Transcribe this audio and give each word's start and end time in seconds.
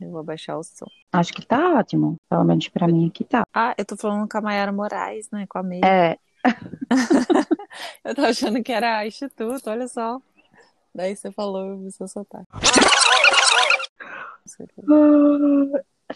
Eu 0.00 0.10
vou 0.10 0.24
baixar 0.24 0.56
o 0.56 0.62
som. 0.62 0.86
Acho 1.12 1.32
que 1.32 1.44
tá 1.44 1.74
ótimo. 1.74 2.16
Pelo 2.28 2.44
menos 2.44 2.68
pra 2.68 2.88
mim 2.88 3.08
aqui 3.08 3.22
tá. 3.22 3.42
Ah, 3.52 3.74
eu 3.76 3.84
tô 3.84 3.96
falando 3.96 4.26
com 4.26 4.38
a 4.38 4.40
Mayara 4.40 4.72
Moraes, 4.72 5.30
né? 5.30 5.46
Com 5.46 5.58
a 5.58 5.62
Meire. 5.62 5.86
É. 5.86 6.16
eu 8.04 8.14
tô 8.14 8.22
achando 8.22 8.62
que 8.62 8.72
era 8.72 9.06
Instituto, 9.06 9.68
olha 9.68 9.86
só. 9.86 10.18
Daí 10.94 11.14
você 11.14 11.30
falou, 11.30 11.66
eu 11.66 11.78
vi 11.78 11.92
seu 11.92 12.08
sotaque. 12.08 12.46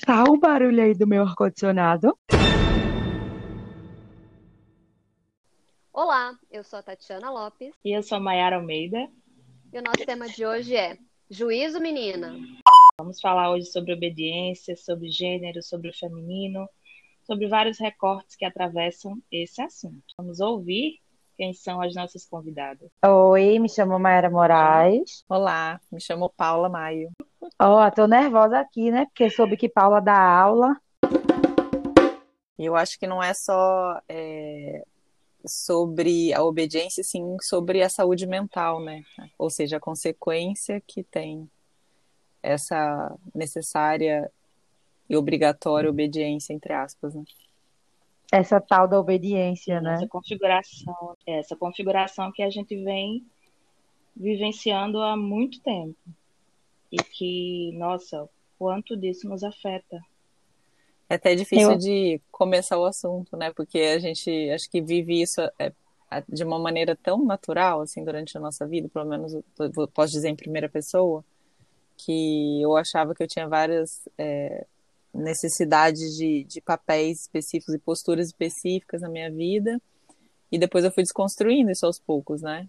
Tá 0.04 0.24
um 0.24 0.38
barulho 0.38 0.82
aí 0.82 0.94
do 0.94 1.06
meu 1.06 1.22
ar-condicionado. 1.22 2.18
Olá, 5.92 6.34
eu 6.50 6.64
sou 6.64 6.78
a 6.78 6.82
Tatiana 6.82 7.30
Lopes. 7.30 7.72
E 7.84 7.96
eu 7.96 8.02
sou 8.02 8.16
a 8.16 8.20
Mayara 8.20 8.56
Almeida. 8.56 9.08
E 9.72 9.78
o 9.78 9.82
nosso 9.82 10.04
tema 10.04 10.26
de 10.26 10.44
hoje 10.44 10.74
é 10.74 10.98
Juízo 11.30 11.80
Menina. 11.80 12.34
Vamos 12.96 13.20
falar 13.20 13.50
hoje 13.50 13.66
sobre 13.66 13.92
obediência, 13.92 14.76
sobre 14.76 15.10
gênero, 15.10 15.60
sobre 15.64 15.90
o 15.90 15.92
feminino, 15.92 16.68
sobre 17.24 17.48
vários 17.48 17.76
recortes 17.76 18.36
que 18.36 18.44
atravessam 18.44 19.20
esse 19.32 19.60
assunto. 19.60 20.04
Vamos 20.16 20.38
ouvir 20.38 21.00
quem 21.36 21.52
são 21.52 21.82
as 21.82 21.92
nossas 21.92 22.24
convidadas. 22.24 22.88
Oi, 23.04 23.58
me 23.58 23.68
chamo 23.68 23.98
Mayara 23.98 24.30
Moraes. 24.30 25.24
Olá, 25.28 25.80
me 25.90 26.00
chamo 26.00 26.32
Paula 26.36 26.68
Maio. 26.68 27.10
Ó, 27.60 27.84
oh, 27.84 27.90
tô 27.90 28.06
nervosa 28.06 28.60
aqui, 28.60 28.92
né? 28.92 29.06
Porque 29.06 29.28
soube 29.28 29.56
que 29.56 29.68
Paula 29.68 30.00
dá 30.00 30.16
aula. 30.16 30.80
Eu 32.56 32.76
acho 32.76 32.96
que 32.96 33.08
não 33.08 33.20
é 33.20 33.34
só 33.34 34.00
é, 34.08 34.84
sobre 35.44 36.32
a 36.32 36.44
obediência, 36.44 37.02
sim 37.02 37.36
sobre 37.42 37.82
a 37.82 37.88
saúde 37.88 38.24
mental, 38.24 38.80
né? 38.80 39.02
Ou 39.36 39.50
seja, 39.50 39.78
a 39.78 39.80
consequência 39.80 40.80
que 40.86 41.02
tem 41.02 41.50
essa 42.44 43.16
necessária 43.34 44.30
e 45.08 45.16
obrigatória 45.16 45.88
obediência, 45.88 46.52
entre 46.52 46.72
aspas, 46.72 47.14
né? 47.14 47.24
Essa 48.30 48.60
tal 48.60 48.86
da 48.86 48.98
obediência, 48.98 49.80
né? 49.80 49.94
Essa 49.94 50.08
configuração, 50.08 51.16
essa 51.26 51.56
configuração 51.56 52.32
que 52.32 52.42
a 52.42 52.50
gente 52.50 52.76
vem 52.82 53.24
vivenciando 54.14 55.00
há 55.00 55.16
muito 55.16 55.60
tempo. 55.60 55.96
E 56.92 56.96
que, 56.96 57.72
nossa, 57.76 58.28
quanto 58.58 58.96
disso 58.96 59.28
nos 59.28 59.42
afeta. 59.42 60.00
É 61.08 61.14
até 61.14 61.34
difícil 61.34 61.72
Eu... 61.72 61.78
de 61.78 62.20
começar 62.30 62.78
o 62.78 62.84
assunto, 62.84 63.36
né? 63.36 63.52
Porque 63.52 63.78
a 63.78 63.98
gente 63.98 64.50
acho 64.50 64.70
que 64.70 64.80
vive 64.80 65.20
isso 65.20 65.40
é, 65.58 65.72
de 66.28 66.44
uma 66.44 66.58
maneira 66.58 66.96
tão 66.96 67.24
natural, 67.24 67.80
assim, 67.80 68.04
durante 68.04 68.36
a 68.36 68.40
nossa 68.40 68.66
vida, 68.66 68.88
pelo 68.88 69.06
menos 69.06 69.32
posso 69.92 70.12
dizer 70.12 70.28
em 70.28 70.36
primeira 70.36 70.68
pessoa, 70.68 71.24
que 71.96 72.60
eu 72.62 72.76
achava 72.76 73.14
que 73.14 73.22
eu 73.22 73.28
tinha 73.28 73.48
várias 73.48 74.08
é, 74.18 74.66
necessidades 75.12 76.16
de, 76.16 76.44
de 76.44 76.60
papéis 76.60 77.22
específicos 77.22 77.74
e 77.74 77.78
posturas 77.78 78.26
específicas 78.26 79.00
na 79.00 79.08
minha 79.08 79.30
vida, 79.30 79.80
e 80.50 80.58
depois 80.58 80.84
eu 80.84 80.92
fui 80.92 81.02
desconstruindo 81.02 81.70
isso 81.70 81.86
aos 81.86 81.98
poucos, 81.98 82.42
né? 82.42 82.68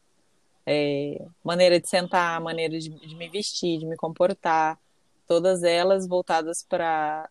É, 0.66 1.23
maneira 1.44 1.80
de 1.80 1.88
sentar, 1.88 2.42
maneira 2.42 2.80
de, 2.80 2.90
de 2.90 3.16
me 3.16 3.30
vestir, 3.30 3.80
de 3.80 3.86
me 3.86 3.96
comportar, 3.96 4.80
todas 5.28 5.64
elas 5.64 6.08
voltadas 6.08 6.64
para 6.64 7.30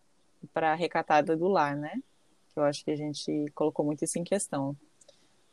para 0.53 0.75
recatada 0.75 1.35
do 1.35 1.47
lar, 1.47 1.75
né? 1.75 1.99
Eu 2.55 2.63
acho 2.63 2.85
que 2.85 2.91
a 2.91 2.95
gente 2.95 3.51
colocou 3.53 3.83
muito 3.83 4.05
isso 4.05 4.19
em 4.19 4.23
questão 4.23 4.75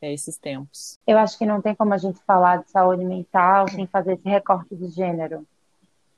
é, 0.01 0.13
esses 0.13 0.37
tempos. 0.37 0.99
Eu 1.07 1.17
acho 1.17 1.39
que 1.39 1.47
não 1.47 1.63
tem 1.63 1.75
como 1.75 1.95
a 1.95 1.99
gente 1.99 2.21
falar 2.25 2.59
de 2.59 2.71
saúde 2.71 3.05
mental 3.05 3.69
sem 3.69 3.87
fazer 3.87 4.15
esse 4.15 4.29
recorte 4.29 4.75
de 4.75 4.89
gênero 4.89 5.47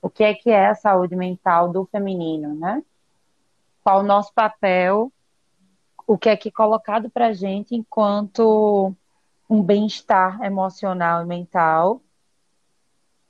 o 0.04 0.10
que 0.10 0.22
é 0.22 0.34
que 0.34 0.50
é 0.50 0.66
a 0.66 0.74
saúde 0.74 1.16
mental 1.16 1.72
do 1.72 1.86
feminino, 1.86 2.54
né? 2.54 2.84
Qual 3.82 4.00
o 4.00 4.02
nosso 4.02 4.34
papel, 4.34 5.10
o 6.06 6.18
que 6.18 6.28
é 6.28 6.36
que 6.36 6.50
é 6.50 6.52
colocado 6.52 7.08
para 7.08 7.28
a 7.28 7.32
gente 7.32 7.74
enquanto 7.74 8.94
um 9.48 9.62
bem-estar 9.62 10.42
emocional 10.42 11.22
e 11.22 11.26
mental, 11.26 12.02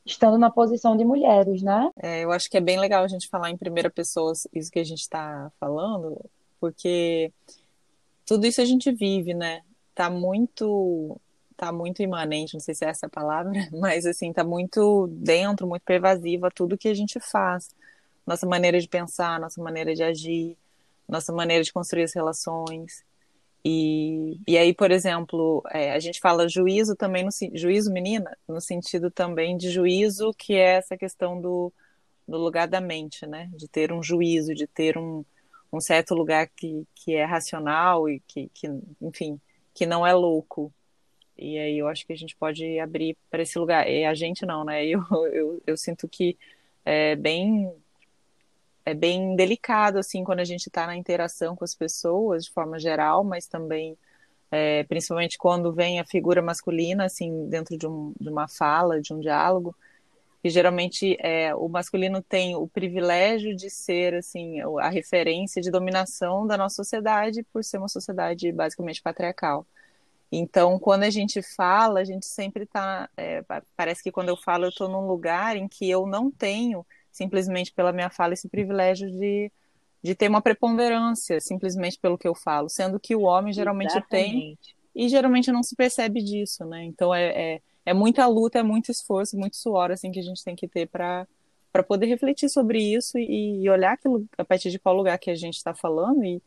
estando 0.05 0.37
na 0.37 0.51
posição 0.51 0.97
de 0.97 1.05
mulheres, 1.05 1.63
né? 1.63 1.89
É, 1.97 2.25
eu 2.25 2.33
acho 2.33 2.51
que 2.51 2.57
é 2.57 2.61
bem 2.61 2.81
legal 2.81 3.05
a 3.05 3.09
gente 3.09 3.29
falar 3.29 3.51
em 3.51 3.57
primeira 3.57 3.89
pessoa 3.89 4.33
isso 4.53 4.73
que 4.73 4.81
a 4.81 4.85
gente 4.85 5.03
está 5.03 5.53
falando, 5.61 6.21
porque 6.59 7.33
tudo 8.27 8.49
isso 8.49 8.61
a 8.61 8.65
gente 8.65 8.91
vive, 8.91 9.33
né? 9.33 9.63
Tá 9.95 10.11
muito 10.11 11.21
tá 11.57 11.73
muito 11.73 12.03
imanente, 12.03 12.55
não 12.55 12.61
sei 12.61 12.75
se 12.75 12.85
é 12.85 12.89
essa 12.89 13.07
a 13.07 13.11
palavra, 13.11 13.53
mas 13.73 14.07
assim, 14.07 14.33
tá 14.33 14.45
muito 14.45 15.07
dentro, 15.09 15.67
muito 15.67 15.83
pervasiva 15.83 16.51
tudo 16.51 16.79
que 16.79 16.89
a 16.89 16.95
gente 16.95 17.19
faz. 17.21 17.71
Nossa 18.27 18.47
maneira 18.47 18.81
de 18.81 18.89
pensar, 18.89 19.39
nossa 19.41 19.63
maneira 19.63 19.95
de 19.95 20.03
agir, 20.03 20.57
nossa 21.09 21.33
maneira 21.33 21.63
de 21.63 21.73
construir 21.73 22.05
as 22.05 22.15
relações. 22.15 23.05
E, 23.65 24.39
e 24.47 24.59
aí, 24.59 24.75
por 24.75 24.91
exemplo, 24.91 25.63
é, 25.71 25.93
a 25.93 25.99
gente 25.99 26.21
fala 26.21 26.49
juízo 26.49 26.95
também, 26.95 27.25
no 27.25 27.31
juízo, 27.55 27.93
menina, 27.93 28.37
no 28.47 28.61
sentido 28.61 29.11
também 29.11 29.57
de 29.57 29.71
juízo, 29.71 30.33
que 30.35 30.55
é 30.55 30.77
essa 30.77 30.97
questão 30.97 31.41
do, 31.41 31.73
do 32.29 32.37
lugar 32.37 32.69
da 32.69 32.81
mente, 32.81 33.27
né? 33.27 33.51
De 33.55 33.69
ter 33.69 33.93
um 33.93 34.03
juízo, 34.03 34.55
de 34.55 34.67
ter 34.67 34.99
um, 34.99 35.25
um 35.73 35.81
certo 35.81 36.15
lugar 36.15 36.49
que, 36.49 36.87
que 36.95 37.15
é 37.15 37.25
racional 37.25 38.09
e 38.09 38.21
que, 38.21 38.51
que, 38.53 38.69
enfim, 39.01 39.41
que 39.73 39.87
não 39.87 40.07
é 40.07 40.13
louco, 40.13 40.73
e 41.37 41.59
aí 41.59 41.79
eu 41.79 41.89
acho 41.89 42.07
que 42.07 42.13
a 42.13 42.17
gente 42.17 42.37
pode 42.37 42.79
abrir 42.79 43.17
para 43.31 43.43
esse 43.43 43.59
lugar. 43.59 43.89
E 43.89 44.05
a 44.05 44.15
gente 44.15 44.47
não, 44.47 44.65
né? 44.65 44.85
Eu, 44.87 45.03
eu, 45.33 45.63
eu 45.67 45.77
sinto 45.77 46.09
que 46.09 46.37
é 46.85 47.17
bem 47.17 47.73
é 48.85 48.93
bem 48.95 49.35
delicado 49.35 49.99
assim 49.99 50.23
quando 50.25 50.41
a 50.41 50.45
gente 50.45 50.67
está 50.67 50.87
na 50.87 50.97
interação 50.97 51.57
com 51.57 51.65
as 51.65 51.75
pessoas 51.75 52.45
de 52.45 52.51
forma 52.51 52.79
geral, 52.79 53.25
mas 53.25 53.47
também 53.47 53.97
é, 54.51 54.85
principalmente 54.85 55.39
quando 55.39 55.73
vem 55.73 56.01
a 56.01 56.05
figura 56.05 56.43
masculina 56.43 57.05
assim 57.07 57.49
dentro 57.49 57.77
de, 57.79 57.87
um, 57.87 58.13
de 58.21 58.29
uma 58.29 58.47
fala, 58.47 59.01
de 59.01 59.13
um 59.15 59.21
diálogo, 59.21 59.75
que 60.43 60.51
geralmente 60.51 61.17
é, 61.21 61.55
o 61.55 61.69
masculino 61.69 62.23
tem 62.23 62.55
o 62.55 62.69
privilégio 62.69 63.57
de 63.57 63.71
ser 63.71 64.15
assim 64.15 64.61
a 64.81 64.91
referência 64.91 65.63
de 65.63 65.71
dominação 65.71 66.47
da 66.47 66.57
nossa 66.59 66.77
sociedade 66.77 67.43
por 67.53 67.65
ser 67.65 67.79
uma 67.79 67.89
sociedade 67.89 68.53
basicamente 68.53 69.01
patriarcal. 69.03 69.67
Então, 70.37 70.79
quando 70.81 71.05
a 71.05 71.11
gente 71.11 71.41
fala, 71.43 72.01
a 72.01 72.05
gente 72.05 72.27
sempre 72.27 72.65
está. 72.65 73.09
É, 73.17 73.45
parece 73.77 74.03
que 74.03 74.11
quando 74.11 74.31
eu 74.31 74.37
falo, 74.37 74.65
eu 74.65 74.71
estou 74.71 74.89
num 74.89 75.07
lugar 75.07 75.57
em 75.57 75.69
que 75.69 75.89
eu 75.89 76.07
não 76.07 76.29
tenho, 76.31 76.85
simplesmente 77.13 77.73
pela 77.73 77.93
minha 77.93 78.11
fala, 78.11 78.35
esse 78.35 78.49
privilégio 78.49 79.09
de, 79.11 79.53
de 80.03 80.15
ter 80.15 80.29
uma 80.29 80.43
preponderância, 80.43 81.41
simplesmente 81.41 81.99
pelo 82.01 82.19
que 82.19 82.27
eu 82.27 82.35
falo, 82.35 82.69
sendo 82.69 82.99
que 82.99 83.15
o 83.15 83.23
homem 83.23 83.53
geralmente 83.53 83.93
Exatamente. 83.93 84.09
tem. 84.09 84.59
E 84.95 85.09
geralmente 85.09 85.53
não 85.53 85.63
se 85.63 85.77
percebe 85.77 86.21
disso, 86.21 86.65
né? 86.65 86.85
Então, 86.85 87.15
é, 87.15 87.55
é, 87.55 87.61
é 87.87 87.95
muita 87.95 88.27
luta, 88.27 88.59
é 88.59 88.63
muito 88.63 88.91
esforço, 88.91 89.37
muito 89.37 89.57
suor 89.57 89.93
assim, 89.93 90.11
que 90.11 90.19
a 90.19 90.23
gente 90.23 90.43
tem 90.43 90.57
que 90.57 90.67
ter 90.67 90.89
para 90.89 91.27
para 91.73 91.83
poder 91.83 92.07
refletir 92.07 92.49
sobre 92.49 92.79
isso 92.81 93.19
e, 93.19 93.65
e 93.65 93.69
olhar 93.69 93.99
a 94.39 94.45
partir 94.45 94.71
de 94.71 94.79
qual 94.79 94.95
lugar 94.95 95.19
que 95.19 95.29
a 95.29 95.35
gente 95.35 95.57
está 95.57 95.75
falando 95.75 96.23
e, 96.25 96.41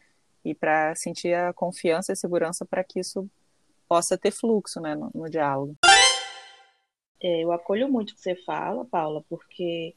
e 0.45 0.55
para 0.55 0.95
sentir 0.95 1.33
a 1.33 1.51
confiança 1.51 2.11
e 2.11 2.13
a 2.13 2.15
segurança 2.15 2.65
para 2.65 2.81
que 2.81 3.01
isso 3.01 3.29
possa 3.87 4.17
ter 4.17 4.31
fluxo 4.31 4.79
né, 4.79 4.95
no, 4.95 5.11
no 5.13 5.29
diálogo. 5.29 5.75
É, 7.21 7.43
eu 7.43 7.51
acolho 7.51 7.89
muito 7.89 8.11
o 8.11 8.15
que 8.15 8.21
você 8.21 8.35
fala, 8.35 8.85
Paula, 8.85 9.23
porque 9.27 9.95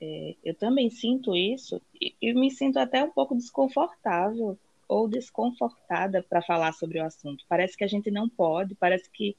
é, 0.00 0.34
eu 0.44 0.54
também 0.54 0.90
sinto 0.90 1.34
isso 1.34 1.80
e, 2.00 2.14
e, 2.20 2.34
me 2.34 2.50
sinto 2.50 2.78
até 2.78 3.02
um 3.02 3.10
pouco 3.10 3.34
desconfortável 3.34 4.58
ou 4.86 5.08
desconfortada 5.08 6.22
para 6.22 6.42
falar 6.42 6.72
sobre 6.72 7.00
o 7.00 7.04
assunto. 7.04 7.44
Parece 7.48 7.76
que 7.76 7.84
a 7.84 7.88
gente 7.88 8.10
não 8.10 8.28
pode, 8.28 8.74
parece 8.74 9.10
que 9.10 9.36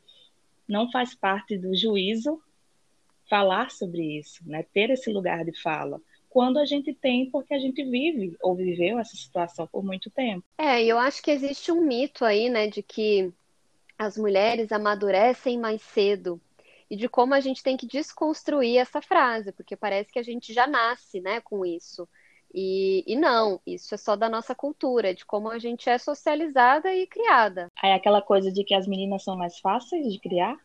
não 0.67 0.91
faz 0.91 1.15
parte 1.15 1.57
do 1.57 1.75
juízo 1.75 2.41
falar 3.29 3.69
sobre 3.69 4.17
isso, 4.17 4.41
né? 4.45 4.63
ter 4.73 4.89
esse 4.89 5.11
lugar 5.11 5.45
de 5.45 5.59
fala 5.61 6.01
quando 6.29 6.59
a 6.59 6.65
gente 6.65 6.93
tem, 6.93 7.29
porque 7.29 7.53
a 7.53 7.59
gente 7.59 7.83
vive 7.83 8.37
ou 8.41 8.55
viveu 8.55 8.99
essa 8.99 9.15
situação 9.17 9.67
por 9.67 9.83
muito 9.83 10.09
tempo. 10.11 10.45
É, 10.57 10.83
eu 10.83 10.97
acho 10.97 11.23
que 11.23 11.31
existe 11.31 11.71
um 11.71 11.85
mito 11.85 12.23
aí, 12.23 12.49
né, 12.49 12.67
de 12.67 12.83
que 12.83 13.33
as 13.99 14.17
mulheres 14.17 14.71
amadurecem 14.71 15.59
mais 15.59 15.81
cedo 15.81 16.39
e 16.89 16.95
de 16.95 17.09
como 17.09 17.33
a 17.33 17.41
gente 17.41 17.61
tem 17.61 17.75
que 17.75 17.85
desconstruir 17.85 18.77
essa 18.77 19.01
frase, 19.01 19.51
porque 19.51 19.75
parece 19.75 20.11
que 20.11 20.17
a 20.17 20.23
gente 20.23 20.53
já 20.53 20.65
nasce, 20.65 21.19
né, 21.19 21.41
com 21.41 21.65
isso. 21.65 22.07
E, 22.51 23.03
e 23.05 23.15
não, 23.15 23.61
isso 23.67 23.93
é 23.93 23.97
só 23.97 24.15
da 24.15 24.29
nossa 24.29 24.55
cultura, 24.55 25.13
de 25.13 25.25
como 25.25 25.49
a 25.49 25.59
gente 25.59 25.87
é 25.89 25.97
socializada 25.97 26.95
e 26.95 27.05
criada. 27.05 27.67
É 27.83 27.93
aquela 27.93 28.21
coisa 28.21 28.51
de 28.51 28.63
que 28.63 28.73
as 28.73 28.87
meninas 28.87 29.23
são 29.23 29.37
mais 29.37 29.59
fáceis 29.59 30.11
de 30.11 30.17
criar? 30.17 30.57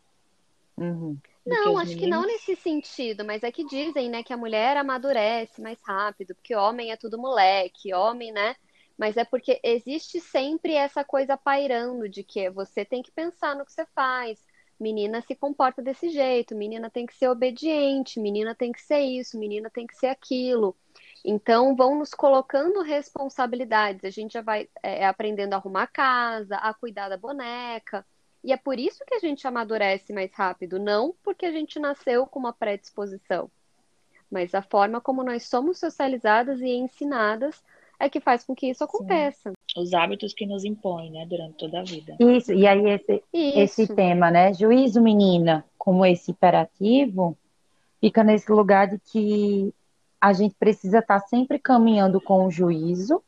Uhum. 0.78 1.18
Não, 1.44 1.76
acho 1.76 1.94
que 1.96 2.06
não 2.06 2.24
nesse 2.24 2.56
sentido, 2.56 3.22
mas 3.22 3.42
é 3.42 3.52
que 3.52 3.66
dizem, 3.66 4.08
né, 4.08 4.22
que 4.22 4.32
a 4.32 4.36
mulher 4.36 4.78
amadurece 4.78 5.60
mais 5.60 5.78
rápido, 5.82 6.34
porque 6.36 6.54
homem 6.54 6.90
é 6.90 6.96
tudo 6.96 7.18
moleque, 7.18 7.92
homem, 7.92 8.32
né, 8.32 8.56
mas 8.96 9.16
é 9.16 9.24
porque 9.24 9.60
existe 9.62 10.20
sempre 10.20 10.74
essa 10.74 11.04
coisa 11.04 11.36
pairando 11.36 12.08
de 12.08 12.22
que 12.22 12.48
você 12.50 12.84
tem 12.84 13.02
que 13.02 13.10
pensar 13.10 13.56
no 13.56 13.64
que 13.64 13.72
você 13.72 13.86
faz. 13.94 14.38
Menina 14.78 15.20
se 15.22 15.34
comporta 15.34 15.80
desse 15.80 16.10
jeito, 16.10 16.54
menina 16.54 16.90
tem 16.90 17.06
que 17.06 17.14
ser 17.14 17.28
obediente, 17.28 18.18
menina 18.20 18.54
tem 18.54 18.72
que 18.72 18.82
ser 18.82 19.00
isso, 19.00 19.38
menina 19.38 19.70
tem 19.70 19.86
que 19.86 19.96
ser 19.96 20.08
aquilo. 20.08 20.76
Então, 21.24 21.74
vão 21.74 21.98
nos 21.98 22.10
colocando 22.10 22.82
responsabilidades. 22.82 24.04
A 24.04 24.10
gente 24.10 24.32
já 24.32 24.42
vai 24.42 24.68
é, 24.82 25.06
aprendendo 25.06 25.54
a 25.54 25.56
arrumar 25.56 25.84
a 25.84 25.86
casa, 25.86 26.56
a 26.56 26.74
cuidar 26.74 27.08
da 27.08 27.16
boneca. 27.16 28.04
E 28.44 28.52
é 28.52 28.56
por 28.58 28.78
isso 28.78 29.04
que 29.06 29.14
a 29.14 29.18
gente 29.18 29.46
amadurece 29.46 30.12
mais 30.12 30.30
rápido, 30.34 30.78
não 30.78 31.14
porque 31.22 31.46
a 31.46 31.52
gente 31.52 31.78
nasceu 31.78 32.26
com 32.26 32.38
uma 32.38 32.52
predisposição, 32.52 33.50
mas 34.30 34.54
a 34.54 34.60
forma 34.60 35.00
como 35.00 35.24
nós 35.24 35.44
somos 35.44 35.78
socializadas 35.78 36.60
e 36.60 36.68
ensinadas 36.68 37.64
é 37.98 38.08
que 38.08 38.20
faz 38.20 38.44
com 38.44 38.54
que 38.54 38.68
isso 38.68 38.84
aconteça. 38.84 39.50
Sim. 39.50 39.80
Os 39.80 39.92
hábitos 39.92 40.32
que 40.32 40.46
nos 40.46 40.64
impõem, 40.64 41.10
né, 41.10 41.26
durante 41.26 41.54
toda 41.56 41.80
a 41.80 41.84
vida. 41.84 42.16
Isso, 42.20 42.52
e 42.52 42.66
aí 42.66 42.90
esse, 42.90 43.22
esse 43.32 43.94
tema, 43.94 44.30
né, 44.30 44.52
juízo 44.52 45.00
menina, 45.00 45.64
como 45.78 46.04
esse 46.04 46.30
imperativo, 46.30 47.36
fica 48.00 48.22
nesse 48.22 48.50
lugar 48.52 48.88
de 48.88 48.98
que 48.98 49.72
a 50.20 50.32
gente 50.32 50.54
precisa 50.54 50.98
estar 50.98 51.20
sempre 51.20 51.58
caminhando 51.58 52.20
com 52.20 52.46
o 52.46 52.50
juízo 52.50 53.22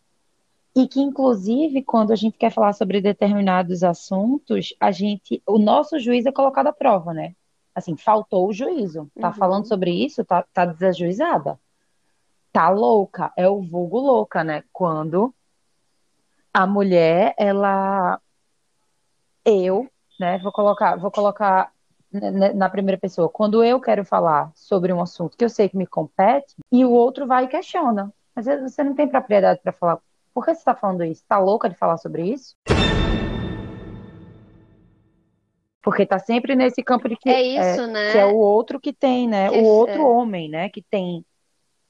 e 0.74 0.86
que 0.86 1.00
inclusive 1.00 1.82
quando 1.82 2.12
a 2.12 2.16
gente 2.16 2.36
quer 2.36 2.50
falar 2.50 2.74
sobre 2.74 3.00
determinados 3.00 3.82
assuntos, 3.82 4.74
a 4.78 4.90
gente, 4.90 5.42
o 5.46 5.58
nosso 5.58 5.98
juízo 5.98 6.28
é 6.28 6.32
colocado 6.32 6.66
à 6.66 6.72
prova, 6.72 7.14
né? 7.14 7.34
Assim, 7.74 7.96
faltou 7.96 8.48
o 8.48 8.52
juízo. 8.52 9.10
Tá 9.20 9.28
uhum. 9.28 9.34
falando 9.34 9.66
sobre 9.66 9.90
isso, 9.90 10.24
tá, 10.24 10.44
tá 10.52 10.64
desajuizada. 10.64 11.58
Tá 12.56 12.70
louca, 12.70 13.30
é 13.36 13.46
o 13.46 13.60
vulgo 13.60 13.98
louca, 13.98 14.42
né? 14.42 14.64
Quando 14.72 15.34
a 16.54 16.66
mulher, 16.66 17.34
ela 17.36 18.18
eu, 19.44 19.86
né, 20.18 20.38
vou 20.38 20.50
colocar, 20.50 20.96
vou 20.96 21.10
colocar 21.10 21.70
na 22.10 22.70
primeira 22.70 22.98
pessoa, 22.98 23.28
quando 23.28 23.62
eu 23.62 23.78
quero 23.78 24.06
falar 24.06 24.50
sobre 24.54 24.90
um 24.90 25.02
assunto 25.02 25.36
que 25.36 25.44
eu 25.44 25.50
sei 25.50 25.68
que 25.68 25.76
me 25.76 25.86
compete, 25.86 26.56
e 26.72 26.82
o 26.82 26.92
outro 26.92 27.26
vai 27.26 27.44
e 27.44 27.48
questiona. 27.48 28.10
Às 28.34 28.46
vezes 28.46 28.72
você 28.72 28.82
não 28.82 28.94
tem 28.94 29.06
propriedade 29.06 29.60
para 29.62 29.72
falar. 29.72 29.98
Por 30.32 30.42
que 30.42 30.54
você 30.54 30.60
está 30.60 30.74
falando 30.74 31.04
isso? 31.04 31.20
Está 31.20 31.38
louca 31.38 31.68
de 31.68 31.74
falar 31.74 31.98
sobre 31.98 32.22
isso? 32.32 32.56
Porque 35.82 36.06
tá 36.06 36.18
sempre 36.18 36.56
nesse 36.56 36.82
campo 36.82 37.06
de 37.06 37.18
que 37.18 37.28
é 37.28 37.42
isso, 37.42 37.82
é, 37.82 37.86
né? 37.86 38.12
Que 38.12 38.18
é 38.18 38.24
o 38.24 38.38
outro 38.38 38.80
que 38.80 38.94
tem, 38.94 39.28
né? 39.28 39.50
Que 39.50 39.58
o 39.58 39.64
outro 39.64 40.00
é. 40.00 40.04
homem, 40.06 40.48
né? 40.48 40.70
Que 40.70 40.80
tem 40.80 41.22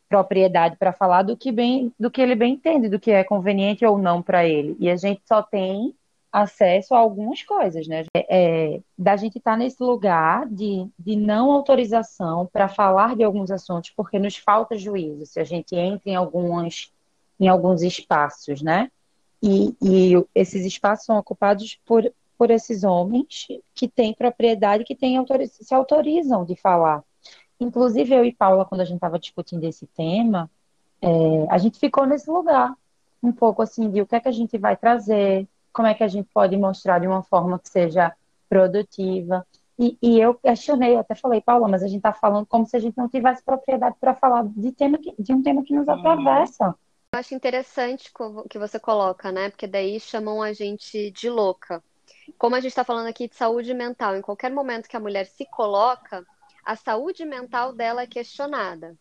propriedade 0.09 0.77
para 0.77 0.93
falar 0.93 1.23
do 1.23 1.37
que 1.37 1.51
bem, 1.51 1.93
do 1.99 2.11
que 2.11 2.21
ele 2.21 2.35
bem 2.35 2.55
entende, 2.55 2.89
do 2.89 2.99
que 2.99 3.11
é 3.11 3.25
conveniente 3.25 3.85
ou 3.85 3.99
não 3.99 4.23
para 4.23 4.47
ele. 4.47 4.77
E 4.79 4.91
a 4.91 4.97
gente 4.97 5.23
só 5.27 5.43
tem 5.43 5.95
acesso 6.33 6.95
a 6.95 6.99
algumas 6.99 7.43
coisas, 7.43 7.87
né? 7.87 8.05
É, 8.15 8.75
é 8.77 8.81
da 8.97 9.17
gente 9.17 9.39
estar 9.39 9.53
tá 9.53 9.57
nesse 9.57 9.83
lugar 9.83 10.47
de, 10.47 10.87
de 10.99 11.17
não 11.17 11.51
autorização 11.51 12.47
para 12.53 12.69
falar 12.69 13.17
de 13.17 13.25
alguns 13.25 13.51
assuntos, 13.51 13.91
porque 13.97 14.19
nos 14.19 14.37
falta 14.37 14.77
juízo 14.77 15.25
se 15.27 15.41
a 15.41 15.45
gente 15.45 15.75
entra 15.75 16.11
em 16.11 16.15
algumas 16.15 16.93
em 17.39 17.49
alguns 17.49 17.83
espaços, 17.83 18.63
né? 18.63 18.91
E, 19.43 19.77
e 19.83 20.13
esses 20.35 20.65
espaços 20.65 21.07
são 21.07 21.19
ocupados 21.19 21.79
por, 21.85 22.11
por 22.39 22.51
esses 22.51 22.83
homens 22.83 23.49
que 23.75 23.87
têm 23.87 24.15
propriedade, 24.15 24.85
que 24.85 24.95
têm 24.95 25.17
autoriz 25.17 25.53
se 25.61 25.75
autorizam 25.75 26.45
de 26.45 26.57
falar. 26.57 27.03
Inclusive 27.59 28.15
eu 28.15 28.25
e 28.25 28.33
Paula, 28.33 28.65
quando 28.65 28.83
a 28.83 28.85
gente 28.85 28.97
estava 28.97 29.19
discutindo 29.19 29.65
esse 29.65 29.87
tema, 29.87 30.51
é, 31.01 31.09
a 31.51 31.59
gente 31.59 31.79
ficou 31.79 32.07
nesse 32.07 32.31
lugar, 32.31 32.75
um 33.23 33.33
pouco 33.33 33.63
assim 33.63 33.91
de 33.91 34.01
o 34.01 34.07
que 34.07 34.17
é 34.17 34.21
que 34.21 34.29
a 34.29 34.33
gente 34.33 34.59
vai 34.59 34.77
trazer, 34.77 35.49
como 35.73 35.89
é 35.89 35.95
que 35.95 36.05
a 36.05 36.09
gente 36.09 36.29
pode 36.33 36.57
mostrar 36.57 36.99
de 36.99 37.07
uma 37.07 37.23
forma 37.23 37.59
que 37.59 37.69
seja 37.69 38.13
produtiva. 38.49 39.47
E, 39.79 39.97
e 40.01 40.19
eu 40.19 40.35
questionei, 40.35 40.95
eu 40.95 41.01
até 41.01 41.15
falei, 41.15 41.41
Paula, 41.41 41.69
mas 41.69 41.83
a 41.83 41.87
gente 41.87 41.99
está 41.99 42.13
falando 42.13 42.47
como 42.47 42.67
se 42.67 42.77
a 42.77 42.81
gente 42.81 42.97
não 42.97 43.09
tivesse 43.09 43.43
propriedade 43.43 43.97
para 44.01 44.15
falar 44.15 44.45
de, 44.47 44.73
tema 44.73 44.99
que, 44.99 45.15
de 45.19 45.33
um 45.35 45.43
tema 45.43 45.63
que 45.63 45.75
nos 45.75 45.87
uhum. 45.87 45.95
atravessa. 45.95 46.75
Eu 47.13 47.21
acho 47.21 47.35
interessante 47.35 48.11
o 48.19 48.49
que 48.49 48.59
você 48.59 48.79
coloca, 48.79 49.31
né? 49.31 49.51
Porque 49.51 49.67
daí 49.67 50.01
chamam 50.01 50.43
a 50.43 50.53
gente 50.53 51.11
de 51.11 51.29
louca. 51.29 51.83
Como 52.39 52.57
a 52.57 52.61
gente 52.61 52.71
está 52.71 52.85
falando 52.85 53.07
aqui 53.07 53.29
de 53.29 53.37
saúde 53.37 53.73
mental, 53.75 54.17
em 54.17 54.23
qualquer 54.23 54.51
momento 54.51 54.89
que 54.89 54.97
a 54.97 55.01
mulher 55.01 55.27
se 55.27 55.45
coloca, 55.47 56.27
a 56.67 56.77
saúde 56.77 57.25
mental 57.25 57.73
dela 57.73 58.03
é 58.03 58.07
questionada. 58.07 58.95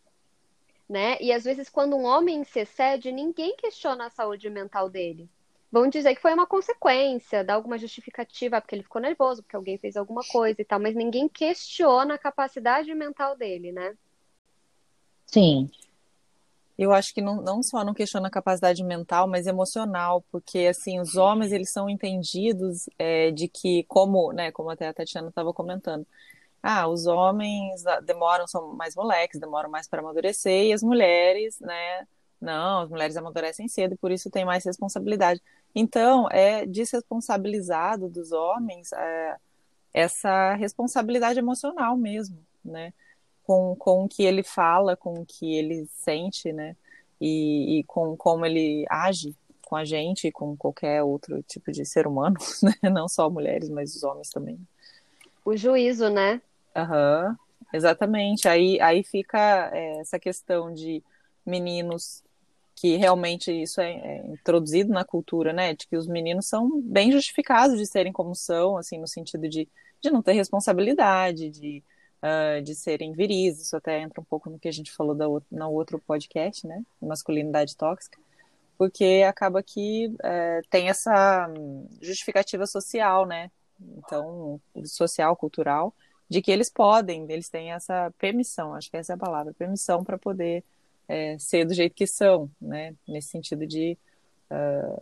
Né? 0.88 1.18
E 1.20 1.34
às 1.34 1.44
vezes, 1.44 1.68
quando 1.68 1.96
um 1.96 2.06
homem 2.06 2.44
se 2.44 2.60
excede, 2.60 3.12
ninguém 3.12 3.56
questiona 3.58 4.06
a 4.06 4.10
saúde 4.10 4.50
mental 4.50 4.90
dele 4.90 5.28
vão 5.76 5.90
dizer 5.90 6.16
que 6.16 6.22
foi 6.22 6.34
uma 6.34 6.48
consequência, 6.48 7.44
dar 7.44 7.56
alguma 7.56 7.78
justificativa, 7.78 8.62
porque 8.62 8.76
ele 8.76 8.84
ficou 8.84 9.02
nervoso, 9.02 9.44
porque 9.44 9.58
alguém 9.58 9.78
fez 9.78 9.98
alguma 9.98 10.22
coisa 10.24 10.62
e 10.62 10.64
tal, 10.64 10.80
mas 10.80 10.96
ninguém 10.96 11.28
questiona 11.28 12.14
a 12.14 12.18
capacidade 12.18 12.94
mental 12.96 13.36
dele, 13.36 13.74
né? 13.74 13.94
Sim. 15.26 15.70
Eu 16.78 16.94
acho 16.94 17.14
que 17.14 17.22
não, 17.22 17.42
não 17.42 17.62
só 17.62 17.84
não 17.84 17.94
questiona 17.94 18.30
a 18.30 18.32
capacidade 18.32 18.82
mental, 18.86 19.28
mas 19.28 19.48
emocional, 19.48 20.24
porque 20.32 20.60
assim 20.60 20.98
os 21.00 21.18
homens 21.18 21.52
eles 21.52 21.72
são 21.72 21.90
entendidos 21.90 22.90
é, 22.98 23.32
de 23.32 23.50
que 23.50 23.84
como, 23.84 24.32
né, 24.32 24.54
como 24.54 24.70
até 24.70 24.88
a 24.88 24.94
Tatiana 24.94 25.28
estava 25.28 25.54
comentando, 25.54 26.08
ah, 26.68 26.88
os 26.88 27.06
homens 27.06 27.84
demoram 28.04 28.48
são 28.48 28.74
mais 28.74 28.96
moleques, 28.96 29.40
demoram 29.40 29.70
mais 29.70 29.88
para 29.88 30.02
amadurecer 30.02 30.66
e 30.66 30.74
as 30.74 30.82
mulheres, 30.82 31.60
né, 31.60 32.08
não, 32.42 32.82
as 32.82 32.90
mulheres 32.90 33.16
amadurecem 33.16 33.68
cedo 33.68 33.94
e 33.94 33.98
por 33.98 34.12
isso 34.12 34.32
tem 34.32 34.44
mais 34.44 34.66
responsabilidade. 34.66 35.42
Então, 35.76 36.28
é 36.32 36.66
desresponsabilizado 36.66 38.10
dos 38.10 38.32
homens 38.32 38.92
é, 38.94 39.36
essa 39.94 40.56
responsabilidade 40.56 41.38
emocional 41.38 41.96
mesmo, 41.96 42.38
né? 42.64 42.94
Com, 43.44 43.76
com 43.76 44.04
o 44.04 44.08
que 44.08 44.24
ele 44.24 44.42
fala, 44.42 44.98
com 44.98 45.22
o 45.22 45.26
que 45.26 45.56
ele 45.56 45.88
sente, 45.92 46.52
né? 46.52 46.76
E, 47.22 47.80
e 47.80 47.84
com 47.84 48.18
como 48.18 48.46
ele 48.46 48.86
age 48.90 49.36
com 49.64 49.76
a 49.76 49.86
gente 49.86 50.28
e 50.28 50.32
com 50.32 50.56
qualquer 50.58 51.04
outro 51.04 51.44
tipo 51.44 51.72
de 51.72 51.86
ser 51.86 52.08
humano, 52.08 52.38
né? 52.62 52.90
Não 52.90 53.08
só 53.08 53.30
mulheres, 53.30 53.70
mas 53.70 53.96
os 53.96 54.04
homens 54.04 54.30
também. 54.30 54.60
O 55.44 55.56
juízo, 55.56 56.10
né? 56.10 56.42
Aham, 56.76 57.38
exatamente. 57.74 58.48
Aí, 58.48 58.80
aí 58.82 59.04
fica 59.04 59.70
é, 59.74 60.00
essa 60.02 60.20
questão 60.20 60.74
de 60.74 61.04
meninos 61.46 62.24
que 62.76 62.98
realmente 62.98 63.52
isso 63.52 63.80
é, 63.80 63.94
é, 63.94 64.28
introduzido 64.28 64.92
na 64.92 65.06
cultura, 65.06 65.54
né, 65.54 65.74
de 65.74 65.88
que 65.88 65.96
os 65.96 66.08
meninos 66.08 66.48
são 66.48 66.82
bem 66.82 67.12
justificados 67.12 67.78
de 67.78 67.86
serem 67.86 68.12
como 68.12 68.36
são, 68.36 68.78
assim, 68.78 69.00
no 69.00 69.08
sentido 69.08 69.48
de, 69.48 69.68
de 70.02 70.12
não 70.12 70.22
ter 70.22 70.34
responsabilidade, 70.34 71.50
de, 71.50 71.82
uh, 72.22 72.62
de 72.62 72.76
serem 72.76 73.14
viris, 73.14 73.62
isso 73.62 73.78
até 73.78 74.02
entra 74.02 74.20
um 74.20 74.26
pouco 74.26 74.50
no 74.50 74.60
que 74.60 74.68
a 74.68 74.74
gente 74.74 74.92
falou 74.92 75.16
da, 75.16 75.26
no 75.50 75.72
outro 75.72 76.00
podcast, 76.00 76.68
né, 76.68 76.84
masculinidade 77.02 77.78
tóxica, 77.78 78.20
porque 78.78 79.24
acaba 79.26 79.64
que 79.64 80.14
é, 80.22 80.62
tem 80.70 80.90
essa 80.90 81.50
justificativa 82.02 82.66
social, 82.66 83.26
né, 83.26 83.50
então, 83.80 84.60
social, 84.86 85.34
cultural, 85.38 85.94
de 86.30 86.42
que 86.42 86.52
eles 86.52 86.70
podem, 86.70 87.26
eles 87.30 87.50
têm 87.50 87.72
essa 87.72 88.12
permissão, 88.18 88.74
acho 88.74 88.90
que 88.90 88.98
essa 88.98 89.14
é 89.14 89.16
a 89.16 89.20
palavra, 89.20 89.54
permissão 89.54 90.04
para 90.04 90.18
poder 90.18 90.64
é, 91.08 91.38
ser 91.38 91.66
do 91.66 91.74
jeito 91.74 91.94
que 91.94 92.08
são, 92.08 92.50
né? 92.60 92.96
Nesse 93.08 93.30
sentido 93.30 93.66
de 93.66 93.98
uh, 94.50 95.02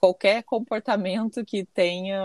qualquer 0.00 0.42
comportamento 0.42 1.44
que 1.44 1.64
tenha, 1.64 2.20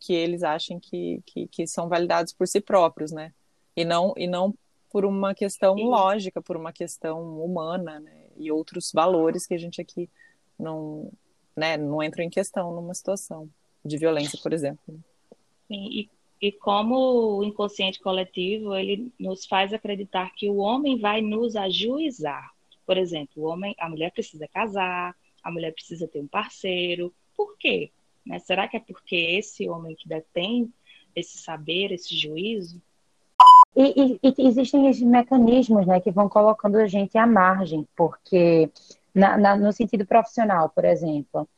que 0.00 0.14
eles 0.14 0.42
achem 0.42 0.80
que, 0.80 1.22
que, 1.26 1.46
que, 1.48 1.66
são 1.66 1.88
validados 1.88 2.32
por 2.32 2.48
si 2.48 2.60
próprios, 2.60 3.12
né? 3.12 3.32
E 3.76 3.84
não, 3.84 4.14
e 4.16 4.26
não 4.26 4.54
por 4.90 5.04
uma 5.04 5.34
questão 5.34 5.76
Sim. 5.76 5.84
lógica, 5.84 6.40
por 6.40 6.56
uma 6.56 6.72
questão 6.72 7.44
humana, 7.44 8.00
né? 8.00 8.26
E 8.36 8.50
outros 8.50 8.90
valores 8.92 9.46
que 9.46 9.54
a 9.54 9.58
gente 9.58 9.80
aqui 9.80 10.08
não, 10.58 11.12
né, 11.54 11.76
não 11.76 12.02
entra 12.02 12.22
em 12.22 12.30
questão 12.30 12.74
numa 12.74 12.94
situação 12.94 13.50
de 13.84 13.98
violência, 13.98 14.38
por 14.42 14.52
exemplo. 14.52 14.98
Sim, 15.66 15.88
e 15.90 16.10
e 16.40 16.52
como 16.52 17.38
o 17.38 17.44
inconsciente 17.44 18.00
coletivo 18.00 18.74
ele 18.74 19.12
nos 19.18 19.44
faz 19.46 19.72
acreditar 19.72 20.32
que 20.34 20.48
o 20.48 20.56
homem 20.56 20.98
vai 20.98 21.20
nos 21.20 21.56
ajuizar. 21.56 22.52
Por 22.86 22.96
exemplo, 22.96 23.42
o 23.42 23.46
homem, 23.46 23.74
a 23.78 23.88
mulher 23.88 24.12
precisa 24.12 24.46
casar, 24.48 25.14
a 25.42 25.50
mulher 25.50 25.72
precisa 25.72 26.06
ter 26.06 26.20
um 26.20 26.26
parceiro. 26.26 27.12
Por 27.36 27.56
quê? 27.58 27.90
Né? 28.24 28.38
Será 28.38 28.68
que 28.68 28.76
é 28.76 28.80
porque 28.80 29.16
esse 29.16 29.68
homem 29.68 29.94
que 29.94 30.08
detém 30.08 30.72
esse 31.14 31.38
saber, 31.38 31.92
esse 31.92 32.16
juízo? 32.16 32.80
E, 33.76 34.18
e, 34.20 34.20
e 34.22 34.46
existem 34.46 34.88
esses 34.88 35.02
mecanismos 35.02 35.86
né, 35.86 36.00
que 36.00 36.10
vão 36.10 36.28
colocando 36.28 36.76
a 36.76 36.86
gente 36.86 37.18
à 37.18 37.26
margem, 37.26 37.86
porque 37.96 38.70
na, 39.14 39.36
na, 39.36 39.56
no 39.56 39.72
sentido 39.72 40.06
profissional, 40.06 40.68
por 40.70 40.84
exemplo, 40.84 41.48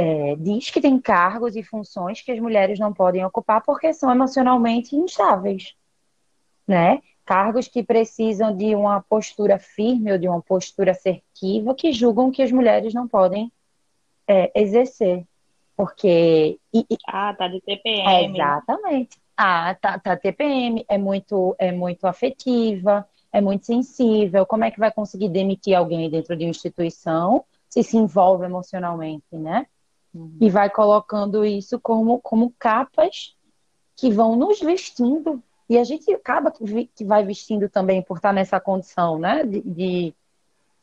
é, 0.00 0.36
diz 0.36 0.70
que 0.70 0.80
tem 0.80 0.98
cargos 0.98 1.54
e 1.56 1.62
funções 1.62 2.22
que 2.22 2.32
as 2.32 2.40
mulheres 2.40 2.78
não 2.78 2.90
podem 2.90 3.22
ocupar 3.22 3.62
porque 3.62 3.92
são 3.92 4.10
emocionalmente 4.10 4.96
instáveis, 4.96 5.74
né? 6.66 7.02
Cargos 7.26 7.68
que 7.68 7.82
precisam 7.82 8.56
de 8.56 8.74
uma 8.74 9.02
postura 9.02 9.58
firme 9.58 10.10
ou 10.10 10.18
de 10.18 10.26
uma 10.26 10.40
postura 10.40 10.92
assertiva 10.92 11.74
que 11.74 11.92
julgam 11.92 12.30
que 12.30 12.42
as 12.42 12.50
mulheres 12.50 12.94
não 12.94 13.06
podem 13.06 13.52
é, 14.26 14.50
exercer. 14.54 15.22
Porque. 15.76 16.58
E, 16.72 16.86
e, 16.90 16.96
ah, 17.06 17.34
tá 17.34 17.46
de 17.46 17.60
TPM. 17.60 18.08
É, 18.08 18.24
exatamente. 18.24 19.18
Ah, 19.36 19.76
tá, 19.80 19.98
tá 19.98 20.16
TPM, 20.16 20.84
é 20.88 20.96
muito, 20.96 21.54
é 21.58 21.72
muito 21.72 22.06
afetiva, 22.06 23.06
é 23.30 23.40
muito 23.40 23.66
sensível, 23.66 24.46
como 24.46 24.64
é 24.64 24.70
que 24.70 24.80
vai 24.80 24.90
conseguir 24.90 25.28
demitir 25.28 25.74
alguém 25.74 26.10
dentro 26.10 26.36
de 26.36 26.44
uma 26.44 26.50
instituição 26.50 27.44
se 27.68 27.82
se 27.82 27.96
envolve 27.96 28.44
emocionalmente, 28.44 29.24
né? 29.32 29.66
Uhum. 30.14 30.36
E 30.40 30.50
vai 30.50 30.68
colocando 30.68 31.44
isso 31.44 31.78
como, 31.80 32.20
como 32.20 32.54
capas 32.58 33.36
que 33.96 34.10
vão 34.10 34.36
nos 34.36 34.60
vestindo. 34.60 35.42
E 35.68 35.78
a 35.78 35.84
gente 35.84 36.12
acaba 36.12 36.50
que 36.50 37.04
vai 37.04 37.24
vestindo 37.24 37.68
também 37.68 38.02
por 38.02 38.16
estar 38.16 38.32
nessa 38.32 38.58
condição, 38.58 39.18
né? 39.18 39.44
De, 39.44 39.60
de 39.60 40.14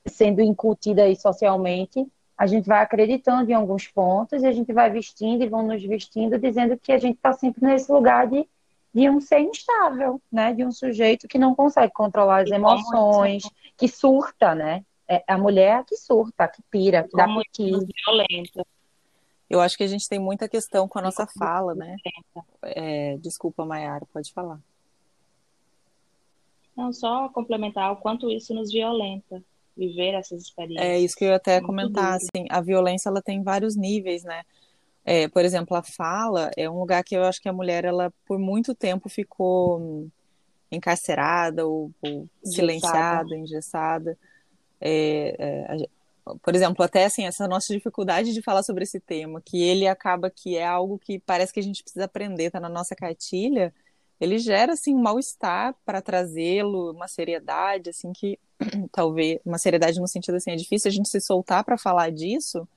sendo 0.05 0.41
incutida 0.41 1.03
aí 1.03 1.15
socialmente, 1.15 2.07
a 2.38 2.48
gente 2.48 2.65
vai 2.65 2.81
acreditando 2.81 3.51
em 3.51 3.53
alguns 3.53 3.88
pontos 3.88 4.43
e 4.43 4.48
a 4.48 4.51
gente 4.51 4.72
vai 4.72 4.89
vestindo 4.89 5.43
e 5.43 5.50
vão 5.50 5.63
nos 5.63 5.84
vestindo 5.84 6.39
dizendo 6.39 6.77
que 6.77 6.93
a 6.93 6.98
gente 6.98 7.17
está 7.17 7.34
sempre 7.34 7.65
nesse 7.65 7.91
lugar 7.91 8.27
de 8.27 8.48
de 8.93 9.07
um 9.10 9.22
ser 9.22 9.41
instável, 9.41 10.19
né? 10.31 10.53
De 10.53 10.65
um 10.65 10.72
sujeito 10.72 11.27
que 11.27 11.38
não 11.38 11.53
consegue 11.53 11.93
controlar 11.93 12.41
as 12.41 12.50
emoções, 12.50 13.43
que 13.77 13.88
surta, 13.88 14.55
né? 14.55 14.84
É 15.07 15.24
a 15.27 15.38
mulher 15.38 15.84
que 15.86 15.96
surta, 15.96 16.48
que 16.48 16.63
pira, 16.72 17.03
que 17.03 17.15
dá 17.15 17.27
pique. 17.27 17.69
violenta. 17.69 18.65
Eu 19.49 19.61
acho 19.61 19.77
que 19.77 19.83
a 19.83 19.87
gente 19.87 20.09
tem 20.09 20.19
muita 20.19 20.49
questão 20.49 20.87
com 20.87 20.99
a 20.99 21.01
nossa 21.01 21.25
fala, 21.25 21.73
né? 21.73 21.95
É, 22.63 23.17
desculpa, 23.17 23.65
Mayara, 23.65 24.05
pode 24.11 24.33
falar. 24.33 24.59
Não, 26.75 26.91
só 26.93 27.29
complementar 27.29 27.91
o 27.91 27.97
quanto 27.97 28.29
isso 28.29 28.53
nos 28.53 28.71
violenta, 28.71 29.43
viver 29.75 30.13
essas 30.13 30.43
experiências. 30.43 30.85
É 30.85 30.99
isso 30.99 31.15
que 31.15 31.25
eu 31.25 31.29
ia 31.29 31.37
até 31.37 31.61
comentar, 31.61 32.15
assim, 32.15 32.45
a 32.49 32.61
violência 32.61 33.09
ela 33.09 33.21
tem 33.21 33.41
vários 33.41 33.75
níveis, 33.75 34.23
né? 34.23 34.43
É, 35.03 35.27
por 35.29 35.45
exemplo, 35.45 35.75
a 35.77 35.81
fala 35.81 36.51
é 36.57 36.69
um 36.69 36.79
lugar 36.79 37.01
que 37.03 37.15
eu 37.15 37.23
acho 37.23 37.41
que 37.41 37.47
a 37.47 37.53
mulher, 37.53 37.85
ela 37.85 38.13
por 38.25 38.37
muito 38.37 38.75
tempo 38.75 39.07
ficou 39.07 40.09
encarcerada 40.69 41.65
ou, 41.65 41.91
ou 42.01 42.29
silenciada, 42.43 43.35
engessada. 43.35 44.17
É, 44.81 45.35
é, 45.39 45.89
por 46.41 46.55
exemplo, 46.55 46.84
até 46.84 47.05
assim, 47.05 47.25
essa 47.25 47.48
nossa 47.48 47.74
dificuldade 47.74 48.34
de 48.34 48.41
falar 48.41 48.63
sobre 48.63 48.84
esse 48.84 49.00
tema, 49.00 49.41
que 49.41 49.62
ele 49.62 49.88
acaba 49.88 50.29
que 50.29 50.55
é 50.57 50.65
algo 50.65 50.98
que 50.98 51.19
parece 51.19 51.53
que 51.53 51.60
a 51.60 51.63
gente 51.63 51.84
precisa 51.84 52.05
aprender, 52.05 52.51
tá 52.51 52.60
na 52.60 52.69
nossa 52.69 52.96
cartilha, 52.96 53.74
ele 54.19 54.39
gera 54.39 54.74
assim 54.74 54.96
um 54.96 55.01
mal-estar 55.01 55.75
para 55.86 56.01
trazê-lo, 56.01 56.91
uma 56.91 57.07
seriedade 57.07 57.89
assim 57.89 58.12
que 58.13 58.39
talvez 58.91 59.39
uma 59.46 59.57
seriedade 59.57 60.00
no 60.00 60.07
sentido 60.07 60.36
assim, 60.36 60.51
é 60.51 60.55
difícil 60.55 60.89
a 60.89 60.91
gente 60.91 61.10
se 61.10 61.22
soltar 61.22 61.63
para 61.63 61.77
falar 61.77 62.12
disso, 62.12 62.67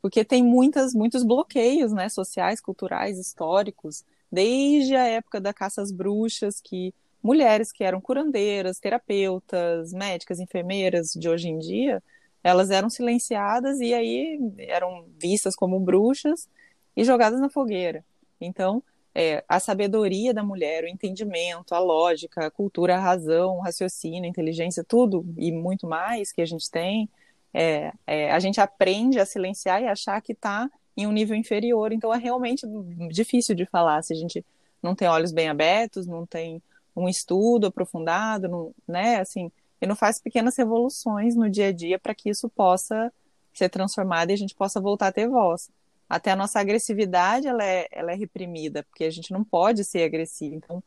porque 0.00 0.24
tem 0.24 0.42
muitas, 0.42 0.94
muitos 0.94 1.24
bloqueios, 1.24 1.92
né, 1.92 2.08
sociais, 2.08 2.60
culturais, 2.60 3.18
históricos, 3.18 4.04
desde 4.30 4.94
a 4.94 5.04
época 5.06 5.40
da 5.40 5.52
caça 5.52 5.82
às 5.82 5.90
bruxas, 5.90 6.60
que 6.60 6.94
mulheres 7.22 7.72
que 7.72 7.82
eram 7.82 8.00
curandeiras, 8.00 8.78
terapeutas, 8.78 9.92
médicas, 9.92 10.38
enfermeiras 10.38 11.12
de 11.12 11.28
hoje 11.28 11.48
em 11.48 11.58
dia, 11.58 12.02
elas 12.48 12.70
eram 12.70 12.88
silenciadas 12.90 13.80
e 13.80 13.92
aí 13.94 14.38
eram 14.58 15.04
vistas 15.18 15.54
como 15.54 15.78
bruxas 15.78 16.48
e 16.96 17.04
jogadas 17.04 17.40
na 17.40 17.48
fogueira. 17.48 18.04
Então, 18.40 18.82
é, 19.14 19.44
a 19.48 19.58
sabedoria 19.58 20.32
da 20.32 20.42
mulher, 20.42 20.84
o 20.84 20.88
entendimento, 20.88 21.74
a 21.74 21.78
lógica, 21.78 22.46
a 22.46 22.50
cultura, 22.50 22.96
a 22.96 23.00
razão, 23.00 23.56
o 23.56 23.60
raciocínio, 23.60 24.24
a 24.24 24.28
inteligência, 24.28 24.84
tudo 24.84 25.26
e 25.36 25.50
muito 25.50 25.86
mais 25.86 26.32
que 26.32 26.40
a 26.40 26.46
gente 26.46 26.70
tem, 26.70 27.08
é, 27.52 27.92
é, 28.06 28.30
a 28.30 28.38
gente 28.38 28.60
aprende 28.60 29.18
a 29.18 29.26
silenciar 29.26 29.82
e 29.82 29.86
achar 29.86 30.20
que 30.20 30.32
está 30.32 30.70
em 30.96 31.06
um 31.06 31.12
nível 31.12 31.36
inferior. 31.36 31.92
Então 31.92 32.14
é 32.14 32.18
realmente 32.18 32.66
difícil 33.10 33.54
de 33.54 33.66
falar 33.66 34.02
se 34.02 34.12
a 34.12 34.16
gente 34.16 34.44
não 34.82 34.94
tem 34.94 35.08
olhos 35.08 35.32
bem 35.32 35.48
abertos, 35.48 36.06
não 36.06 36.24
tem 36.24 36.62
um 36.94 37.08
estudo 37.08 37.66
aprofundado, 37.66 38.48
não, 38.48 38.74
né? 38.86 39.16
Assim, 39.16 39.50
e 39.80 39.86
não 39.86 39.96
faz 39.96 40.20
pequenas 40.20 40.56
revoluções 40.56 41.36
no 41.36 41.48
dia 41.48 41.68
a 41.68 41.72
dia 41.72 41.98
para 41.98 42.14
que 42.14 42.30
isso 42.30 42.48
possa 42.48 43.12
ser 43.52 43.68
transformado 43.68 44.30
e 44.30 44.32
a 44.32 44.36
gente 44.36 44.54
possa 44.54 44.80
voltar 44.80 45.08
a 45.08 45.12
ter 45.12 45.28
voz. 45.28 45.70
Até 46.08 46.30
a 46.30 46.36
nossa 46.36 46.58
agressividade 46.58 47.46
ela 47.46 47.64
é, 47.64 47.86
ela 47.90 48.12
é 48.12 48.14
reprimida, 48.14 48.82
porque 48.84 49.04
a 49.04 49.10
gente 49.10 49.32
não 49.32 49.44
pode 49.44 49.84
ser 49.84 50.04
agressivo. 50.04 50.54
Então, 50.54 50.82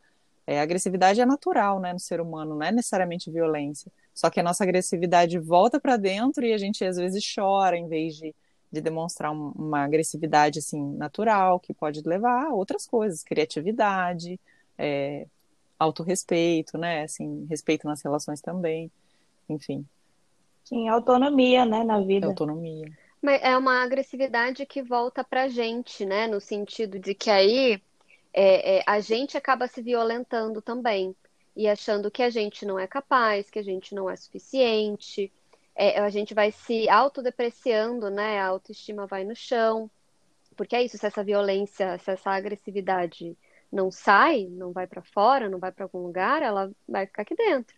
é, 0.47 0.59
a 0.59 0.63
agressividade 0.63 1.21
é 1.21 1.25
natural 1.25 1.79
né, 1.79 1.93
no 1.93 1.99
ser 1.99 2.19
humano, 2.19 2.55
não 2.55 2.65
é 2.65 2.71
necessariamente 2.71 3.29
violência. 3.29 3.91
Só 4.13 4.29
que 4.29 4.39
a 4.39 4.43
nossa 4.43 4.63
agressividade 4.63 5.37
volta 5.37 5.79
para 5.79 5.95
dentro 5.95 6.45
e 6.45 6.53
a 6.53 6.57
gente 6.57 6.83
às 6.83 6.97
vezes 6.97 7.23
chora 7.33 7.77
em 7.77 7.87
vez 7.87 8.15
de, 8.15 8.33
de 8.71 8.81
demonstrar 8.81 9.31
um, 9.31 9.51
uma 9.51 9.83
agressividade 9.83 10.59
assim 10.59 10.83
natural 10.95 11.59
que 11.59 11.73
pode 11.73 12.01
levar 12.01 12.47
a 12.47 12.53
outras 12.53 12.87
coisas, 12.87 13.23
criatividade, 13.23 14.39
é, 14.77 15.27
autorrespeito, 15.81 16.77
né? 16.77 17.03
Assim, 17.03 17.45
respeito 17.49 17.87
nas 17.87 18.01
relações 18.01 18.39
também, 18.39 18.91
enfim. 19.49 19.85
Sim, 20.63 20.87
autonomia, 20.87 21.65
né, 21.65 21.83
na 21.83 21.99
vida. 21.99 22.27
Autonomia. 22.27 22.85
Mas 23.21 23.41
é 23.41 23.57
uma 23.57 23.83
agressividade 23.83 24.65
que 24.65 24.81
volta 24.81 25.23
pra 25.23 25.47
gente, 25.47 26.05
né? 26.05 26.27
No 26.27 26.39
sentido 26.39 26.99
de 26.99 27.13
que 27.13 27.29
aí 27.29 27.81
é, 28.33 28.77
é, 28.77 28.83
a 28.85 28.99
gente 28.99 29.37
acaba 29.37 29.67
se 29.67 29.81
violentando 29.81 30.61
também 30.61 31.15
e 31.55 31.67
achando 31.67 32.09
que 32.09 32.23
a 32.23 32.29
gente 32.29 32.65
não 32.65 32.79
é 32.79 32.87
capaz, 32.87 33.49
que 33.49 33.59
a 33.59 33.63
gente 33.63 33.93
não 33.93 34.09
é 34.09 34.15
suficiente, 34.15 35.31
é, 35.75 35.99
a 35.99 36.09
gente 36.09 36.33
vai 36.33 36.51
se 36.51 36.87
autodepreciando, 36.89 38.09
né? 38.09 38.39
A 38.39 38.47
autoestima 38.47 39.07
vai 39.07 39.23
no 39.23 39.35
chão. 39.35 39.89
Porque 40.55 40.75
é 40.75 40.83
isso, 40.83 40.97
se 40.97 41.05
essa 41.05 41.23
violência, 41.23 41.97
se 41.97 42.11
essa 42.11 42.31
agressividade 42.31 43.35
não 43.71 43.91
sai, 43.91 44.47
não 44.47 44.71
vai 44.71 44.87
para 44.87 45.01
fora, 45.01 45.49
não 45.49 45.59
vai 45.59 45.71
para 45.71 45.85
algum 45.85 45.99
lugar, 45.99 46.41
ela 46.41 46.71
vai 46.87 47.05
ficar 47.05 47.23
aqui 47.23 47.35
dentro, 47.35 47.75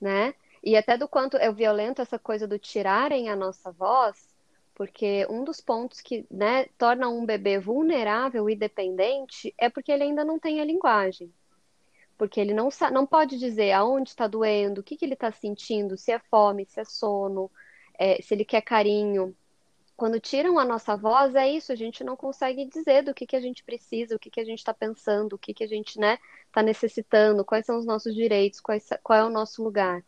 né? 0.00 0.34
E 0.62 0.76
até 0.76 0.98
do 0.98 1.08
quanto 1.08 1.36
é 1.36 1.50
violento 1.52 2.02
essa 2.02 2.18
coisa 2.18 2.46
do 2.46 2.58
tirarem 2.58 3.28
a 3.28 3.36
nossa 3.36 3.70
voz, 3.70 4.34
porque 4.74 5.26
um 5.30 5.44
dos 5.44 5.60
pontos 5.60 6.00
que 6.00 6.26
né, 6.30 6.66
torna 6.76 7.08
um 7.08 7.24
bebê 7.24 7.58
vulnerável 7.58 8.50
e 8.50 8.56
dependente 8.56 9.54
é 9.56 9.70
porque 9.70 9.92
ele 9.92 10.02
ainda 10.04 10.24
não 10.24 10.38
tem 10.38 10.60
a 10.60 10.64
linguagem 10.64 11.32
porque 12.16 12.40
ele 12.40 12.54
não, 12.54 12.68
não 12.92 13.06
pode 13.06 13.38
dizer 13.38 13.72
aonde 13.72 14.10
está 14.10 14.26
doendo, 14.26 14.80
o 14.80 14.84
que, 14.84 14.96
que 14.96 15.04
ele 15.04 15.14
está 15.14 15.30
sentindo, 15.30 15.96
se 15.96 16.10
é 16.12 16.18
fome, 16.18 16.66
se 16.66 16.80
é 16.80 16.84
sono, 16.84 17.50
é, 17.98 18.20
se 18.22 18.34
ele 18.34 18.44
quer 18.44 18.62
carinho. 18.62 19.36
Quando 19.96 20.20
tiram 20.20 20.58
a 20.58 20.64
nossa 20.64 20.94
voz, 20.96 21.34
é 21.34 21.50
isso, 21.50 21.72
a 21.72 21.74
gente 21.74 22.04
não 22.04 22.16
consegue 22.16 22.66
dizer 22.66 23.02
do 23.02 23.14
que, 23.14 23.26
que 23.26 23.36
a 23.36 23.40
gente 23.40 23.64
precisa, 23.64 24.14
o 24.14 24.18
que, 24.18 24.30
que 24.30 24.40
a 24.40 24.44
gente 24.44 24.58
está 24.58 24.74
pensando, 24.74 25.32
o 25.32 25.38
que, 25.38 25.54
que 25.54 25.64
a 25.64 25.66
gente 25.66 25.98
né, 25.98 26.18
está 26.46 26.62
necessitando, 26.62 27.44
quais 27.44 27.64
são 27.64 27.78
os 27.78 27.86
nossos 27.86 28.14
direitos, 28.14 28.60
qual 28.60 29.18
é 29.18 29.24
o 29.24 29.30
nosso 29.30 29.62
lugar. 29.64 30.02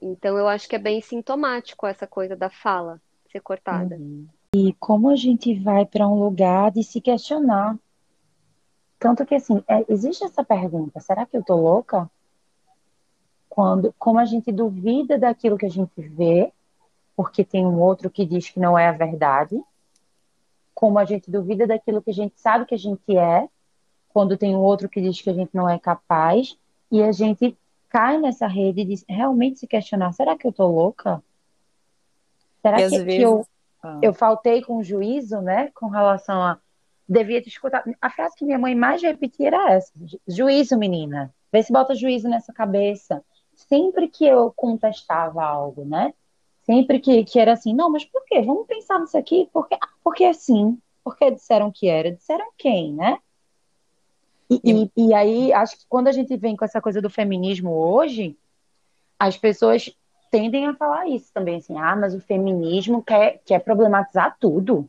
Então, 0.00 0.38
eu 0.38 0.48
acho 0.48 0.68
que 0.68 0.76
é 0.76 0.78
bem 0.78 1.02
sintomático 1.02 1.86
essa 1.86 2.06
coisa 2.06 2.34
da 2.34 2.48
fala 2.48 3.00
ser 3.30 3.40
cortada. 3.40 3.96
Uhum. 3.96 4.26
E 4.54 4.72
como 4.80 5.10
a 5.10 5.16
gente 5.16 5.54
vai 5.58 5.84
para 5.84 6.08
um 6.08 6.18
lugar 6.18 6.70
de 6.70 6.82
se 6.82 7.00
questionar 7.00 7.78
tanto 8.98 9.26
que, 9.26 9.34
assim, 9.34 9.62
é, 9.68 9.84
existe 9.88 10.24
essa 10.24 10.44
pergunta: 10.44 11.00
será 11.00 11.26
que 11.26 11.36
eu 11.36 11.42
tô 11.42 11.56
louca? 11.56 12.10
Quando, 13.48 13.94
como 13.98 14.18
a 14.18 14.24
gente 14.24 14.52
duvida 14.52 15.18
daquilo 15.18 15.56
que 15.56 15.66
a 15.66 15.70
gente 15.70 15.92
vê, 15.96 16.52
porque 17.16 17.42
tem 17.42 17.66
um 17.66 17.80
outro 17.80 18.10
que 18.10 18.24
diz 18.26 18.50
que 18.50 18.60
não 18.60 18.78
é 18.78 18.86
a 18.88 18.92
verdade, 18.92 19.58
como 20.74 20.98
a 20.98 21.04
gente 21.04 21.30
duvida 21.30 21.66
daquilo 21.66 22.02
que 22.02 22.10
a 22.10 22.14
gente 22.14 22.38
sabe 22.38 22.66
que 22.66 22.74
a 22.74 22.78
gente 22.78 23.16
é, 23.16 23.48
quando 24.10 24.36
tem 24.36 24.54
um 24.54 24.60
outro 24.60 24.88
que 24.88 25.00
diz 25.00 25.20
que 25.20 25.30
a 25.30 25.34
gente 25.34 25.50
não 25.54 25.68
é 25.68 25.78
capaz, 25.78 26.56
e 26.92 27.02
a 27.02 27.10
gente 27.10 27.56
cai 27.88 28.18
nessa 28.18 28.46
rede 28.46 28.84
de 28.84 29.02
realmente 29.08 29.58
se 29.58 29.66
questionar: 29.66 30.12
será 30.12 30.36
que 30.36 30.46
eu 30.46 30.52
tô 30.52 30.66
louca? 30.66 31.22
Será 32.60 32.76
que, 32.76 32.88
vezes... 32.88 33.04
que 33.04 33.22
eu, 33.22 33.46
ah. 33.82 33.98
eu 34.02 34.12
faltei 34.12 34.62
com 34.62 34.82
juízo, 34.82 35.40
né, 35.40 35.70
com 35.74 35.88
relação 35.88 36.42
a 36.42 36.58
devia 37.08 37.40
te 37.40 37.48
escutar. 37.48 37.84
A 38.00 38.10
frase 38.10 38.36
que 38.36 38.44
minha 38.44 38.58
mãe 38.58 38.74
mais 38.74 39.00
repetia 39.00 39.48
era 39.48 39.72
essa: 39.72 39.92
juízo, 40.26 40.76
menina. 40.76 41.32
Vê 41.52 41.62
se 41.62 41.72
bota 41.72 41.94
juízo 41.94 42.28
nessa 42.28 42.52
cabeça. 42.52 43.24
Sempre 43.54 44.08
que 44.08 44.26
eu 44.26 44.52
contestava 44.54 45.42
algo, 45.42 45.84
né? 45.84 46.12
Sempre 46.66 46.98
que, 46.98 47.24
que 47.24 47.38
era 47.38 47.52
assim, 47.52 47.72
não, 47.72 47.90
mas 47.90 48.04
por 48.04 48.24
quê? 48.26 48.42
Vamos 48.42 48.66
pensar 48.66 49.00
nisso 49.00 49.16
aqui, 49.16 49.48
porque, 49.52 49.74
ah, 49.76 49.88
porque 50.02 50.24
assim, 50.24 50.78
porque 51.02 51.30
disseram 51.30 51.70
que 51.70 51.88
era, 51.88 52.12
disseram 52.12 52.46
quem, 52.58 52.92
né? 52.92 53.18
E, 54.50 54.60
e, 54.64 54.90
e 55.08 55.14
aí, 55.14 55.52
acho 55.52 55.78
que 55.78 55.86
quando 55.88 56.08
a 56.08 56.12
gente 56.12 56.36
vem 56.36 56.56
com 56.56 56.64
essa 56.64 56.80
coisa 56.80 57.00
do 57.00 57.08
feminismo 57.08 57.70
hoje, 57.70 58.36
as 59.18 59.36
pessoas 59.36 59.90
tendem 60.30 60.66
a 60.66 60.74
falar 60.74 61.08
isso 61.08 61.32
também, 61.32 61.56
assim, 61.56 61.78
ah, 61.78 61.96
mas 61.96 62.14
o 62.14 62.20
feminismo 62.20 63.02
quer, 63.02 63.40
quer 63.44 63.60
problematizar 63.60 64.36
tudo 64.38 64.88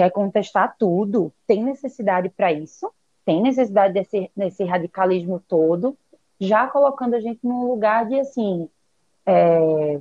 quer 0.00 0.10
contestar 0.10 0.76
tudo, 0.78 1.30
tem 1.46 1.62
necessidade 1.62 2.30
para 2.30 2.50
isso, 2.50 2.90
tem 3.22 3.42
necessidade 3.42 3.92
desse, 3.92 4.30
desse 4.34 4.64
radicalismo 4.64 5.42
todo, 5.46 5.94
já 6.40 6.66
colocando 6.66 7.14
a 7.14 7.20
gente 7.20 7.40
num 7.42 7.66
lugar 7.66 8.06
de 8.06 8.18
assim, 8.18 8.66
é, 9.26 10.00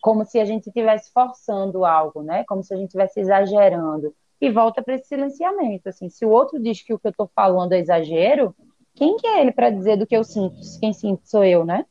como 0.00 0.24
se 0.24 0.38
a 0.38 0.44
gente 0.44 0.68
estivesse 0.68 1.12
forçando 1.12 1.84
algo, 1.84 2.22
né? 2.22 2.44
Como 2.44 2.62
se 2.62 2.72
a 2.72 2.76
gente 2.76 2.88
estivesse 2.88 3.20
exagerando. 3.20 4.14
E 4.40 4.50
volta 4.50 4.82
para 4.82 4.94
esse 4.94 5.08
silenciamento, 5.08 5.88
assim, 5.88 6.08
se 6.08 6.24
o 6.24 6.30
outro 6.30 6.58
diz 6.58 6.82
que 6.82 6.94
o 6.94 6.98
que 6.98 7.06
eu 7.06 7.10
estou 7.10 7.30
falando 7.34 7.72
é 7.72 7.78
exagero, 7.78 8.54
quem 8.94 9.16
que 9.16 9.26
é 9.26 9.42
ele 9.42 9.52
para 9.52 9.70
dizer 9.70 9.98
do 9.98 10.06
que 10.06 10.16
eu 10.16 10.24
sinto? 10.24 10.56
Quem 10.80 10.92
sinto 10.92 11.22
sou 11.24 11.44
eu, 11.44 11.64
né? 11.64 11.84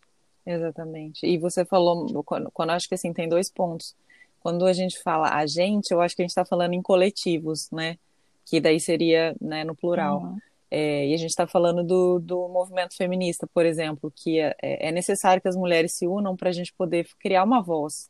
Exatamente. 0.45 1.25
E 1.25 1.37
você 1.37 1.63
falou, 1.63 2.23
quando, 2.23 2.49
quando 2.51 2.71
acho 2.71 2.89
que 2.89 2.95
assim, 2.95 3.13
tem 3.13 3.29
dois 3.29 3.51
pontos. 3.51 3.95
Quando 4.39 4.65
a 4.65 4.73
gente 4.73 5.01
fala 5.03 5.29
a 5.29 5.45
gente, 5.45 5.91
eu 5.91 6.01
acho 6.01 6.15
que 6.15 6.21
a 6.21 6.23
gente 6.23 6.31
está 6.31 6.45
falando 6.45 6.73
em 6.73 6.81
coletivos, 6.81 7.69
né? 7.71 7.97
Que 8.45 8.59
daí 8.59 8.79
seria 8.79 9.35
né, 9.39 9.63
no 9.63 9.75
plural. 9.75 10.21
Uhum. 10.21 10.37
É, 10.71 11.07
e 11.07 11.13
a 11.13 11.17
gente 11.17 11.31
está 11.31 11.47
falando 11.47 11.83
do, 11.83 12.19
do 12.19 12.47
movimento 12.47 12.95
feminista, 12.95 13.47
por 13.47 13.65
exemplo, 13.65 14.11
que 14.15 14.39
é, 14.39 14.55
é 14.61 14.91
necessário 14.91 15.41
que 15.41 15.47
as 15.47 15.55
mulheres 15.55 15.93
se 15.93 16.07
unam 16.07 16.35
para 16.35 16.49
a 16.49 16.51
gente 16.51 16.73
poder 16.73 17.07
criar 17.19 17.43
uma 17.43 17.61
voz. 17.61 18.09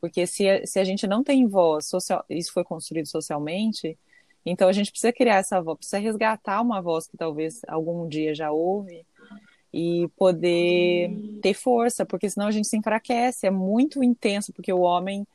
Porque 0.00 0.26
se 0.26 0.48
a, 0.48 0.66
se 0.66 0.78
a 0.78 0.84
gente 0.84 1.06
não 1.06 1.24
tem 1.24 1.46
voz, 1.46 1.86
social, 1.86 2.24
isso 2.28 2.52
foi 2.52 2.62
construído 2.62 3.06
socialmente, 3.06 3.98
então 4.44 4.68
a 4.68 4.72
gente 4.72 4.90
precisa 4.90 5.12
criar 5.12 5.36
essa 5.36 5.62
voz, 5.62 5.78
precisa 5.78 5.98
resgatar 5.98 6.60
uma 6.60 6.82
voz 6.82 7.06
que 7.06 7.16
talvez 7.16 7.62
algum 7.66 8.06
dia 8.06 8.34
já 8.34 8.52
houve 8.52 9.06
e 9.72 10.06
poder 10.16 11.10
ter 11.40 11.54
força, 11.54 12.04
porque 12.04 12.28
senão 12.28 12.46
a 12.46 12.50
gente 12.50 12.68
se 12.68 12.76
enfraquece, 12.76 13.46
é 13.46 13.50
muito 13.50 14.04
intenso, 14.04 14.52
porque 14.52 14.72
o 14.72 14.80
homem 14.80 15.26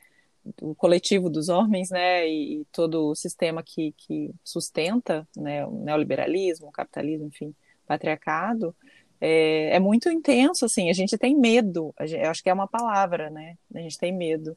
o 0.60 0.74
coletivo 0.74 1.28
dos 1.28 1.48
homens, 1.48 1.90
né, 1.90 2.26
e, 2.28 2.64
todo 2.72 3.08
o 3.10 3.14
sistema 3.14 3.62
que, 3.62 3.92
que 3.96 4.30
sustenta, 4.44 5.26
né, 5.36 5.66
o 5.66 5.72
neoliberalismo, 5.84 6.68
o 6.68 6.72
capitalismo, 6.72 7.26
enfim, 7.26 7.54
patriarcado, 7.86 8.74
é, 9.20 9.76
é 9.76 9.78
muito 9.78 10.08
intenso, 10.08 10.64
assim, 10.64 10.88
a 10.88 10.92
gente 10.92 11.18
tem 11.18 11.36
medo, 11.36 11.94
eu 11.98 12.30
acho 12.30 12.42
que 12.42 12.48
é 12.48 12.54
uma 12.54 12.66
palavra, 12.66 13.28
né, 13.30 13.56
a 13.74 13.78
gente 13.80 13.98
tem 13.98 14.12
medo. 14.12 14.56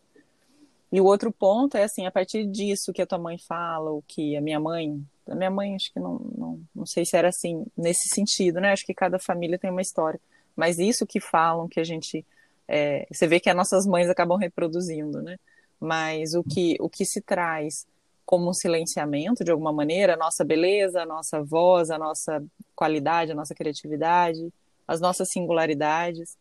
E 0.91 1.01
o 1.01 1.05
outro 1.05 1.31
ponto 1.31 1.75
é, 1.75 1.83
assim, 1.83 2.05
a 2.05 2.11
partir 2.11 2.45
disso 2.45 2.93
que 2.93 3.01
a 3.01 3.05
tua 3.05 3.17
mãe 3.17 3.37
fala, 3.37 3.89
ou 3.89 4.03
que 4.07 4.37
a 4.37 4.41
minha 4.41 4.59
mãe, 4.59 5.03
a 5.27 5.35
minha 5.35 5.49
mãe 5.49 5.75
acho 5.75 5.91
que 5.91 5.99
não, 5.99 6.19
não, 6.37 6.61
não 6.73 6.85
sei 6.85 7.03
se 7.03 7.17
era 7.17 7.29
assim, 7.29 7.65
nesse 7.75 8.07
sentido, 8.09 8.61
né, 8.61 8.71
acho 8.71 8.85
que 8.85 8.93
cada 8.93 9.19
família 9.19 9.59
tem 9.59 9.69
uma 9.69 9.81
história, 9.81 10.19
mas 10.55 10.79
isso 10.79 11.05
que 11.05 11.19
falam, 11.19 11.67
que 11.67 11.79
a 11.79 11.83
gente, 11.83 12.25
é, 12.67 13.07
você 13.11 13.27
vê 13.27 13.39
que 13.39 13.49
as 13.49 13.55
nossas 13.55 13.85
mães 13.85 14.09
acabam 14.09 14.37
reproduzindo, 14.37 15.21
né, 15.21 15.37
mas 15.83 16.33
o 16.33 16.41
que, 16.41 16.77
o 16.79 16.89
que 16.89 17.05
se 17.05 17.21
traz 17.21 17.85
como 18.25 18.49
um 18.49 18.53
silenciamento, 18.53 19.43
de 19.43 19.51
alguma 19.51 19.73
maneira, 19.73 20.13
a 20.13 20.17
nossa 20.17 20.41
beleza, 20.45 21.01
a 21.01 21.05
nossa 21.05 21.43
voz, 21.43 21.91
a 21.91 21.97
nossa 21.97 22.41
qualidade, 22.73 23.33
a 23.33 23.35
nossa 23.35 23.53
criatividade, 23.53 24.49
as 24.87 25.01
nossas 25.01 25.29
singularidades, 25.29 26.37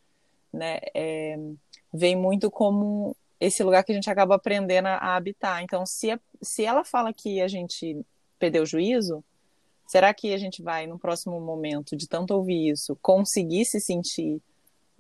né, 0.53 0.79
é, 0.95 1.37
vem 1.93 2.15
muito 2.15 2.53
como 2.53 3.17
esse 3.41 3.65
lugar 3.65 3.83
que 3.83 3.91
a 3.91 3.95
gente 3.97 4.09
acaba 4.09 4.37
aprendendo 4.37 4.87
a, 4.87 5.17
habitar. 5.17 5.61
Então, 5.61 5.85
se, 5.85 6.13
a, 6.13 6.21
se 6.41 6.65
ela 6.65 6.85
fala 6.85 7.13
que 7.13 7.41
a 7.41 7.49
gente 7.49 8.01
perdeu 8.39 8.63
o 8.63 8.67
juízo, 8.67 9.25
será 9.89 10.15
que 10.15 10.33
a 10.33 10.39
gente 10.39 10.63
vai, 10.63 10.87
no 10.87 11.01
próximo 11.01 11.41
momento, 11.41 11.97
de 11.97 12.07
tanto 12.07 12.33
ouvir 12.33 12.71
isso, 12.71 12.97
conseguir 13.03 13.65
se 13.65 13.81
sentir 13.81 14.41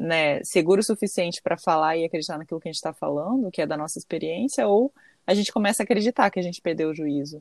né, 0.03 0.43
seguro 0.43 0.81
o 0.81 0.85
suficiente 0.85 1.41
para 1.41 1.57
falar 1.57 1.97
e 1.97 2.05
acreditar 2.05 2.37
naquilo 2.37 2.59
que 2.61 2.69
a 2.69 2.73
gente 2.73 2.77
está 2.77 2.93
falando, 2.93 3.51
que 3.53 3.63
é 3.63 3.67
da 3.67 3.77
nossa 3.77 3.99
experiência, 3.99 4.67
ou 4.67 4.93
a 5.25 5.33
gente 5.33 5.53
começa 5.53 5.83
a 5.83 5.85
acreditar 5.85 6.29
que 6.31 6.41
a 6.41 6.43
gente 6.43 6.61
perdeu 6.61 6.91
o 6.91 6.95
juízo. 6.95 7.41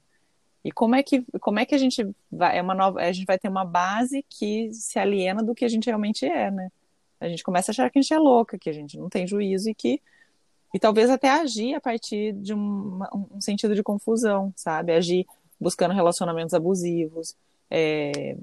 E 0.63 0.71
como 0.71 0.93
é 0.95 1.01
que, 1.01 1.25
como 1.39 1.59
é 1.59 1.65
que 1.65 1.73
a 1.73 1.77
gente 1.77 2.07
vai, 2.31 2.59
é 2.59 2.61
uma 2.61 2.75
nova, 2.75 3.01
a 3.01 3.11
gente 3.11 3.25
vai 3.25 3.39
ter 3.39 3.49
uma 3.49 3.65
base 3.65 4.23
que 4.29 4.71
se 4.71 4.99
aliena 4.99 5.41
do 5.41 5.55
que 5.55 5.65
a 5.65 5.67
gente 5.67 5.87
realmente 5.87 6.23
é, 6.23 6.51
né? 6.51 6.71
A 7.19 7.27
gente 7.27 7.43
começa 7.43 7.71
a 7.71 7.73
achar 7.73 7.89
que 7.89 7.97
a 7.97 8.01
gente 8.01 8.13
é 8.13 8.19
louca, 8.19 8.59
que 8.59 8.69
a 8.69 8.73
gente 8.73 8.97
não 8.97 9.09
tem 9.09 9.25
juízo 9.25 9.69
e 9.69 9.73
que 9.73 9.99
e 10.73 10.79
talvez 10.79 11.09
até 11.09 11.29
agir 11.29 11.73
a 11.73 11.81
partir 11.81 12.31
de 12.33 12.53
um, 12.53 13.01
um 13.31 13.41
sentido 13.41 13.75
de 13.75 13.83
confusão, 13.83 14.53
sabe? 14.55 14.93
Agir 14.93 15.25
buscando 15.59 15.93
relacionamentos 15.93 16.53
abusivos, 16.53 17.35
é, 17.69 18.37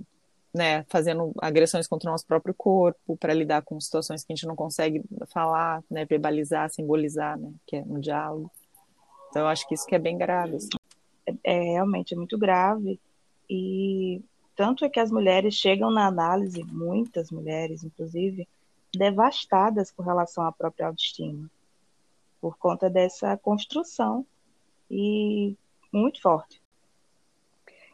né, 0.59 0.85
fazendo 0.88 1.33
agressões 1.41 1.87
contra 1.87 2.11
o 2.11 2.12
nosso 2.12 2.27
próprio 2.27 2.53
corpo 2.53 3.17
para 3.17 3.33
lidar 3.33 3.62
com 3.62 3.81
situações 3.81 4.25
que 4.25 4.33
a 4.33 4.35
gente 4.35 4.47
não 4.47 4.57
consegue 4.57 5.00
falar, 5.33 5.85
né, 5.88 6.05
verbalizar, 6.05 6.69
simbolizar, 6.69 7.38
né, 7.38 7.53
que 7.65 7.77
é 7.77 7.85
no 7.85 8.00
diálogo. 8.00 8.50
Então 9.31 9.43
eu 9.43 9.49
acho 9.49 9.67
que 9.69 9.75
isso 9.75 9.87
que 9.87 9.95
é 9.95 10.00
bem 10.00 10.19
grave. 10.19 10.57
Assim. 10.57 10.69
É, 11.25 11.35
é, 11.44 11.61
realmente 11.75 12.12
é 12.12 12.16
muito 12.16 12.37
grave 12.37 12.99
e 13.49 14.21
tanto 14.57 14.85
é 14.85 14.88
que 14.88 14.99
as 14.99 15.12
mulheres 15.12 15.55
chegam 15.55 15.92
na 15.92 16.09
análise, 16.09 16.64
muitas 16.64 17.31
mulheres 17.31 17.85
inclusive, 17.85 18.49
devastadas 18.92 19.92
com 19.92 20.03
relação 20.03 20.44
à 20.44 20.51
própria 20.51 20.88
autoestima, 20.88 21.49
por 22.40 22.59
conta 22.59 22.90
dessa 22.90 23.37
construção 23.37 24.27
e 24.90 25.57
muito 25.92 26.21
forte. 26.21 26.61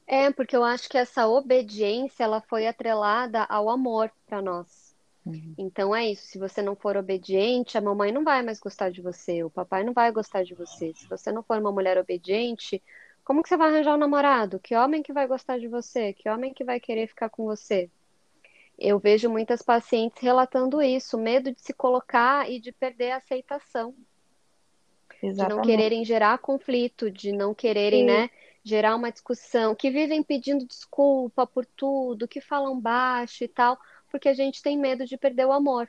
É, 0.07 0.31
porque 0.31 0.55
eu 0.57 0.63
acho 0.63 0.89
que 0.89 0.99
essa 0.99 1.27
obediência 1.27 2.25
ela 2.25 2.41
foi 2.41 2.67
atrelada 2.67 3.45
ao 3.45 3.71
amor 3.71 4.11
para 4.27 4.43
nós. 4.43 4.95
Uhum. 5.25 5.55
Então 5.57 5.97
é 5.97 6.11
isso, 6.11 6.27
se 6.27 6.39
você 6.39 6.61
não 6.61 6.77
for 6.77 6.97
obediente, 6.97 7.79
a 7.79 7.81
mamãe 7.81 8.13
não 8.13 8.23
vai 8.23 8.43
mais 8.43 8.61
gostar 8.61 8.91
de 8.91 9.01
você, 9.01 9.43
o 9.43 9.49
papai 9.49 9.83
não 9.83 9.95
vai 9.95 10.13
gostar 10.13 10.45
de 10.45 10.55
você. 10.55 10.93
Se 10.95 11.09
você 11.09 11.33
não 11.33 11.43
for 11.43 11.59
uma 11.59 11.73
mulher 11.73 11.97
obediente, 11.97 12.83
como 13.25 13.43
que 13.43 13.49
você 13.49 13.57
vai 13.57 13.71
arranjar 13.71 13.95
um 13.95 13.99
namorado? 13.99 14.61
Que 14.61 14.77
homem 14.77 15.03
que 15.03 15.13
vai 15.13 15.27
gostar 15.27 15.59
de 15.59 15.67
você? 15.67 16.13
Que 16.13 16.29
homem 16.29 16.53
que 16.53 16.63
vai 16.63 16.79
querer 16.79 17.07
ficar 17.07 17.31
com 17.31 17.45
você? 17.45 17.89
Eu 18.79 18.99
vejo 18.99 19.31
muitas 19.31 19.63
pacientes 19.63 20.23
relatando 20.23 20.83
isso, 20.83 21.17
medo 21.17 21.51
de 21.51 21.61
se 21.61 21.73
colocar 21.73 22.51
e 22.51 22.61
de 22.61 22.71
perder 22.73 23.13
a 23.13 23.17
aceitação. 23.17 23.95
Exatamente. 25.23 25.49
De 25.49 25.57
não 25.57 25.63
quererem 25.63 26.05
gerar 26.05 26.37
conflito, 26.39 27.11
de 27.11 27.33
não 27.33 27.55
quererem, 27.55 28.01
Sim. 28.01 28.07
né, 28.07 28.31
gerar 28.65 28.97
uma 28.97 29.13
discussão, 29.13 29.75
que 29.75 29.91
vivem 29.91 30.23
pedindo 30.23 30.67
desculpa 30.67 31.47
por 31.47 31.67
tudo, 31.67 32.27
que 32.27 32.41
falam 32.41 32.81
baixo 32.81 33.45
e 33.45 33.49
tal, 33.49 33.79
porque 34.11 34.29
a 34.29 34.35
gente 34.35 34.63
tem 34.63 34.79
medo 34.79 35.05
de 35.05 35.19
perder 35.19 35.45
o 35.45 35.53
amor. 35.53 35.89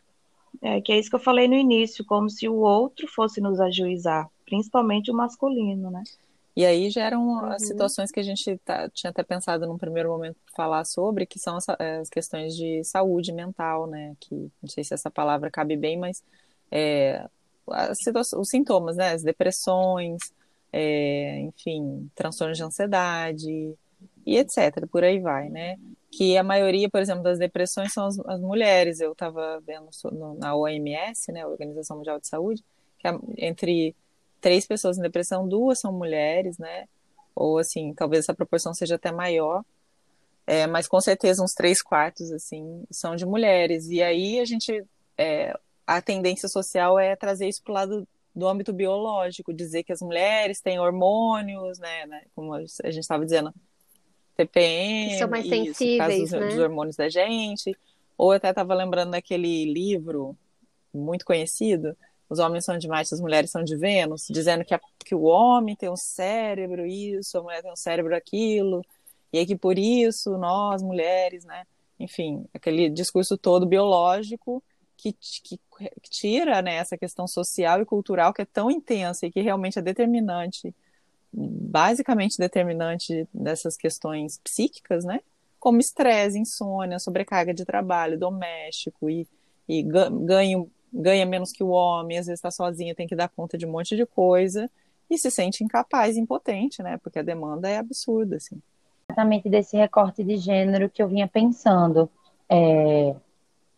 É, 0.62 0.82
que 0.82 0.92
é 0.92 1.00
isso 1.00 1.10
que 1.10 1.16
eu 1.16 1.20
falei 1.20 1.48
no 1.48 1.56
início, 1.56 2.06
como 2.06 2.30
se 2.30 2.48
o 2.48 2.56
outro 2.56 3.08
fosse 3.08 3.40
nos 3.40 3.60
ajuizar, 3.60 4.30
principalmente 4.46 5.10
o 5.10 5.14
masculino, 5.14 5.90
né? 5.90 6.04
E 6.56 6.66
aí 6.66 6.90
geram 6.90 7.28
uhum. 7.28 7.46
as 7.48 7.68
situações 7.68 8.12
que 8.12 8.20
a 8.20 8.24
gente 8.24 8.58
tá, 8.64 8.90
tinha 8.90 9.10
até 9.10 9.24
pensado 9.24 9.68
num 9.68 9.78
primeiro 9.78 10.10
momento 10.10 10.38
falar 10.56 10.86
sobre, 10.86 11.26
que 11.26 11.38
são 11.38 11.58
as, 11.58 11.68
as, 11.68 12.10
questões 12.10 12.56
de 12.56 12.82
saúde 12.84 13.34
mental, 13.34 13.88
né? 13.88 14.16
Que 14.22 14.50
não 14.62 14.70
sei 14.70 14.84
se 14.84 14.94
essa 14.94 15.12
palavra 15.12 15.52
cabe 15.52 15.76
bem, 15.76 15.98
mas 15.98 16.24
é, 16.72 17.28
os 17.68 18.50
sintomas, 18.50 18.96
né? 18.96 19.12
As 19.12 19.22
depressões, 19.22 20.34
é, 20.78 21.40
enfim, 21.40 22.12
transtornos 22.14 22.58
de 22.58 22.64
ansiedade 22.64 23.74
e 24.26 24.38
etc. 24.38 24.86
Por 24.92 25.06
aí 25.06 25.20
vai, 25.22 25.48
né? 25.50 25.80
Que 26.12 26.38
a 26.38 26.44
maioria, 26.44 26.90
por 26.90 27.00
exemplo, 27.00 27.24
das 27.24 27.40
depressões 27.40 27.94
são 27.94 28.06
as, 28.06 28.20
as 28.20 28.42
mulheres. 28.42 29.00
Eu 29.00 29.14
estava 29.14 29.62
vendo 29.66 29.88
no, 30.12 30.34
na 30.34 30.54
OMS, 30.54 31.32
né, 31.32 31.46
Organização 31.48 31.96
Mundial 31.96 32.20
de 32.20 32.28
Saúde, 32.28 32.62
que 33.00 33.08
entre 33.38 33.96
três 34.42 34.68
pessoas 34.68 34.98
em 34.98 35.02
depressão, 35.02 35.48
duas 35.48 35.80
são 35.80 35.94
mulheres, 35.94 36.58
né? 36.58 36.90
Ou 37.34 37.58
assim, 37.58 37.94
talvez 37.94 38.26
essa 38.26 38.34
proporção 38.34 38.74
seja 38.74 38.96
até 38.96 39.14
maior. 39.14 39.64
É, 40.46 40.68
mas 40.68 40.90
com 40.90 41.00
certeza 41.00 41.42
uns 41.42 41.54
três 41.54 41.82
quartos 41.82 42.32
assim 42.32 42.84
são 42.92 43.16
de 43.16 43.26
mulheres 43.26 43.88
e 43.88 44.04
aí 44.04 44.40
a 44.40 44.46
gente 44.46 44.86
é, 45.18 45.58
a 45.88 46.00
tendência 46.04 46.48
social 46.48 47.00
é 47.00 47.16
trazer 47.16 47.48
isso 47.48 47.64
para 47.64 47.72
o 47.72 47.74
lado 47.74 48.08
do 48.36 48.48
âmbito 48.48 48.74
biológico, 48.74 49.54
dizer 49.54 49.84
que 49.84 49.93
as 49.93 50.02
mulheres 50.02 50.60
têm 50.60 50.80
hormônios, 50.80 51.80
né, 51.80 52.06
né 52.06 52.24
como 52.36 52.54
a 52.54 52.60
gente 52.60 53.00
estava 53.00 53.24
dizendo, 53.24 53.54
TPM, 54.36 55.10
que 55.10 55.17
são 55.17 55.30
mais 55.30 55.45
isso, 55.45 55.56
sensíveis, 55.56 56.32
dos, 56.32 56.32
né? 56.32 56.48
dos 56.48 56.60
hormônios 56.60 56.95
da 56.95 57.08
gente. 57.08 57.76
Ou 58.17 58.32
até 58.32 58.50
estava 58.50 58.74
lembrando 58.74 59.12
daquele 59.12 59.65
livro 59.71 60.38
muito 60.93 61.26
conhecido, 61.26 61.95
Os 62.30 62.39
Homens 62.39 62.65
São 62.65 62.78
de 62.78 62.88
Marte, 62.88 63.13
as 63.13 63.19
Mulheres 63.19 63.52
São 63.52 63.63
de 63.63 63.76
Vênus, 63.76 64.28
dizendo 64.30 64.63
que, 64.63 64.74
a, 64.74 64.80
que 65.04 65.13
o 65.13 65.24
homem 65.24 65.76
tem 65.76 65.89
um 65.89 65.98
cérebro 65.98 66.86
isso, 66.86 67.38
a 67.38 67.43
mulher 67.43 67.62
tem 67.62 67.71
um 67.71 67.76
cérebro 67.76 68.15
aquilo, 68.15 68.82
e 69.34 69.39
aí 69.39 69.45
que 69.45 69.56
por 69.56 69.78
isso 69.78 70.38
nós, 70.38 70.82
mulheres, 70.82 71.43
né, 71.43 71.65
enfim, 72.00 72.45
aquele 72.54 72.89
discurso 72.89 73.38
todo 73.38 73.65
biológico 73.65 74.63
que, 74.95 75.13
que 75.43 75.60
tira 76.02 76.62
né, 76.62 76.76
essa 76.76 76.98
questão 76.98 77.28
social 77.28 77.82
e 77.82 77.86
cultural 77.86 78.34
que 78.34 78.42
é 78.42 78.46
tão 78.46 78.70
intensa 78.72 79.26
e 79.26 79.32
que 79.32 79.42
realmente 79.42 79.80
é 79.80 79.82
determinante, 79.82 80.74
basicamente 81.34 82.38
determinante 82.38 83.28
dessas 83.34 83.76
questões 83.76 84.40
psíquicas, 84.44 85.04
né? 85.04 85.20
Como 85.60 85.80
estresse, 85.80 86.38
insônia, 86.40 87.00
sobrecarga 87.00 87.54
de 87.54 87.66
trabalho 87.66 88.20
doméstico 88.20 89.10
e, 89.10 89.28
e 89.68 89.84
ganho, 89.84 90.70
ganha 90.94 91.26
menos 91.26 91.52
que 91.52 91.64
o 91.64 91.70
homem, 91.70 92.18
às 92.18 92.28
vezes 92.28 92.40
está 92.40 92.52
sozinho, 92.52 92.96
tem 92.96 93.08
que 93.08 93.16
dar 93.16 93.30
conta 93.30 93.58
de 93.58 93.66
um 93.66 93.72
monte 93.72 93.96
de 93.96 94.06
coisa 94.06 94.70
e 95.10 95.18
se 95.18 95.30
sente 95.30 95.64
incapaz, 95.64 96.18
impotente, 96.18 96.82
né? 96.82 96.98
Porque 96.98 97.20
a 97.20 97.24
demanda 97.24 97.70
é 97.70 97.78
absurda, 97.78 98.38
assim. 98.38 98.62
Exatamente 99.10 99.50
desse 99.50 99.78
recorte 99.78 100.24
de 100.24 100.38
gênero 100.38 100.90
que 100.90 101.02
eu 101.02 101.08
vinha 101.08 101.28
pensando. 101.28 102.10
É, 102.50 103.16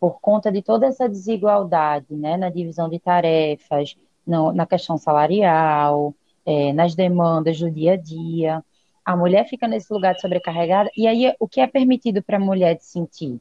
por 0.00 0.20
conta 0.20 0.50
de 0.50 0.62
toda 0.62 0.86
essa 0.86 1.08
desigualdade 1.08 2.14
né, 2.14 2.36
na 2.36 2.50
divisão 2.50 2.88
de 2.88 2.98
tarefas, 2.98 3.96
no, 4.26 4.52
na 4.52 4.66
questão 4.66 4.96
salarial, 4.96 6.14
é, 6.46 6.72
nas 6.72 6.94
demandas 6.94 7.58
do 7.58 7.70
dia 7.70 7.94
a 7.94 7.96
dia. 7.96 8.64
A 9.04 9.16
mulher 9.16 9.48
fica 9.48 9.66
nesse 9.66 9.92
lugar 9.92 10.14
de 10.14 10.20
sobrecarregada, 10.20 10.90
e 10.96 11.06
aí 11.06 11.34
o 11.40 11.48
que 11.48 11.60
é 11.60 11.66
permitido 11.66 12.22
para 12.22 12.36
a 12.36 12.40
mulher 12.40 12.76
de 12.76 12.84
sentir? 12.84 13.40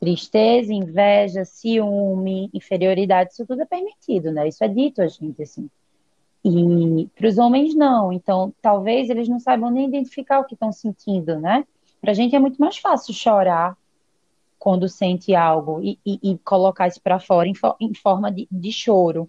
Tristeza, 0.00 0.72
inveja, 0.72 1.44
ciúme, 1.44 2.50
inferioridade, 2.52 3.32
isso 3.32 3.46
tudo 3.46 3.62
é 3.62 3.66
permitido, 3.66 4.32
né? 4.32 4.48
Isso 4.48 4.64
é 4.64 4.68
dito 4.68 5.00
a 5.00 5.06
gente, 5.06 5.42
assim. 5.42 5.70
E 6.44 7.08
para 7.14 7.28
os 7.28 7.38
homens, 7.38 7.74
não. 7.74 8.12
Então, 8.12 8.52
talvez 8.60 9.08
eles 9.08 9.28
não 9.28 9.38
saibam 9.38 9.70
nem 9.70 9.86
identificar 9.86 10.40
o 10.40 10.44
que 10.44 10.54
estão 10.54 10.72
sentindo, 10.72 11.38
né? 11.38 11.64
Para 12.00 12.10
a 12.10 12.14
gente 12.14 12.34
é 12.34 12.38
muito 12.38 12.60
mais 12.60 12.78
fácil 12.78 13.14
chorar 13.14 13.76
quando 14.62 14.88
sente 14.88 15.34
algo 15.34 15.82
e, 15.82 15.98
e, 16.06 16.20
e 16.22 16.38
colocar 16.38 16.86
isso 16.86 17.00
para 17.02 17.18
fora 17.18 17.48
em, 17.48 17.54
em 17.80 17.92
forma 17.94 18.30
de, 18.30 18.46
de 18.48 18.70
choro. 18.70 19.28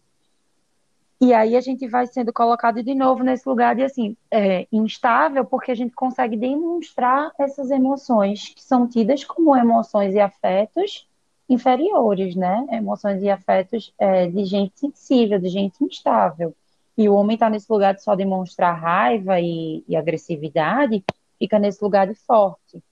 E 1.20 1.34
aí 1.34 1.56
a 1.56 1.60
gente 1.60 1.88
vai 1.88 2.06
sendo 2.06 2.32
colocado 2.32 2.84
de 2.84 2.94
novo 2.94 3.24
nesse 3.24 3.50
lugar 3.50 3.76
de 3.76 3.82
assim, 3.82 4.16
é, 4.30 4.68
instável, 4.72 5.44
porque 5.44 5.72
a 5.72 5.76
gente 5.76 5.96
consegue 5.96 6.38
demonstrar 6.38 7.32
essas 7.40 7.72
emoções 7.72 8.50
que 8.50 8.62
são 8.62 8.88
tidas 8.88 9.24
como 9.24 9.58
emoções 9.58 10.14
e 10.14 10.20
afetos 10.20 11.10
inferiores, 11.50 12.36
né? 12.36 12.68
Emoções 12.70 13.24
e 13.24 13.30
afetos 13.32 13.92
é, 13.98 14.28
de 14.28 14.46
gente 14.46 14.80
sensível, 14.80 15.40
de 15.40 15.50
gente 15.50 15.84
instável. 15.84 16.54
E 16.96 17.10
o 17.10 17.16
homem 17.16 17.34
está 17.34 17.50
nesse 17.50 17.74
lugar 17.74 17.96
de 17.96 18.04
só 18.04 18.16
demonstrar 18.16 18.80
raiva 18.80 19.40
e, 19.40 19.84
e 19.88 19.96
agressividade, 19.96 21.04
fica 21.40 21.58
nesse 21.58 21.84
lugar 21.84 22.06
de 22.06 22.14
forte. 22.14 22.84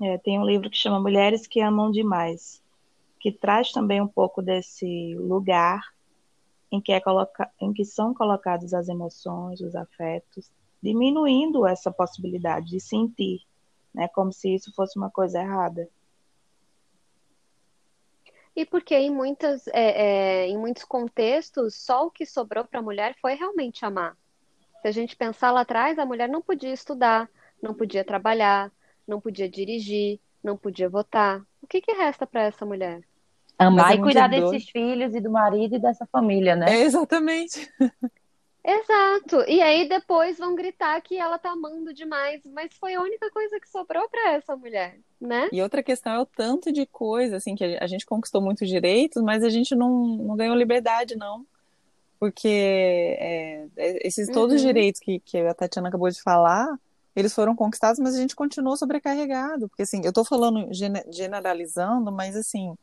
É, 0.00 0.18
tem 0.18 0.38
um 0.38 0.44
livro 0.44 0.68
que 0.68 0.76
chama 0.76 1.00
Mulheres 1.00 1.46
que 1.46 1.60
Amam 1.60 1.90
Demais, 1.90 2.62
que 3.18 3.32
traz 3.32 3.72
também 3.72 4.00
um 4.00 4.08
pouco 4.08 4.42
desse 4.42 5.14
lugar 5.14 5.82
em 6.70 6.80
que, 6.80 6.92
é 6.92 7.00
coloca... 7.00 7.50
em 7.60 7.72
que 7.72 7.84
são 7.84 8.12
colocadas 8.12 8.74
as 8.74 8.88
emoções, 8.88 9.60
os 9.60 9.74
afetos, 9.74 10.50
diminuindo 10.82 11.66
essa 11.66 11.90
possibilidade 11.90 12.68
de 12.68 12.80
sentir, 12.80 13.40
né, 13.94 14.08
como 14.08 14.32
se 14.32 14.54
isso 14.54 14.72
fosse 14.74 14.98
uma 14.98 15.10
coisa 15.10 15.40
errada. 15.40 15.88
E 18.54 18.64
porque 18.64 18.94
em, 18.94 19.10
muitas, 19.10 19.66
é, 19.68 20.44
é, 20.44 20.48
em 20.48 20.56
muitos 20.56 20.84
contextos, 20.84 21.74
só 21.74 22.06
o 22.06 22.10
que 22.10 22.24
sobrou 22.24 22.64
para 22.64 22.80
a 22.80 22.82
mulher 22.82 23.14
foi 23.20 23.34
realmente 23.34 23.84
amar. 23.84 24.16
Se 24.80 24.88
a 24.88 24.90
gente 24.90 25.16
pensar 25.16 25.50
lá 25.50 25.62
atrás, 25.62 25.98
a 25.98 26.06
mulher 26.06 26.28
não 26.28 26.40
podia 26.40 26.72
estudar, 26.72 27.28
não 27.62 27.74
podia 27.74 28.04
trabalhar, 28.04 28.72
não 29.06 29.20
podia 29.20 29.48
dirigir, 29.48 30.20
não 30.42 30.56
podia 30.56 30.88
votar. 30.88 31.42
O 31.62 31.66
que, 31.66 31.80
que 31.80 31.92
resta 31.92 32.26
para 32.26 32.42
essa 32.42 32.64
mulher? 32.64 33.02
Amar 33.58 33.92
é 33.92 33.94
e 33.96 34.00
cuidar 34.00 34.28
desses 34.28 34.68
filhos 34.68 35.14
e 35.14 35.20
do 35.20 35.30
marido 35.30 35.76
e 35.76 35.78
dessa 35.78 36.06
família, 36.06 36.54
né? 36.54 36.66
É, 36.68 36.82
exatamente. 36.82 37.70
Exato. 38.66 39.44
E 39.48 39.62
aí 39.62 39.88
depois 39.88 40.38
vão 40.38 40.56
gritar 40.56 41.00
que 41.00 41.16
ela 41.16 41.38
tá 41.38 41.52
amando 41.52 41.94
demais, 41.94 42.42
mas 42.46 42.74
foi 42.74 42.94
a 42.94 43.00
única 43.00 43.30
coisa 43.30 43.60
que 43.60 43.68
sobrou 43.70 44.08
para 44.08 44.32
essa 44.32 44.56
mulher, 44.56 44.98
né? 45.20 45.48
E 45.52 45.62
outra 45.62 45.84
questão 45.84 46.12
é 46.12 46.18
o 46.18 46.26
tanto 46.26 46.72
de 46.72 46.84
coisa, 46.84 47.36
assim, 47.36 47.54
que 47.54 47.64
a 47.64 47.86
gente 47.86 48.04
conquistou 48.04 48.42
muitos 48.42 48.68
direitos, 48.68 49.22
mas 49.22 49.44
a 49.44 49.48
gente 49.48 49.74
não, 49.76 50.16
não 50.16 50.36
ganhou 50.36 50.56
liberdade, 50.56 51.16
não. 51.16 51.46
Porque 52.18 52.48
é, 52.48 53.66
é 53.76 54.06
esses 54.06 54.28
todos 54.28 54.50
uhum. 54.50 54.56
os 54.56 54.62
direitos 54.62 55.00
que, 55.00 55.20
que 55.20 55.38
a 55.38 55.54
Tatiana 55.54 55.88
acabou 55.88 56.10
de 56.10 56.20
falar, 56.20 56.66
eles 57.16 57.34
foram 57.34 57.56
conquistados, 57.56 57.98
mas 57.98 58.14
a 58.14 58.18
gente 58.18 58.36
continuou 58.36 58.76
sobrecarregado. 58.76 59.68
Porque, 59.68 59.82
assim, 59.82 60.02
eu 60.04 60.12
tô 60.12 60.24
falando 60.24 60.68
generalizando, 61.10 62.12
mas, 62.12 62.36
assim, 62.36 62.76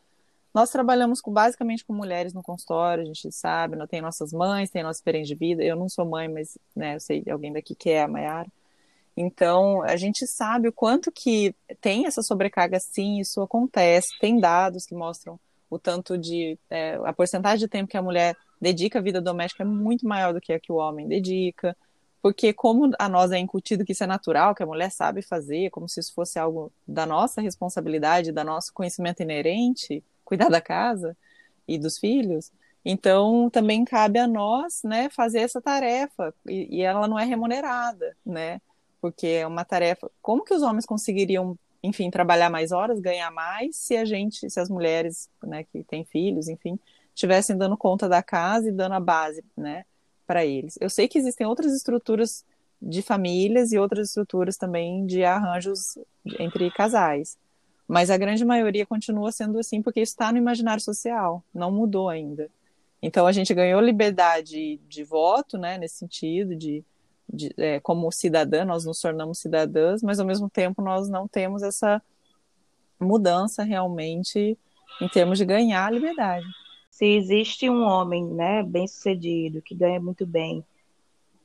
nós 0.53 0.71
trabalhamos 0.71 1.21
com, 1.21 1.31
basicamente 1.31 1.85
com 1.85 1.93
mulheres 1.93 2.33
no 2.33 2.41
consultório, 2.41 3.03
a 3.03 3.05
gente 3.05 3.31
sabe, 3.31 3.75
não 3.75 3.87
tem 3.87 4.01
nossas 4.01 4.33
mães, 4.33 4.69
tem 4.69 4.83
nossa 4.83 4.99
experiência 4.99 5.35
de 5.35 5.39
vida. 5.39 5.63
Eu 5.63 5.75
não 5.75 5.87
sou 5.87 6.05
mãe, 6.05 6.27
mas 6.27 6.57
né, 6.75 6.95
eu 6.95 6.99
sei 6.99 7.23
alguém 7.29 7.53
daqui 7.53 7.75
que 7.75 7.91
é 7.91 8.01
a 8.01 8.07
Mayara. 8.07 8.49
Então, 9.15 9.83
a 9.83 9.95
gente 9.95 10.25
sabe 10.25 10.67
o 10.67 10.73
quanto 10.73 11.11
que 11.11 11.55
tem 11.79 12.07
essa 12.07 12.23
sobrecarga, 12.23 12.79
sim, 12.79 13.19
isso 13.19 13.41
acontece. 13.41 14.07
Tem 14.19 14.39
dados 14.39 14.85
que 14.85 14.95
mostram 14.95 15.39
o 15.69 15.77
tanto 15.77 16.17
de. 16.17 16.57
É, 16.69 16.95
a 17.03 17.13
porcentagem 17.13 17.59
de 17.59 17.67
tempo 17.67 17.89
que 17.89 17.97
a 17.97 18.01
mulher 18.01 18.35
dedica 18.59 18.99
à 18.99 19.01
vida 19.01 19.21
doméstica 19.21 19.63
é 19.63 19.65
muito 19.65 20.07
maior 20.07 20.33
do 20.33 20.41
que 20.41 20.53
a 20.53 20.59
que 20.59 20.71
o 20.71 20.75
homem 20.75 21.07
dedica. 21.07 21.77
Porque, 22.23 22.53
como 22.53 22.89
a 22.97 23.09
nós 23.09 23.33
é 23.33 23.37
incutido 23.37 23.83
que 23.83 23.91
isso 23.91 24.05
é 24.05 24.07
natural, 24.07 24.55
que 24.55 24.63
a 24.63 24.65
mulher 24.65 24.89
sabe 24.89 25.21
fazer, 25.21 25.69
como 25.71 25.89
se 25.89 25.99
isso 25.99 26.13
fosse 26.13 26.39
algo 26.39 26.71
da 26.87 27.05
nossa 27.05 27.41
responsabilidade, 27.41 28.31
da 28.31 28.45
nosso 28.45 28.73
conhecimento 28.73 29.21
inerente, 29.21 30.01
cuidar 30.23 30.47
da 30.47 30.61
casa 30.61 31.17
e 31.67 31.77
dos 31.77 31.97
filhos. 31.97 32.49
Então, 32.85 33.49
também 33.49 33.83
cabe 33.83 34.19
a 34.19 34.25
nós, 34.25 34.83
né, 34.85 35.09
fazer 35.09 35.39
essa 35.39 35.61
tarefa 35.61 36.33
e, 36.47 36.77
e, 36.77 36.81
ela 36.81 37.09
não 37.09 37.19
é 37.19 37.25
remunerada, 37.25 38.15
né? 38.25 38.61
Porque 39.01 39.27
é 39.27 39.45
uma 39.45 39.65
tarefa. 39.65 40.09
Como 40.21 40.45
que 40.45 40.53
os 40.53 40.61
homens 40.61 40.85
conseguiriam, 40.85 41.59
enfim, 41.83 42.09
trabalhar 42.09 42.49
mais 42.49 42.71
horas, 42.71 43.01
ganhar 43.01 43.31
mais, 43.31 43.75
se 43.75 43.97
a 43.97 44.05
gente, 44.05 44.49
se 44.49 44.59
as 44.61 44.69
mulheres, 44.69 45.29
né, 45.43 45.65
que 45.65 45.83
têm 45.83 46.05
filhos, 46.05 46.47
enfim, 46.47 46.79
estivessem 47.13 47.57
dando 47.57 47.75
conta 47.75 48.07
da 48.07 48.23
casa 48.23 48.69
e 48.69 48.71
dando 48.71 48.93
a 48.93 48.99
base, 49.01 49.43
né, 49.57 49.83
para 50.25 50.45
eles? 50.45 50.77
Eu 50.79 50.89
sei 50.89 51.07
que 51.07 51.17
existem 51.17 51.45
outras 51.45 51.73
estruturas 51.73 52.45
de 52.81 53.01
famílias 53.01 53.71
e 53.71 53.79
outras 53.79 54.09
estruturas 54.09 54.57
também 54.57 55.05
de 55.05 55.23
arranjos 55.23 55.97
entre 56.39 56.69
casais. 56.71 57.37
Mas 57.87 58.09
a 58.09 58.17
grande 58.17 58.43
maioria 58.43 58.85
continua 58.85 59.31
sendo 59.31 59.57
assim 59.59 59.81
porque 59.81 59.99
está 59.99 60.31
no 60.31 60.37
imaginário 60.37 60.81
social, 60.81 61.43
não 61.53 61.71
mudou 61.71 62.09
ainda. 62.09 62.49
Então 63.01 63.27
a 63.27 63.31
gente 63.31 63.53
ganhou 63.53 63.81
liberdade 63.81 64.79
de 64.87 65.03
voto, 65.03 65.57
né, 65.57 65.77
nesse 65.77 65.97
sentido, 65.97 66.55
de, 66.55 66.83
de 67.31 67.53
é, 67.57 67.79
como 67.79 68.11
cidadã, 68.11 68.63
nós 68.63 68.85
nos 68.85 68.99
tornamos 68.99 69.39
cidadãs, 69.39 70.01
mas 70.01 70.19
ao 70.19 70.25
mesmo 70.25 70.49
tempo 70.49 70.81
nós 70.81 71.09
não 71.09 71.27
temos 71.27 71.63
essa 71.63 72.01
mudança 72.99 73.63
realmente 73.63 74.57
em 75.01 75.09
termos 75.09 75.37
de 75.37 75.45
ganhar 75.45 75.85
a 75.85 75.91
liberdade. 75.91 76.45
Se 76.93 77.07
existe 77.07 77.67
um 77.67 77.81
homem, 77.81 78.23
né, 78.23 78.61
bem 78.61 78.87
sucedido, 78.87 79.63
que 79.63 79.73
ganha 79.73 79.99
muito 79.99 80.27
bem, 80.27 80.63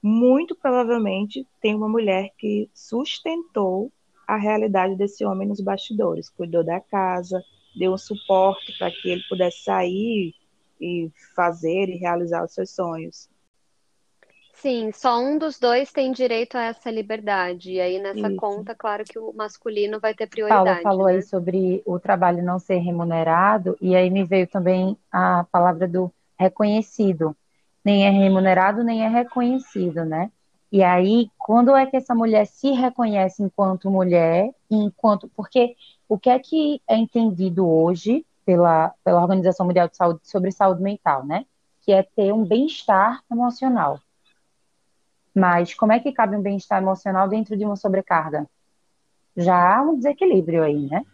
muito 0.02 0.54
provavelmente 0.54 1.46
tem 1.58 1.74
uma 1.74 1.88
mulher 1.88 2.34
que 2.37 2.68
sustentou 2.74 3.90
a 4.26 4.37
realidade 4.37 4.94
desse 4.94 5.24
homem 5.24 5.48
nos 5.48 5.62
bastidores. 5.62 6.28
Cuidou 6.28 6.62
da 6.62 6.78
casa, 6.82 7.42
deu 7.74 7.94
um 7.94 7.96
suporte 7.96 8.76
para 8.76 8.90
que 8.90 9.08
ele 9.08 9.22
pudesse 9.26 9.64
sair 9.64 10.34
e 10.78 11.11
fazer 11.34 11.88
e 11.88 11.96
realizar 11.96 12.44
os 12.44 12.52
seus 12.52 12.68
sonhos. 12.68 13.30
Sim, 14.61 14.90
só 14.92 15.21
um 15.21 15.38
dos 15.38 15.57
dois 15.57 15.92
tem 15.92 16.11
direito 16.11 16.57
a 16.57 16.64
essa 16.64 16.90
liberdade. 16.90 17.73
E 17.73 17.81
aí, 17.81 18.01
nessa 18.01 18.29
Isso. 18.29 18.37
conta, 18.37 18.75
claro 18.75 19.05
que 19.05 19.16
o 19.16 19.33
masculino 19.33 20.01
vai 20.01 20.14
ter 20.14 20.27
prioridade. 20.27 20.64
Paulo 20.64 20.83
falou 20.83 21.07
né? 21.07 21.12
aí 21.14 21.23
sobre 21.23 21.81
o 21.87 21.99
trabalho 22.01 22.42
não 22.42 22.59
ser 22.59 22.79
remunerado, 22.79 23.77
e 23.81 23.94
aí 23.94 24.11
me 24.11 24.25
veio 24.25 24.49
também 24.49 24.99
a 25.12 25.47
palavra 25.53 25.87
do 25.87 26.12
reconhecido. 26.37 27.37
Nem 27.85 28.05
é 28.05 28.11
remunerado, 28.11 28.83
nem 28.83 29.05
é 29.05 29.09
reconhecido, 29.09 30.05
né? 30.05 30.29
E 30.73 30.83
aí, 30.83 31.31
quando 31.38 31.77
é 31.77 31.87
que 31.87 31.97
essa 31.97 32.14
mulher 32.14 32.44
se 32.44 32.73
reconhece 32.73 33.42
enquanto 33.42 33.90
mulher, 33.90 34.51
enquanto 34.68 35.29
porque 35.37 35.77
o 36.09 36.18
que 36.18 36.31
é 36.31 36.38
que 36.38 36.83
é 36.88 36.97
entendido 36.97 37.66
hoje 37.66 38.27
pela, 38.44 38.92
pela 39.05 39.23
Organização 39.23 39.66
Mundial 39.66 39.88
de 39.88 39.97
Saúde 39.97 40.21
sobre 40.25 40.51
saúde 40.51 40.83
mental, 40.83 41.25
né? 41.25 41.47
Que 41.83 41.92
é 41.92 42.03
ter 42.03 42.33
um 42.33 42.44
bem-estar 42.44 43.23
emocional. 43.31 44.01
Mas 45.38 45.72
como 45.72 45.92
é 45.92 46.01
que 46.01 46.11
cabe 46.11 46.35
um 46.35 46.42
bem-estar 46.42 46.83
emocional 46.83 47.29
dentro 47.29 47.57
de 47.57 47.64
uma 47.64 47.77
sobrecarga? 47.77 48.44
Já 49.37 49.77
há 49.77 49.83
um 49.83 49.94
desequilíbrio 49.94 50.64
aí, 50.64 50.88
né? 50.88 51.05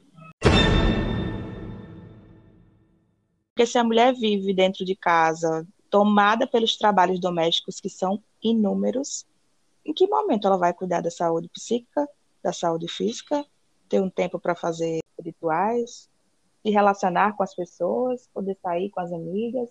Porque 3.53 3.67
se 3.67 3.77
a 3.77 3.85
mulher 3.85 4.15
vive 4.15 4.55
dentro 4.55 4.83
de 4.83 4.97
casa, 4.97 5.67
tomada 5.91 6.47
pelos 6.47 6.75
trabalhos 6.79 7.21
domésticos 7.21 7.81
que 7.81 7.91
são 7.91 8.19
inúmeros, 8.43 9.27
em 9.85 9.93
que 9.93 10.09
momento 10.09 10.47
ela 10.47 10.57
vai 10.57 10.73
cuidar 10.73 11.03
da 11.03 11.11
saúde 11.11 11.51
psíquica, 11.51 12.09
da 12.43 12.53
saúde 12.53 12.89
física, 12.89 13.45
ter 13.91 14.01
um 14.01 14.09
tempo 14.09 14.41
para 14.41 14.55
fazer 14.55 15.01
rituais, 15.23 16.09
se 16.63 16.71
relacionar 16.71 17.37
com 17.37 17.43
as 17.43 17.55
pessoas, 17.55 18.27
poder 18.33 18.57
sair 18.63 18.89
com 18.89 19.01
as 19.01 19.13
amigas. 19.13 19.69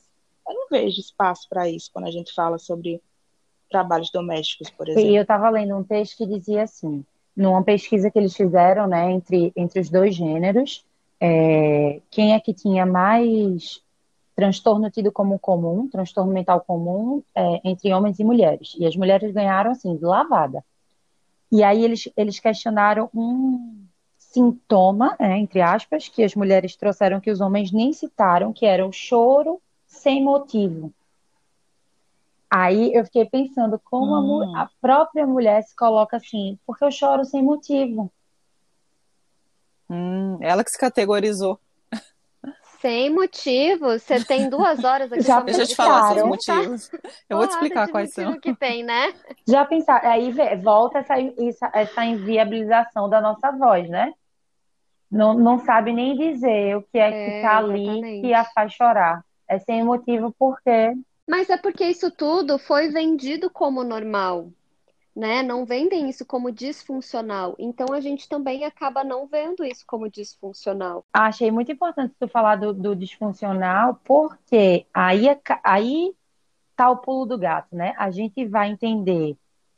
Eu 0.47 0.53
não 0.53 0.67
vejo 0.69 0.99
espaço 1.01 1.49
para 1.49 1.67
isso 1.67 1.89
quando 1.91 2.05
a 2.05 2.11
gente 2.11 2.31
fala 2.35 2.59
sobre 2.59 3.01
trabalhos 3.73 4.11
domésticos, 4.11 4.69
por 4.69 4.87
exemplo. 4.87 5.09
E 5.09 5.15
eu 5.15 5.23
estava 5.23 5.49
lendo 5.49 5.75
um 5.75 5.83
texto 5.83 6.17
que 6.17 6.27
dizia 6.27 6.63
assim, 6.63 7.03
numa 7.35 7.63
pesquisa 7.63 8.11
que 8.11 8.19
eles 8.19 8.35
fizeram, 8.35 8.87
né, 8.87 9.11
entre, 9.11 9.51
entre 9.55 9.79
os 9.79 9.89
dois 9.89 10.15
gêneros, 10.15 10.85
é, 11.19 11.99
quem 12.11 12.33
é 12.33 12.39
que 12.39 12.53
tinha 12.53 12.85
mais 12.85 13.81
transtorno 14.35 14.89
tido 14.89 15.11
como 15.11 15.39
comum, 15.39 15.87
transtorno 15.87 16.31
mental 16.31 16.61
comum 16.61 17.23
é, 17.35 17.61
entre 17.63 17.93
homens 17.93 18.19
e 18.19 18.23
mulheres. 18.23 18.75
E 18.77 18.85
as 18.85 18.95
mulheres 18.95 19.31
ganharam, 19.31 19.71
assim, 19.71 19.95
de 19.95 20.05
lavada. 20.05 20.63
E 21.51 21.63
aí 21.63 21.83
eles, 21.83 22.09
eles 22.15 22.39
questionaram 22.39 23.09
um 23.13 23.85
sintoma, 24.17 25.15
é, 25.19 25.37
entre 25.37 25.61
aspas, 25.61 26.07
que 26.09 26.23
as 26.23 26.35
mulheres 26.35 26.75
trouxeram 26.75 27.19
que 27.19 27.31
os 27.31 27.41
homens 27.41 27.71
nem 27.71 27.93
citaram, 27.93 28.53
que 28.53 28.65
era 28.65 28.85
o 28.85 28.91
choro 28.91 29.59
sem 29.87 30.23
motivo. 30.23 30.91
Aí 32.55 32.93
eu 32.93 33.03
fiquei 33.03 33.25
pensando 33.25 33.81
como 33.83 34.43
hum. 34.43 34.55
a, 34.55 34.61
a 34.61 34.69
própria 34.79 35.25
mulher 35.25 35.63
se 35.63 35.75
coloca 35.75 36.17
assim, 36.17 36.59
porque 36.67 36.85
eu 36.85 36.91
choro 36.91 37.25
sem 37.25 37.41
motivo. 37.41 38.11
Hum, 39.89 40.37
ela 40.39 40.63
que 40.63 40.69
se 40.69 40.77
categorizou. 40.77 41.59
Sem 42.79 43.09
motivo, 43.09 43.85
você 43.97 44.23
tem 44.23 44.47
duas 44.51 44.83
horas 44.83 45.11
aqui 45.11 45.23
Já 45.25 45.39
Deixa 45.39 45.61
eu 45.63 45.67
te 45.67 45.75
falar 45.75 46.03
seus 46.03 46.23
pensaram? 46.23 46.29
motivos. 46.29 46.91
Eu 47.27 47.37
vou 47.37 47.47
te 47.47 47.53
explicar 47.53 47.87
quais 47.89 48.09
motivo 48.15 48.31
são. 48.33 48.39
que 48.39 48.53
tem, 48.55 48.83
né? 48.83 49.13
Já 49.47 49.65
pensar, 49.65 50.05
aí 50.05 50.31
vê- 50.31 50.55
volta 50.57 50.99
essa, 50.99 51.15
essa, 51.19 51.71
essa 51.73 52.05
inviabilização 52.05 53.09
da 53.09 53.19
nossa 53.19 53.51
voz, 53.51 53.89
né? 53.89 54.13
Não, 55.09 55.33
não 55.33 55.57
sabe 55.57 55.91
nem 55.91 56.15
dizer 56.15 56.77
o 56.77 56.83
que 56.83 56.99
é 56.99 57.11
que 57.11 57.17
É, 57.17 57.41
tá 57.41 57.57
ali 57.57 57.83
exatamente. 57.83 58.21
que 58.21 58.33
a 58.33 58.45
faz 58.45 58.73
chorar. 58.73 59.25
É 59.47 59.57
sem 59.57 59.83
motivo 59.83 60.35
porque 60.37 60.93
Mas 61.27 61.49
é 61.49 61.57
porque 61.57 61.85
isso 61.85 62.11
tudo 62.11 62.57
foi 62.57 62.89
vendido 62.89 63.49
como 63.49 63.83
normal, 63.83 64.49
né? 65.15 65.41
Não 65.41 65.65
vendem 65.65 66.09
isso 66.09 66.25
como 66.25 66.51
disfuncional. 66.51 67.55
Então 67.57 67.93
a 67.93 68.01
gente 68.01 68.27
também 68.27 68.65
acaba 68.65 69.03
não 69.03 69.25
vendo 69.25 69.63
isso 69.63 69.83
como 69.87 70.09
disfuncional. 70.09 71.03
achei 71.13 71.49
muito 71.49 71.71
importante 71.71 72.13
tu 72.19 72.27
falar 72.27 72.57
do, 72.57 72.73
do 72.73 72.95
disfuncional, 72.95 73.99
porque 74.03 74.85
aí, 74.93 75.27
é 75.29 75.39
aí 75.63 76.13
tá 76.75 76.89
o 76.89 76.97
pulo 76.97 77.25
do 77.25 77.37
gato, 77.37 77.75
né? 77.75 77.93
A 77.97 78.11
gente 78.11 78.45
vai 78.45 78.69
entender 78.69 79.37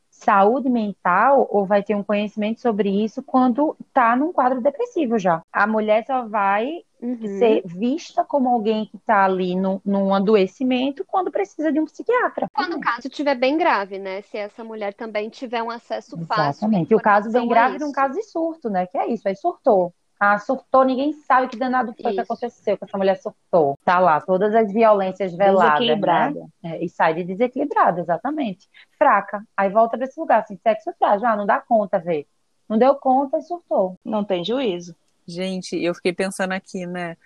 saúde 0.09 0.69
mental 0.69 1.47
ou 1.51 1.65
vai 1.65 1.83
ter 1.83 1.93
um 1.93 2.03
conhecimento 2.03 2.61
sobre 2.61 2.89
isso 2.89 3.21
quando 3.21 3.75
tá 3.93 4.15
num 4.15 4.31
quadro 4.31 4.61
depressivo 4.61 5.19
já. 5.19 5.41
A 5.51 5.67
mulher 5.67 6.05
só 6.05 6.25
vai 6.25 6.84
Uhum. 7.01 7.39
ser 7.39 7.61
vista 7.65 8.23
como 8.23 8.49
alguém 8.49 8.85
que 8.85 8.97
tá 8.99 9.25
ali 9.25 9.55
num, 9.55 9.79
num 9.85 10.13
adoecimento 10.13 11.03
quando 11.05 11.29
precisa 11.29 11.71
de 11.71 11.79
um 11.79 11.85
psiquiatra. 11.85 12.49
Quando 12.53 12.77
o 12.77 12.79
caso 12.79 13.07
estiver 13.07 13.35
bem 13.35 13.57
grave, 13.57 13.99
né? 13.99 14.21
Se 14.21 14.37
essa 14.37 14.63
mulher 14.63 14.93
também 14.93 15.29
tiver 15.29 15.61
um 15.61 15.69
acesso 15.69 16.17
fácil 16.25 16.49
Exatamente. 16.51 16.95
O 16.95 16.99
caso 16.99 17.31
bem 17.31 17.47
grave 17.47 17.77
de 17.77 17.83
um 17.83 17.91
caso 17.91 18.15
de 18.15 18.23
surto, 18.23 18.69
né? 18.69 18.87
Que 18.87 18.97
é 18.97 19.07
isso, 19.07 19.27
aí 19.27 19.35
surtou. 19.35 19.93
Ah, 20.19 20.39
surtou, 20.39 20.85
ninguém 20.85 21.11
sabe 21.11 21.49
que 21.49 21.57
danado 21.57 21.93
foi 22.01 22.13
que 22.13 22.21
Isso. 22.21 22.33
aconteceu, 22.33 22.77
que 22.77 22.85
essa 22.85 22.97
mulher 22.97 23.17
surtou. 23.17 23.77
Tá 23.83 23.99
lá, 23.99 24.21
todas 24.21 24.55
as 24.55 24.71
violências 24.71 25.35
veladas, 25.35 25.79
né? 25.79 25.95
Desequilibrada. 25.95 26.47
É, 26.63 26.83
e 26.83 26.89
sai 26.89 27.13
de 27.15 27.23
desequilibrada, 27.25 27.99
exatamente. 27.99 28.69
Fraca. 28.97 29.43
Aí 29.57 29.69
volta 29.69 29.97
pra 29.97 30.07
esse 30.07 30.17
lugar, 30.19 30.39
assim, 30.39 30.57
sexo 30.63 30.93
frágil. 30.97 31.27
Ah, 31.27 31.35
não 31.35 31.45
dá 31.45 31.59
conta, 31.59 31.99
vê. 31.99 32.25
Não 32.67 32.77
deu 32.77 32.95
conta 32.95 33.37
e 33.37 33.41
surtou. 33.41 33.99
Não 34.05 34.23
tem 34.23 34.43
juízo. 34.43 34.95
Gente, 35.27 35.75
eu 35.77 35.93
fiquei 35.95 36.13
pensando 36.13 36.51
aqui, 36.53 36.85
né? 36.85 37.17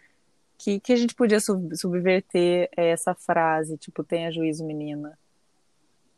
Que, 0.57 0.79
que 0.79 0.93
a 0.93 0.95
gente 0.95 1.15
podia 1.15 1.39
sub- 1.39 1.75
subverter 1.75 2.69
essa 2.77 3.15
frase, 3.15 3.77
tipo, 3.77 4.03
tenha 4.03 4.31
juízo, 4.31 4.65
menina. 4.65 5.17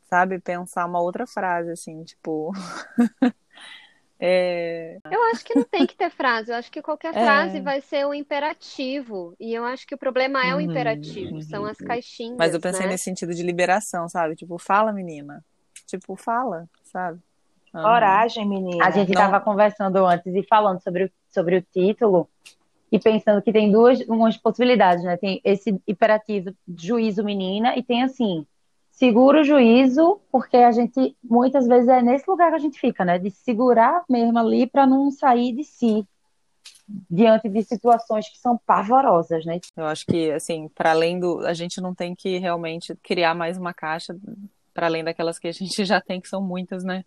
Sabe? 0.08 0.38
Pensar 0.40 0.86
uma 0.86 1.00
outra 1.00 1.26
frase, 1.26 1.70
assim, 1.70 2.04
tipo. 2.04 2.52
é, 4.20 4.98
Eu 5.10 5.22
acho 5.30 5.44
que 5.44 5.54
não 5.54 5.68
tem 5.68 5.86
que 5.86 5.94
ter 5.96 6.10
frase. 6.10 6.50
Eu 6.50 6.56
acho 6.56 6.70
que 6.72 6.80
qualquer 6.82 7.12
É. 7.14 7.24
frase 7.24 7.60
vai 7.60 7.80
ser 7.80 8.06
o 8.06 8.14
imperativo. 8.14 9.34
E 9.38 9.52
eu 9.54 9.64
acho 9.64 9.86
que 9.86 9.94
o 9.94 9.98
problema 9.98 10.44
é 10.44 10.54
o 10.54 10.58
Uhum, 10.58 10.64
imperativo, 10.64 11.40
são 11.42 11.64
as 11.66 11.78
caixinhas, 11.80 12.38
Mas 12.38 12.54
eu 12.54 12.60
pensei 12.60 12.86
né? 12.86 12.92
nesse 12.92 13.04
sentido 13.04 13.34
de 13.34 13.42
liberação, 13.42 14.08
sabe? 14.08 14.34
Tipo, 14.36 14.58
fala, 14.58 14.92
menina. 14.92 15.44
Tipo, 15.86 16.16
fala, 16.16 16.68
sabe? 16.84 17.20
Aham. 17.74 17.82
Coragem, 17.82 18.48
menina. 18.48 18.84
A 18.84 18.90
gente 18.90 19.08
Não. 19.08 19.12
estava 19.12 19.40
conversando 19.40 20.04
antes 20.06 20.34
e 20.34 20.42
falando 20.46 20.82
sobre 20.82 21.04
o, 21.04 21.10
sobre 21.32 21.56
o 21.56 21.62
título 21.62 22.28
e 22.90 22.98
pensando 22.98 23.40
que 23.40 23.52
tem 23.52 23.70
duas 23.72 24.00
umas 24.02 24.36
possibilidades, 24.36 25.02
né? 25.02 25.16
Tem 25.16 25.40
esse 25.44 25.80
imperativo 25.88 26.54
juízo 26.76 27.24
menina 27.24 27.76
e 27.76 27.82
tem 27.82 28.02
assim, 28.02 28.46
segura 28.90 29.40
o 29.40 29.44
juízo, 29.44 30.20
porque 30.30 30.58
a 30.58 30.70
gente 30.70 31.16
muitas 31.24 31.66
vezes 31.66 31.88
é 31.88 32.02
nesse 32.02 32.30
lugar 32.30 32.50
que 32.50 32.56
a 32.56 32.60
gente 32.60 32.78
fica, 32.78 33.04
né? 33.04 33.18
De 33.18 33.30
segurar 33.30 34.04
mesmo 34.08 34.38
ali 34.38 34.66
para 34.66 34.86
não 34.86 35.10
sair 35.10 35.54
de 35.54 35.64
si 35.64 36.06
diante 37.10 37.48
de 37.48 37.62
situações 37.62 38.28
que 38.28 38.38
são 38.38 38.58
pavorosas, 38.58 39.44
né? 39.44 39.60
Eu 39.76 39.86
acho 39.86 40.04
que, 40.06 40.30
assim, 40.30 40.68
para 40.68 40.90
além 40.90 41.18
do. 41.18 41.40
A 41.46 41.54
gente 41.54 41.80
não 41.80 41.94
tem 41.94 42.14
que 42.14 42.38
realmente 42.38 42.94
criar 43.02 43.34
mais 43.34 43.56
uma 43.56 43.72
caixa 43.72 44.14
para 44.74 44.86
além 44.86 45.04
daquelas 45.04 45.38
que 45.38 45.48
a 45.48 45.52
gente 45.52 45.84
já 45.84 46.00
tem, 46.00 46.20
que 46.20 46.28
são 46.28 46.42
muitas, 46.42 46.84
né? 46.84 47.04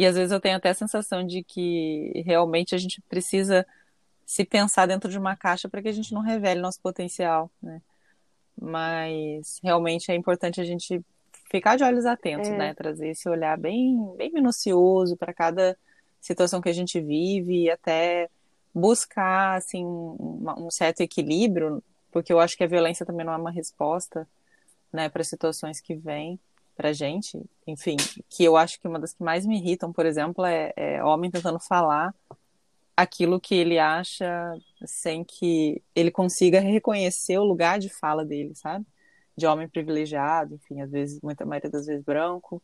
E 0.00 0.06
às 0.06 0.14
vezes 0.14 0.32
eu 0.32 0.40
tenho 0.40 0.56
até 0.56 0.70
a 0.70 0.74
sensação 0.74 1.26
de 1.26 1.44
que 1.44 2.22
realmente 2.24 2.74
a 2.74 2.78
gente 2.78 3.02
precisa 3.02 3.66
se 4.24 4.46
pensar 4.46 4.86
dentro 4.86 5.10
de 5.10 5.18
uma 5.18 5.36
caixa 5.36 5.68
para 5.68 5.82
que 5.82 5.88
a 5.88 5.92
gente 5.92 6.14
não 6.14 6.22
revele 6.22 6.58
nosso 6.58 6.80
potencial, 6.80 7.50
né? 7.62 7.82
Mas 8.58 9.60
realmente 9.62 10.10
é 10.10 10.14
importante 10.14 10.58
a 10.58 10.64
gente 10.64 11.04
ficar 11.50 11.76
de 11.76 11.84
olhos 11.84 12.06
atentos, 12.06 12.48
É. 12.48 12.56
né? 12.56 12.72
Trazer 12.72 13.08
esse 13.10 13.28
olhar 13.28 13.58
bem, 13.58 14.14
bem 14.16 14.32
minucioso 14.32 15.18
para 15.18 15.34
cada 15.34 15.76
situação 16.18 16.62
que 16.62 16.70
a 16.70 16.72
gente 16.72 16.98
vive 16.98 17.64
e 17.64 17.70
até 17.70 18.30
buscar 18.74 19.58
assim 19.58 19.84
um, 19.84 20.46
um 20.56 20.70
certo 20.70 21.02
equilíbrio, 21.02 21.82
porque 22.10 22.32
eu 22.32 22.40
acho 22.40 22.56
que 22.56 22.64
a 22.64 22.66
violência 22.66 23.04
também 23.04 23.26
não 23.26 23.34
é 23.34 23.36
uma 23.36 23.50
resposta, 23.50 24.26
né, 24.90 25.10
para 25.10 25.22
situações 25.24 25.78
que 25.78 25.94
vêm 25.94 26.40
pra 26.76 26.92
gente, 26.92 27.40
enfim, 27.66 27.96
que 28.28 28.44
eu 28.44 28.56
acho 28.56 28.80
que 28.80 28.88
uma 28.88 28.98
das 28.98 29.12
que 29.12 29.22
mais 29.22 29.44
me 29.46 29.58
irritam, 29.58 29.92
por 29.92 30.06
exemplo, 30.06 30.44
é, 30.44 30.72
é 30.76 31.04
homem 31.04 31.30
tentando 31.30 31.58
falar 31.58 32.14
aquilo 32.96 33.40
que 33.40 33.54
ele 33.54 33.78
acha 33.78 34.58
sem 34.84 35.24
que 35.24 35.82
ele 35.94 36.10
consiga 36.10 36.60
reconhecer 36.60 37.38
o 37.38 37.44
lugar 37.44 37.78
de 37.78 37.88
fala 37.88 38.24
dele, 38.24 38.54
sabe? 38.54 38.84
De 39.36 39.46
homem 39.46 39.68
privilegiado, 39.68 40.54
enfim, 40.54 40.80
às 40.80 40.90
vezes, 40.90 41.20
muita 41.22 41.46
maioria 41.46 41.70
das 41.70 41.86
vezes 41.86 42.04
branco. 42.04 42.62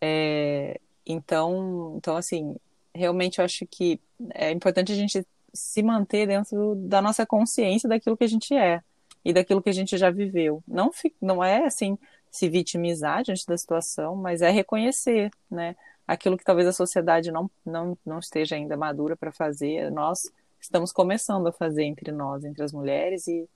É, 0.00 0.80
então, 1.06 1.94
então, 1.96 2.16
assim, 2.16 2.56
realmente 2.94 3.38
eu 3.38 3.44
acho 3.44 3.66
que 3.66 4.00
é 4.34 4.50
importante 4.50 4.92
a 4.92 4.96
gente 4.96 5.24
se 5.54 5.82
manter 5.82 6.26
dentro 6.26 6.74
da 6.76 7.00
nossa 7.00 7.24
consciência 7.24 7.88
daquilo 7.88 8.16
que 8.16 8.24
a 8.24 8.28
gente 8.28 8.54
é 8.54 8.82
e 9.24 9.32
daquilo 9.32 9.62
que 9.62 9.70
a 9.70 9.72
gente 9.72 9.96
já 9.96 10.10
viveu. 10.10 10.62
Não, 10.66 10.90
não 11.20 11.42
é 11.42 11.64
assim 11.64 11.98
se 12.36 12.48
vitimizar 12.48 13.22
diante 13.22 13.46
da 13.46 13.56
situação, 13.56 14.14
mas 14.14 14.42
é 14.42 14.50
reconhecer, 14.50 15.30
né? 15.50 15.76
Aquilo 16.06 16.36
que 16.36 16.44
talvez 16.44 16.68
a 16.68 16.72
sociedade 16.72 17.32
não, 17.32 17.50
não, 17.64 17.98
não 18.04 18.18
esteja 18.18 18.54
ainda 18.54 18.76
madura 18.76 19.16
para 19.16 19.32
fazer, 19.32 19.90
nós 19.90 20.30
estamos 20.60 20.92
começando 20.92 21.46
a 21.48 21.52
fazer 21.52 21.84
entre 21.84 22.12
nós, 22.12 22.44
entre 22.44 22.62
as 22.62 22.72
mulheres, 22.72 23.26
e 23.26 23.48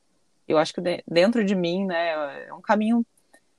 eu 0.48 0.58
acho 0.58 0.74
que 0.74 0.80
de- 0.80 1.02
dentro 1.06 1.44
de 1.44 1.54
mim, 1.54 1.86
né, 1.86 2.46
é 2.48 2.52
um 2.52 2.60
caminho 2.60 3.04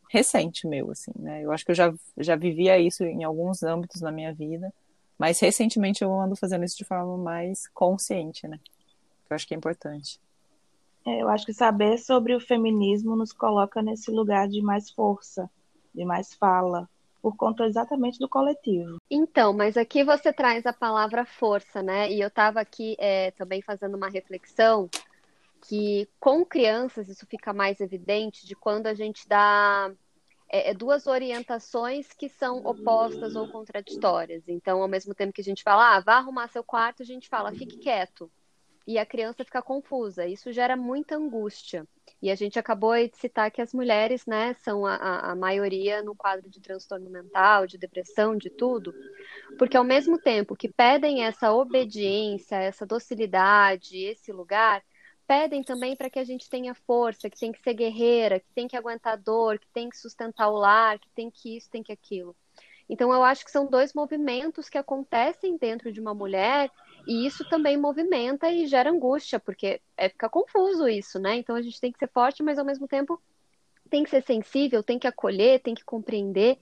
recente 0.10 0.68
meu, 0.68 0.92
assim, 0.92 1.12
né? 1.16 1.42
Eu 1.42 1.52
acho 1.52 1.64
que 1.64 1.72
eu 1.72 1.76
já, 1.76 1.94
já 2.18 2.36
vivia 2.36 2.78
isso 2.78 3.04
em 3.06 3.24
alguns 3.24 3.64
âmbitos 3.64 4.02
da 4.02 4.12
minha 4.12 4.34
vida, 4.34 4.74
mas 5.18 5.40
recentemente 5.40 6.04
eu 6.04 6.14
ando 6.20 6.36
fazendo 6.36 6.66
isso 6.66 6.78
de 6.78 6.84
forma 6.84 7.18
mais 7.18 7.68
consciente, 7.70 8.48
né? 8.48 8.60
Eu 9.30 9.36
acho 9.36 9.48
que 9.48 9.54
é 9.54 9.58
importante. 9.58 10.20
É, 11.06 11.22
Eu 11.22 11.30
acho 11.30 11.46
que 11.46 11.54
saber 11.54 11.98
sobre 11.98 12.36
o 12.36 12.40
feminismo 12.40 13.16
nos 13.16 13.34
coloca 13.34 13.82
nesse 13.82 14.12
lugar 14.12 14.48
de 14.48 14.62
mais 14.62 14.90
força, 14.92 15.50
de 15.94 16.06
mais 16.06 16.34
fala, 16.34 16.88
por 17.22 17.36
conta 17.36 17.66
exatamente 17.66 18.20
do 18.20 18.28
coletivo. 18.28 18.98
Então, 19.10 19.54
mas 19.54 19.78
aqui 19.78 20.04
você 20.04 20.34
traz 20.34 20.66
a 20.66 20.74
palavra 20.74 21.26
força, 21.26 21.82
né? 21.84 22.12
E 22.12 22.20
eu 22.20 22.28
estava 22.28 22.60
aqui 22.60 22.96
é, 23.00 23.32
também 23.32 23.62
fazendo 23.62 23.96
uma 23.96 24.10
reflexão 24.10 24.90
que 25.68 26.10
com 26.20 26.44
crianças 26.44 27.08
isso 27.08 27.26
fica 27.28 27.54
mais 27.54 27.80
evidente 27.80 28.48
de 28.48 28.56
quando 28.56 28.88
a 28.88 28.96
gente 28.96 29.28
dá 29.28 29.92
é, 30.50 30.72
é, 30.72 30.74
duas 30.74 31.08
orientações 31.08 32.12
que 32.14 32.28
são 32.28 32.58
opostas 32.66 33.36
ou 33.36 33.48
contraditórias. 33.48 34.44
Então, 34.48 34.82
ao 34.82 34.88
mesmo 34.88 35.14
tempo 35.14 35.32
que 35.32 35.42
a 35.42 35.44
gente 35.44 35.64
fala, 35.64 35.96
ah, 35.96 36.00
vá 36.00 36.16
arrumar 36.16 36.48
seu 36.48 36.64
quarto, 36.64 37.04
a 37.04 37.06
gente 37.06 37.30
fala, 37.30 37.54
fique 37.54 37.78
quieto. 37.78 38.30
E 38.86 38.98
a 38.98 39.06
criança 39.06 39.46
fica 39.46 39.62
confusa. 39.62 40.26
Isso 40.26 40.52
gera 40.52 40.76
muita 40.76 41.15
angústia. 41.15 41.88
E 42.22 42.30
a 42.30 42.36
gente 42.36 42.60
acabou 42.60 42.94
de 42.94 43.15
citar 43.15 43.50
que 43.50 43.62
as 43.62 43.74
mulheres, 43.74 44.26
né, 44.26 44.54
são 44.56 44.86
a, 44.86 45.32
a, 45.32 45.36
maioria 45.36 46.04
no 46.04 46.15
quadro 46.15 46.50
de 46.50 46.60
transtorno 46.60 47.10
mental, 47.10 47.65
de 47.65 47.78
depressão, 47.78 48.36
de 48.36 48.50
tudo. 48.50 48.94
Porque 49.58 49.76
ao 49.76 49.84
mesmo 49.84 50.20
tempo 50.20 50.56
que 50.56 50.70
pedem 50.70 51.24
essa 51.24 51.52
obediência, 51.52 52.56
essa 52.58 52.86
docilidade, 52.86 53.98
esse 53.98 54.32
lugar, 54.32 54.84
pedem 55.28 55.63
também 55.63 55.96
para 55.96 56.10
que 56.10 56.20
a 56.20 56.24
gente 56.24 56.50
tenha 56.50 56.76
força, 56.76 57.30
que 57.30 57.39
tem 57.39 57.52
que 57.52 57.62
ser 57.62 57.74
guerreira, 57.74 58.39
que 58.39 58.52
tem 58.54 58.67
que 58.67 58.78
aguentar 58.78 59.17
dor, 59.17 59.58
que 59.58 59.67
tem 59.74 59.89
que 59.89 59.98
sustentar 59.98 60.50
o 60.50 60.58
lar, 60.58 61.00
que 61.00 61.10
tem 61.12 61.32
que 61.32 61.58
isso, 61.58 61.70
tem 61.70 61.82
que 61.82 61.91
aquilo. 61.91 62.36
Então 62.89 63.13
eu 63.13 63.24
acho 63.24 63.46
que 63.46 63.52
são 63.52 63.65
dois 63.65 63.94
movimentos 63.94 64.67
que 64.67 64.78
acontecem 64.78 65.56
dentro 65.56 65.94
de 65.94 66.02
uma 66.02 66.13
mulher 66.13 66.70
e 67.06 67.26
isso 67.26 67.46
também 67.46 67.78
movimenta 67.78 68.50
e 68.52 68.66
gera 68.68 68.90
angústia, 68.92 69.40
porque 69.40 69.82
é 69.98 70.10
fica 70.10 70.30
confuso 70.30 70.88
isso, 70.88 71.20
né? 71.20 71.36
Então 71.38 71.56
a 71.56 71.62
gente 71.62 71.80
tem 71.80 71.92
que 71.92 72.00
ser 72.00 72.10
forte, 72.10 72.44
mas 72.44 72.58
ao 72.60 72.66
mesmo 72.66 72.88
tempo 72.88 73.22
tem 73.90 74.04
que 74.04 74.10
ser 74.10 74.24
sensível, 74.24 74.84
tem 74.84 75.00
que 75.00 75.08
acolher, 75.08 75.62
tem 75.62 75.76
que 75.76 75.84
compreender. 75.84 76.60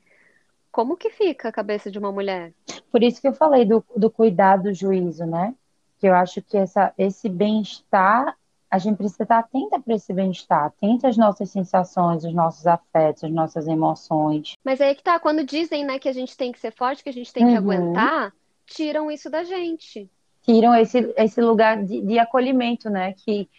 Como 0.71 0.97
que 0.97 1.09
fica 1.09 1.49
a 1.49 1.51
cabeça 1.51 1.89
de 1.91 1.99
uma 1.99 2.11
mulher? 2.11 2.53
Por 2.91 3.03
isso 3.03 3.21
que 3.21 3.27
eu 3.27 3.33
falei 3.33 3.65
do, 3.65 3.83
do 3.95 4.09
cuidado 4.09 4.63
do 4.63 4.73
juízo, 4.73 5.25
né? 5.25 5.55
Que 5.99 6.07
eu 6.07 6.13
acho 6.15 6.41
que 6.41 6.57
essa, 6.57 6.93
esse 6.97 7.27
bem-estar, 7.29 8.37
a 8.69 8.77
gente 8.77 8.97
precisa 8.97 9.23
estar 9.23 9.39
atenta 9.39 9.79
para 9.79 9.95
esse 9.95 10.13
bem-estar, 10.13 10.65
atenta 10.65 11.07
às 11.07 11.17
nossas 11.17 11.49
sensações, 11.49 12.23
os 12.23 12.33
nossos 12.33 12.65
afetos, 12.67 13.23
as 13.23 13.31
nossas 13.31 13.67
emoções. 13.67 14.53
Mas 14.63 14.79
aí 14.79 14.95
que 14.95 15.03
tá, 15.03 15.19
quando 15.19 15.43
dizem, 15.43 15.83
né, 15.83 15.99
que 15.99 16.07
a 16.09 16.13
gente 16.13 16.37
tem 16.37 16.51
que 16.51 16.59
ser 16.59 16.71
forte, 16.71 17.03
que 17.03 17.09
a 17.09 17.13
gente 17.13 17.33
tem 17.33 17.45
que 17.45 17.51
Uhum. 17.51 17.57
aguentar, 17.57 18.33
tiram 18.65 19.11
isso 19.11 19.29
da 19.29 19.43
gente. 19.43 20.09
Tiram 20.41 20.73
esse, 20.75 21.13
esse 21.17 21.41
lugar 21.41 21.83
de, 21.83 22.01
de 22.01 22.17
acolhimento, 22.17 22.89
né? 22.89 23.13
Que 23.13 23.49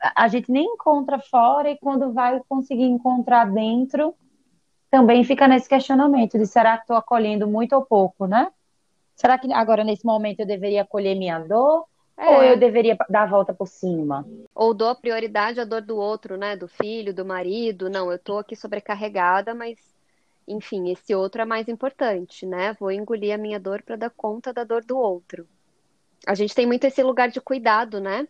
a 0.00 0.28
gente 0.28 0.50
nem 0.50 0.64
encontra 0.64 1.18
fora 1.18 1.70
e 1.70 1.78
quando 1.78 2.12
vai 2.12 2.40
conseguir 2.48 2.84
encontrar 2.84 3.44
dentro, 3.50 4.14
também 4.90 5.24
fica 5.24 5.46
nesse 5.46 5.68
questionamento 5.68 6.38
de 6.38 6.46
será 6.46 6.76
que 6.76 6.84
estou 6.84 6.96
acolhendo 6.96 7.46
muito 7.46 7.74
ou 7.74 7.82
pouco, 7.82 8.26
né? 8.26 8.50
Será 9.14 9.38
que 9.38 9.52
agora 9.52 9.84
nesse 9.84 10.04
momento 10.04 10.40
eu 10.40 10.46
deveria 10.46 10.82
acolher 10.82 11.14
minha 11.14 11.38
dor 11.38 11.86
é. 12.16 12.28
ou 12.28 12.42
eu 12.42 12.56
deveria 12.58 12.96
dar 13.08 13.22
a 13.22 13.26
volta 13.26 13.54
por 13.54 13.68
cima? 13.68 14.26
Ou 14.54 14.74
dou 14.74 14.88
a 14.88 14.94
prioridade 14.94 15.60
à 15.60 15.64
dor 15.64 15.82
do 15.82 15.96
outro, 15.96 16.36
né? 16.36 16.56
Do 16.56 16.68
filho, 16.68 17.14
do 17.14 17.24
marido. 17.24 17.88
Não, 17.88 18.10
eu 18.10 18.16
estou 18.16 18.38
aqui 18.38 18.56
sobrecarregada, 18.56 19.54
mas 19.54 19.78
enfim, 20.46 20.90
esse 20.90 21.14
outro 21.14 21.42
é 21.42 21.44
mais 21.44 21.68
importante, 21.68 22.44
né? 22.44 22.74
Vou 22.78 22.90
engolir 22.90 23.34
a 23.34 23.38
minha 23.38 23.60
dor 23.60 23.82
para 23.82 23.96
dar 23.96 24.10
conta 24.10 24.52
da 24.52 24.64
dor 24.64 24.84
do 24.84 24.98
outro. 24.98 25.46
A 26.26 26.34
gente 26.34 26.54
tem 26.54 26.66
muito 26.66 26.84
esse 26.84 27.02
lugar 27.02 27.30
de 27.30 27.40
cuidado, 27.40 28.00
né? 28.00 28.26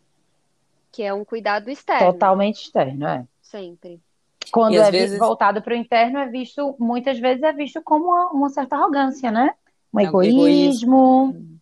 Que 0.91 1.03
é 1.03 1.13
um 1.13 1.25
cuidado 1.25 1.71
externo. 1.71 2.13
Totalmente 2.13 2.63
externo, 2.63 3.07
é. 3.07 3.27
Sempre. 3.41 4.01
Quando 4.51 4.77
é 4.77 4.91
vezes... 4.91 5.19
voltado 5.19 5.63
para 5.63 5.75
o 5.75 5.77
interno, 5.77 6.19
é 6.19 6.29
visto, 6.29 6.75
muitas 6.79 7.19
vezes 7.19 7.43
é 7.43 7.53
visto 7.53 7.81
como 7.83 8.07
uma, 8.07 8.31
uma 8.31 8.49
certa 8.49 8.77
arrogância, 8.77 9.31
né? 9.31 9.55
Um 9.93 10.01
é 10.01 10.05
egoísmo. 10.05 10.47
egoísmo. 10.47 11.59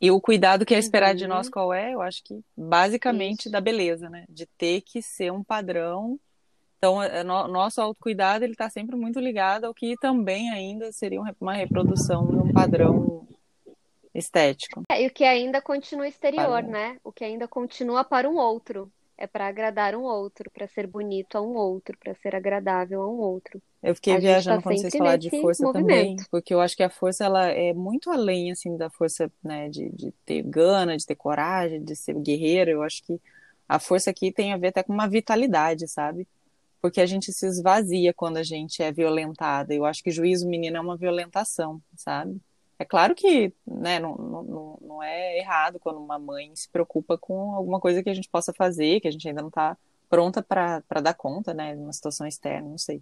E 0.00 0.10
o 0.10 0.20
cuidado 0.20 0.66
que 0.66 0.74
é 0.74 0.78
esperado 0.78 1.12
uhum. 1.12 1.18
de 1.18 1.26
nós 1.26 1.48
qual 1.48 1.72
é? 1.72 1.94
Eu 1.94 2.02
acho 2.02 2.22
que 2.24 2.40
basicamente 2.56 3.42
Isso. 3.42 3.50
da 3.50 3.60
beleza, 3.60 4.10
né? 4.10 4.24
De 4.28 4.46
ter 4.46 4.82
que 4.82 5.00
ser 5.00 5.32
um 5.32 5.42
padrão 5.42 6.18
então, 6.84 7.02
é, 7.02 7.24
no, 7.24 7.48
nosso 7.48 7.80
autocuidado 7.80 8.44
ele 8.44 8.52
está 8.52 8.68
sempre 8.68 8.94
muito 8.94 9.18
ligado 9.18 9.64
ao 9.64 9.72
que 9.72 9.96
também 9.96 10.50
ainda 10.50 10.92
seria 10.92 11.18
uma 11.40 11.54
reprodução 11.54 12.26
de 12.26 12.36
um 12.36 12.52
padrão 12.52 13.26
estético. 14.14 14.82
É, 14.90 15.02
e 15.02 15.06
o 15.06 15.10
que 15.10 15.24
ainda 15.24 15.60
continua 15.60 16.06
exterior, 16.06 16.62
para... 16.62 16.62
né? 16.62 16.96
O 17.02 17.12
que 17.12 17.24
ainda 17.24 17.48
continua 17.48 18.04
para 18.04 18.28
um 18.28 18.36
outro. 18.36 18.90
É 19.16 19.28
para 19.28 19.46
agradar 19.46 19.94
um 19.94 20.02
outro, 20.02 20.50
para 20.50 20.66
ser 20.66 20.88
bonito 20.88 21.38
a 21.38 21.40
um 21.40 21.54
outro, 21.54 21.96
para 21.96 22.14
ser 22.16 22.34
agradável 22.34 23.00
a 23.00 23.08
um 23.08 23.18
outro. 23.18 23.62
Eu 23.80 23.94
fiquei 23.94 24.16
a 24.16 24.18
viajando 24.18 24.56
tá 24.56 24.62
quando 24.64 24.78
vocês 24.78 24.92
falaram 24.92 25.18
de 25.18 25.30
força 25.30 25.62
movimento. 25.62 25.88
também, 25.88 26.16
porque 26.32 26.52
eu 26.52 26.60
acho 26.60 26.76
que 26.76 26.82
a 26.82 26.90
força 26.90 27.24
ela 27.24 27.46
é 27.46 27.72
muito 27.72 28.10
além 28.10 28.50
assim 28.50 28.76
da 28.76 28.90
força, 28.90 29.30
né, 29.42 29.68
de, 29.68 29.88
de 29.90 30.10
ter 30.26 30.42
gana, 30.42 30.96
de 30.96 31.06
ter 31.06 31.14
coragem, 31.14 31.84
de 31.84 31.94
ser 31.94 32.14
guerreiro. 32.14 32.72
Eu 32.72 32.82
acho 32.82 33.04
que 33.04 33.20
a 33.68 33.78
força 33.78 34.10
aqui 34.10 34.32
tem 34.32 34.52
a 34.52 34.56
ver 34.56 34.68
até 34.68 34.82
com 34.82 34.92
uma 34.92 35.06
vitalidade, 35.08 35.86
sabe? 35.86 36.26
porque 36.84 37.00
a 37.00 37.06
gente 37.06 37.32
se 37.32 37.46
esvazia 37.46 38.12
quando 38.12 38.36
a 38.36 38.42
gente 38.42 38.82
é 38.82 38.92
violentada. 38.92 39.72
Eu 39.72 39.86
acho 39.86 40.02
que 40.02 40.10
juízo 40.10 40.46
menino 40.46 40.76
é 40.76 40.80
uma 40.82 40.98
violentação, 40.98 41.80
sabe? 41.96 42.38
É 42.84 42.86
claro 42.86 43.14
que 43.14 43.50
né, 43.66 43.98
não, 43.98 44.14
não, 44.14 44.78
não 44.78 45.02
é 45.02 45.38
errado 45.38 45.80
quando 45.80 45.98
uma 45.98 46.18
mãe 46.18 46.54
se 46.54 46.68
preocupa 46.68 47.16
com 47.16 47.54
alguma 47.54 47.80
coisa 47.80 48.02
que 48.02 48.10
a 48.10 48.14
gente 48.14 48.28
possa 48.28 48.52
fazer, 48.52 49.00
que 49.00 49.08
a 49.08 49.10
gente 49.10 49.26
ainda 49.26 49.40
não 49.40 49.48
está 49.48 49.74
pronta 50.10 50.42
para 50.42 51.00
dar 51.02 51.14
conta, 51.14 51.54
né, 51.54 51.74
de 51.74 51.80
uma 51.80 51.94
situação 51.94 52.26
externa, 52.26 52.68
não 52.68 52.76
sei. 52.76 53.00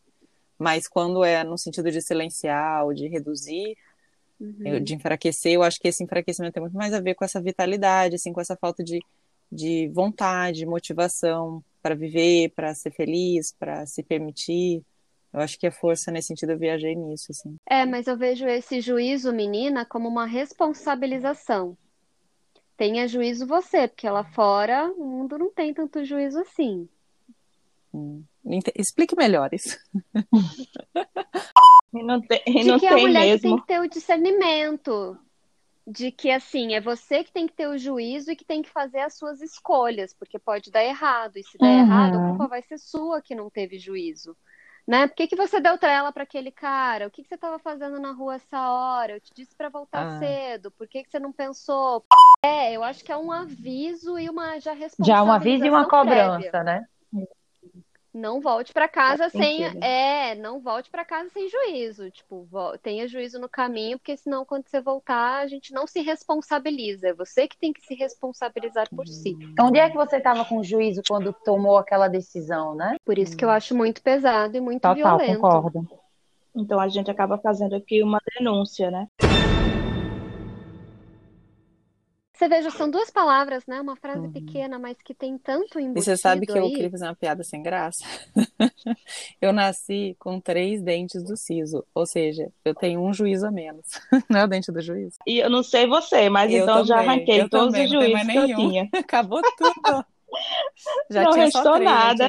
Mas 0.57 0.87
quando 0.87 1.25
é 1.25 1.42
no 1.42 1.59
sentido 1.59 1.90
de 1.90 2.01
silenciar 2.01 2.85
ou 2.85 2.95
de 2.95 3.09
reduzir, 3.09 3.77
uhum. 4.40 4.81
de 4.81 4.95
enfraquecer, 4.95 5.55
eu 5.55 5.64
acho 5.64 5.81
que 5.81 5.88
esse 5.88 6.05
enfraquecimento 6.05 6.55
tem 6.55 6.61
muito 6.61 6.77
mais 6.77 6.95
a 6.95 7.01
ver 7.01 7.16
com 7.16 7.25
essa 7.25 7.40
vitalidade, 7.40 8.14
assim, 8.14 8.33
com 8.33 8.40
essa 8.40 8.55
falta 8.55 8.85
de, 8.85 9.01
de 9.51 9.88
vontade, 9.88 10.64
motivação, 10.64 11.61
para 11.83 11.97
viver, 11.97 12.51
para 12.51 12.73
ser 12.73 12.92
feliz, 12.92 13.53
para 13.59 13.85
se 13.85 14.01
permitir. 14.01 14.85
Eu 15.33 15.40
acho 15.40 15.59
que 15.59 15.66
a 15.66 15.73
força 15.73 16.11
nesse 16.11 16.29
sentido 16.29 16.53
eu 16.53 16.59
viajei 16.59 16.95
nisso, 16.95 17.29
assim. 17.31 17.57
É, 17.66 17.87
mas 17.87 18.07
eu 18.07 18.16
vejo 18.16 18.47
esse 18.47 18.81
juízo, 18.81 19.33
menina, 19.33 19.85
como 19.85 20.09
uma 20.09 20.27
responsabilização. 20.27 21.77
Tenha 22.77 23.09
juízo 23.09 23.47
você, 23.47 23.88
porque 23.88 24.09
lá 24.09 24.25
fora 24.25 24.92
o 24.97 25.05
mundo 25.05 25.38
não 25.38 25.51
tem 25.51 25.73
tanto 25.73 26.05
juízo 26.05 26.38
assim. 26.40 26.88
Hum. 27.95 28.23
Explique 28.75 29.16
melhor 29.16 29.53
isso. 29.55 29.79
e 31.95 32.03
não 32.03 32.21
tem, 32.21 32.42
e 32.47 32.64
não 32.64 32.77
De 32.77 32.81
que 32.81 32.88
tem 32.88 32.88
a 32.88 32.99
mulher 32.99 33.27
mesmo. 33.27 33.40
tem 33.40 33.57
que 33.57 33.66
ter 33.66 33.81
o 33.81 33.88
discernimento 33.88 35.18
de 35.87 36.12
que 36.12 36.31
assim 36.31 36.75
é 36.75 36.81
você 36.81 37.25
que 37.25 37.33
tem 37.33 37.47
que 37.47 37.55
ter 37.55 37.68
o 37.68 37.79
juízo 37.79 38.31
e 38.31 38.37
que 38.37 38.45
tem 38.45 38.62
que 38.62 38.71
fazer 38.71 39.01
as 39.01 39.16
suas 39.16 39.40
escolhas, 39.40 40.14
porque 40.14 40.38
pode 40.38 40.71
dar 40.71 40.85
errado, 40.85 41.37
e 41.37 41.42
se 41.42 41.59
der 41.59 41.66
uhum. 41.66 41.81
errado, 41.81 42.18
a 42.18 42.29
culpa 42.29 42.49
vai 42.49 42.62
ser 42.62 42.79
sua 42.79 43.21
que 43.21 43.35
não 43.35 43.51
teve 43.51 43.79
juízo. 43.79 44.37
Né? 44.87 45.07
Por 45.07 45.14
que, 45.14 45.29
que 45.29 45.37
você 45.37 45.61
deu 45.61 45.79
trela 45.79 46.12
para 46.12 46.25
aquele 46.25 46.51
cara? 46.51 47.07
O 47.07 47.11
que, 47.11 47.23
que 47.23 47.29
você 47.29 47.37
estava 47.37 47.59
fazendo 47.59 48.01
na 48.01 48.12
rua 48.12 48.35
essa 48.35 48.71
hora? 48.71 49.12
Eu 49.12 49.21
te 49.21 49.31
disse 49.35 49.55
para 49.55 49.68
voltar 49.68 50.07
ah. 50.07 50.18
cedo. 50.18 50.71
Por 50.73 50.88
que, 50.88 51.05
que 51.05 51.11
você 51.11 51.21
não 51.21 51.33
pensou? 51.33 52.05
É, 52.45 52.73
eu 52.73 52.83
acho 52.83 53.05
que 53.05 53.12
é 53.12 53.16
um 53.16 53.31
aviso 53.31 54.18
e 54.18 54.29
uma 54.29 54.59
já 54.59 54.73
responsabilização 54.73 55.07
Já 55.07 55.23
um 55.23 55.33
aviso 55.33 55.64
e 55.64 55.71
uma 55.71 55.88
cobrança, 55.88 56.51
prévia. 56.51 56.64
né? 56.64 56.87
Não 58.12 58.40
volte 58.40 58.72
para 58.72 58.88
casa 58.88 59.29
sem 59.29 59.64
é 59.83 60.35
não 60.35 60.61
volte 60.61 60.90
para 60.90 61.05
casa 61.05 61.31
sem 61.31 61.48
juízo 61.48 62.11
tipo 62.11 62.46
tenha 62.83 63.09
juízo 63.09 63.38
no 63.38 63.48
caminho 63.48 63.98
porque 63.98 64.16
senão 64.16 64.44
quando 64.44 64.66
você 64.66 64.81
voltar 64.81 65.42
a 65.42 65.46
gente 65.46 65.72
não 65.72 65.87
se 65.87 66.01
responsabiliza 66.01 67.09
é 67.09 67.14
você 67.14 67.48
que 67.48 67.57
tem 67.57 67.72
que 67.72 67.81
se 67.81 67.94
responsabilizar 67.94 68.88
por 68.90 69.07
si. 69.07 69.37
Então, 69.40 69.66
onde 69.66 69.79
é 69.79 69.88
que 69.88 69.96
você 69.96 70.16
estava 70.16 70.44
com 70.44 70.62
juízo 70.62 71.03
quando 71.09 71.33
tomou 71.33 71.79
aquela 71.79 72.09
decisão 72.09 72.75
né? 72.75 72.96
Por 73.05 73.18
isso 73.18 73.37
que 73.37 73.44
eu 73.44 73.51
acho 73.51 73.75
muito 73.75 74.03
pesado 74.03 74.57
e 74.57 74.61
muito 74.61 74.83
Total, 74.83 74.94
violento. 75.18 75.40
concordo. 75.40 75.88
Então 76.55 76.79
a 76.79 76.88
gente 76.88 77.11
acaba 77.11 77.38
fazendo 77.38 77.75
aqui 77.75 78.03
uma 78.03 78.20
denúncia 78.38 78.90
né 78.90 79.09
Você 82.42 82.48
veja, 82.48 82.70
são 82.72 82.90
duas 82.90 83.09
palavras, 83.09 83.64
né? 83.68 83.81
Uma 83.81 83.94
frase 83.94 84.26
uhum. 84.26 84.33
pequena, 84.33 84.76
mas 84.76 84.96
que 85.00 85.14
tem 85.14 85.38
tanto 85.38 85.78
embutido 85.78 86.00
E 86.00 86.02
você 86.02 86.16
sabe 86.16 86.44
que 86.44 86.50
aí. 86.50 86.59
eu 86.59 86.70
queria 86.70 86.90
fazer 86.90 87.05
uma 87.05 87.14
piada 87.14 87.44
sem 87.44 87.62
graça? 87.62 88.05
eu 89.40 89.52
nasci 89.52 90.16
com 90.18 90.40
três 90.40 90.83
dentes 90.83 91.22
do 91.22 91.37
siso, 91.37 91.87
ou 91.94 92.05
seja, 92.05 92.50
eu 92.64 92.74
tenho 92.74 93.00
um 93.00 93.14
juízo 93.14 93.46
a 93.46 93.50
menos. 93.52 93.87
não 94.28 94.40
é 94.40 94.44
o 94.44 94.48
dente 94.48 94.72
do 94.72 94.81
juízo? 94.81 95.18
E 95.24 95.38
eu 95.38 95.48
não 95.48 95.62
sei 95.62 95.87
você, 95.87 96.28
mas 96.28 96.52
eu 96.52 96.64
então 96.64 96.85
também, 96.85 96.87
já 96.87 96.98
arranquei 96.98 97.48
todos 97.48 97.66
também, 97.66 97.85
os 97.85 97.90
juízos 97.92 98.26
que 98.26 98.37
eu 98.37 98.57
tinha. 98.57 98.88
Acabou 98.98 99.40
tudo. 99.57 100.05
já 101.09 101.22
não 101.22 101.31
tinha 101.31 101.44
restou 101.44 101.62
só 101.62 101.74
três, 101.74 101.85
nada. 101.88 102.28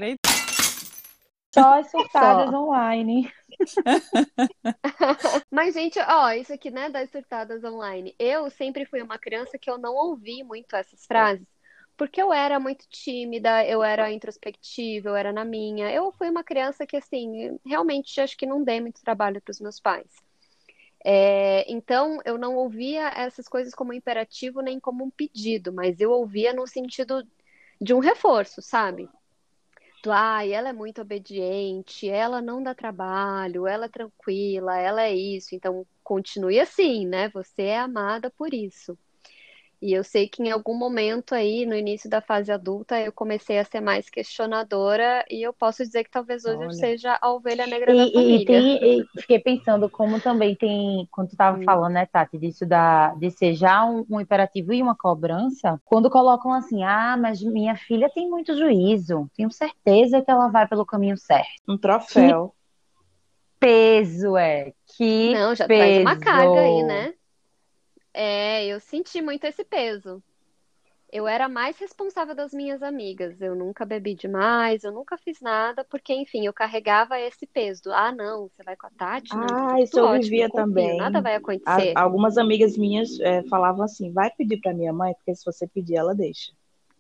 Só 1.56 1.80
as 1.80 1.90
surtadas 1.90 2.52
Só. 2.52 2.64
online. 2.64 3.32
Mas, 5.52 5.74
gente, 5.74 6.00
ó, 6.00 6.32
isso 6.32 6.54
aqui, 6.54 6.70
né, 6.72 6.90
das 6.90 7.10
surtadas 7.10 7.64
online. 7.64 8.16
Eu 8.20 8.50
sempre 8.50 8.86
fui 8.86 9.02
uma 9.02 9.18
criança 9.18 9.58
que 9.58 9.70
eu 9.70 9.78
não 9.78 9.94
ouvi 9.96 10.44
muito 10.44 10.76
essas 10.76 11.06
frases, 11.06 11.48
porque 11.98 12.22
eu 12.22 12.34
era 12.34 12.60
muito 12.60 12.86
tímida, 12.90 13.66
eu 13.66 13.84
era 13.84 14.12
introspectiva, 14.12 15.10
eu 15.10 15.16
era 15.16 15.32
na 15.34 15.46
minha. 15.46 15.92
Eu 15.92 16.12
fui 16.12 16.30
uma 16.30 16.44
criança 16.44 16.86
que, 16.86 16.98
assim, 16.98 17.60
realmente 17.66 18.20
acho 18.22 18.38
que 18.38 18.46
não 18.46 18.64
dei 18.64 18.82
muito 18.82 19.02
trabalho 19.04 19.42
para 19.42 19.52
os 19.52 19.60
meus 19.60 19.80
pais. 19.80 20.08
É, 21.06 21.70
então, 21.72 22.20
eu 22.24 22.38
não 22.38 22.56
ouvia 22.56 23.10
essas 23.10 23.48
coisas 23.48 23.74
como 23.76 23.94
imperativo 23.94 24.62
nem 24.62 24.80
como 24.80 25.04
um 25.04 25.10
pedido, 25.10 25.74
mas 25.74 26.00
eu 26.00 26.12
ouvia 26.12 26.54
no 26.54 26.66
sentido 26.66 27.28
de 27.82 27.94
um 27.94 28.00
reforço, 28.00 28.62
sabe? 28.62 29.10
Ai, 30.12 30.52
ela 30.54 30.70
é 30.70 30.74
muito 30.74 31.02
obediente, 31.02 32.10
ela 32.10 32.42
não 32.42 32.62
dá 32.62 32.74
trabalho, 32.76 33.68
ela 33.68 33.86
é 33.86 33.90
tranquila, 33.90 34.78
ela 34.78 35.04
é 35.04 35.14
isso. 35.16 35.56
Então, 35.56 35.86
continue 36.04 36.60
assim, 36.60 37.06
né? 37.08 37.30
Você 37.30 37.64
é 37.64 37.80
amada 37.80 38.30
por 38.32 38.54
isso. 38.54 38.98
E 39.84 39.92
eu 39.92 40.02
sei 40.02 40.30
que 40.30 40.42
em 40.42 40.50
algum 40.50 40.74
momento 40.74 41.36
aí, 41.36 41.66
no 41.66 41.76
início 41.76 42.10
da 42.10 42.22
fase 42.22 42.50
adulta, 42.50 42.98
eu 43.02 43.12
comecei 43.12 43.60
a 43.60 43.66
ser 43.66 43.82
mais 43.82 44.10
questionadora 44.10 45.26
e 45.30 45.46
eu 45.46 45.52
posso 45.52 45.84
dizer 45.84 46.06
que 46.06 46.10
talvez 46.10 46.46
hoje 46.46 46.56
Olha. 46.56 46.66
eu 46.68 46.72
seja 46.72 47.20
a 47.22 47.30
ovelha 47.30 47.68
negra 47.68 47.92
e, 47.92 47.98
da 47.98 48.12
família. 48.14 48.42
E, 48.42 48.46
tem, 48.46 49.00
e 49.02 49.06
fiquei 49.20 49.40
pensando 49.40 49.90
como 49.90 50.22
também 50.22 50.56
tem, 50.56 51.06
quando 51.12 51.28
tu 51.28 51.32
estava 51.34 51.60
hum. 51.60 51.66
falando, 51.66 51.96
né, 51.96 52.06
Tati, 52.06 52.38
disso 52.38 52.66
da, 52.66 53.10
de 53.16 53.30
ser 53.30 53.56
já 53.56 53.84
um, 53.84 54.06
um, 54.10 54.22
imperativo 54.22 54.72
e 54.72 54.82
uma 54.82 54.96
cobrança, 54.96 55.78
quando 55.84 56.10
colocam 56.10 56.54
assim, 56.54 56.82
ah, 56.86 57.18
mas 57.20 57.44
minha 57.44 57.76
filha 57.76 58.10
tem 58.10 58.30
muito 58.30 58.56
juízo, 58.56 59.30
tenho 59.36 59.52
certeza 59.52 60.22
que 60.22 60.32
ela 60.32 60.48
vai 60.48 60.66
pelo 60.66 60.86
caminho 60.86 61.18
certo. 61.18 61.62
Um 61.68 61.78
troféu. 61.78 62.54
Que 63.60 63.60
peso 63.60 64.38
é, 64.38 64.72
que 64.96 65.34
Não, 65.34 65.54
já 65.54 65.68
peso. 65.68 65.82
traz 65.82 66.00
uma 66.00 66.16
carga 66.16 66.62
aí, 66.62 66.84
né? 66.84 67.14
É, 68.14 68.66
eu 68.68 68.80
senti 68.80 69.22
muito 69.22 69.46
esse 69.46 69.64
peso. 69.64 70.22
Eu 71.12 71.28
era 71.28 71.48
mais 71.48 71.78
responsável 71.78 72.34
das 72.34 72.52
minhas 72.54 72.82
amigas. 72.82 73.40
Eu 73.40 73.56
nunca 73.56 73.86
bebi 73.86 74.16
demais, 74.16 74.84
eu 74.84 74.92
nunca 74.92 75.16
fiz 75.16 75.40
nada, 75.42 75.84
porque, 75.84 76.14
enfim, 76.14 76.46
eu 76.46 76.54
carregava 76.54 77.20
esse 77.20 77.46
peso. 77.46 77.92
ah, 77.92 78.12
não, 78.12 78.48
você 78.48 78.64
vai 78.64 78.76
com 78.76 78.88
a 78.88 78.90
Tati? 78.90 79.36
Não, 79.36 79.70
ah, 79.70 79.80
isso 79.80 80.00
eu 80.00 80.06
ótimo, 80.06 80.24
vivia 80.24 80.50
também. 80.50 80.98
Nada 80.98 81.22
vai 81.22 81.36
acontecer. 81.36 81.94
algumas 81.96 82.38
amigas 82.38 82.76
minhas 82.76 83.20
é, 83.20 83.44
falavam 83.44 83.84
assim: 83.84 84.12
vai 84.12 84.32
pedir 84.32 84.58
para 84.58 84.74
minha 84.74 84.92
mãe, 84.92 85.14
porque 85.14 85.36
se 85.36 85.46
você 85.46 85.68
pedir, 85.68 85.96
ela 85.96 86.16
deixa. 86.16 86.52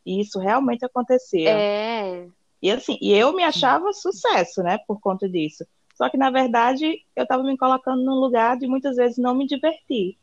E 0.05 0.21
isso 0.21 0.37
realmente 0.37 0.85
acontecia. 0.85 1.49
É. 1.49 2.27
E 2.61 2.69
assim, 2.69 2.97
e 3.01 3.11
eu 3.11 3.33
me 3.33 3.43
achava 3.43 3.91
sucesso, 3.93 4.61
né, 4.61 4.77
por 4.87 4.99
conta 4.99 5.27
disso. 5.27 5.65
Só 5.95 6.07
que, 6.07 6.17
na 6.17 6.29
verdade, 6.29 7.01
eu 7.15 7.23
estava 7.23 7.43
me 7.43 7.57
colocando 7.57 8.03
num 8.03 8.19
lugar 8.19 8.57
de 8.57 8.67
muitas 8.67 8.95
vezes 8.95 9.17
não 9.17 9.33
me 9.33 9.47
divertir 9.47 10.17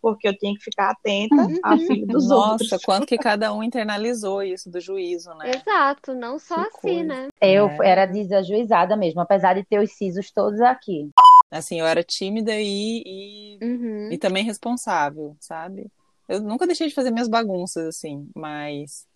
porque 0.00 0.26
eu 0.28 0.36
tinha 0.36 0.54
que 0.54 0.62
ficar 0.62 0.90
atenta 0.90 1.36
Uhum. 1.36 1.60
à 1.62 1.76
filha 1.78 2.06
dos 2.06 2.28
Nossa, 2.28 2.52
outros. 2.64 2.84
quanto 2.84 3.06
que 3.06 3.18
cada 3.18 3.52
um 3.52 3.62
internalizou 3.62 4.42
isso 4.42 4.70
do 4.70 4.80
juízo, 4.80 5.32
né? 5.34 5.50
Exato, 5.54 6.14
não 6.14 6.38
só 6.38 6.54
Que 6.56 6.60
assim, 6.68 6.80
coisa. 6.80 7.04
né? 7.04 7.28
Eu 7.40 7.68
É. 7.82 7.88
era 7.90 8.06
desajuizada 8.06 8.96
mesmo, 8.96 9.20
apesar 9.20 9.54
de 9.54 9.64
ter 9.64 9.80
os 9.82 9.92
sisos 9.92 10.30
todos 10.30 10.60
aqui. 10.60 11.10
Assim, 11.50 11.80
eu 11.80 11.86
era 11.86 12.02
tímida 12.04 12.52
e, 12.58 13.02
e, 13.06 13.58
Uhum. 13.64 14.12
e 14.12 14.18
também 14.18 14.44
responsável, 14.44 15.36
sabe? 15.40 15.90
Eu 16.28 16.40
nunca 16.42 16.66
deixei 16.66 16.88
de 16.88 16.94
fazer 16.94 17.10
minhas 17.10 17.28
bagunças, 17.28 17.86
assim, 17.86 18.28
mas 18.34 19.06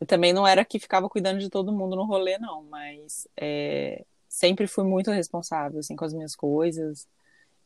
eu 0.00 0.06
também 0.06 0.32
não 0.32 0.46
era 0.46 0.64
que 0.64 0.78
ficava 0.78 1.08
cuidando 1.08 1.38
de 1.38 1.48
todo 1.48 1.72
mundo 1.72 1.96
no 1.96 2.04
rolê, 2.04 2.36
não, 2.38 2.62
mas 2.64 3.26
é, 3.40 4.04
sempre 4.28 4.66
fui 4.66 4.84
muito 4.84 5.10
responsável, 5.10 5.78
assim, 5.78 5.96
com 5.96 6.04
as 6.04 6.12
minhas 6.12 6.34
coisas. 6.36 7.06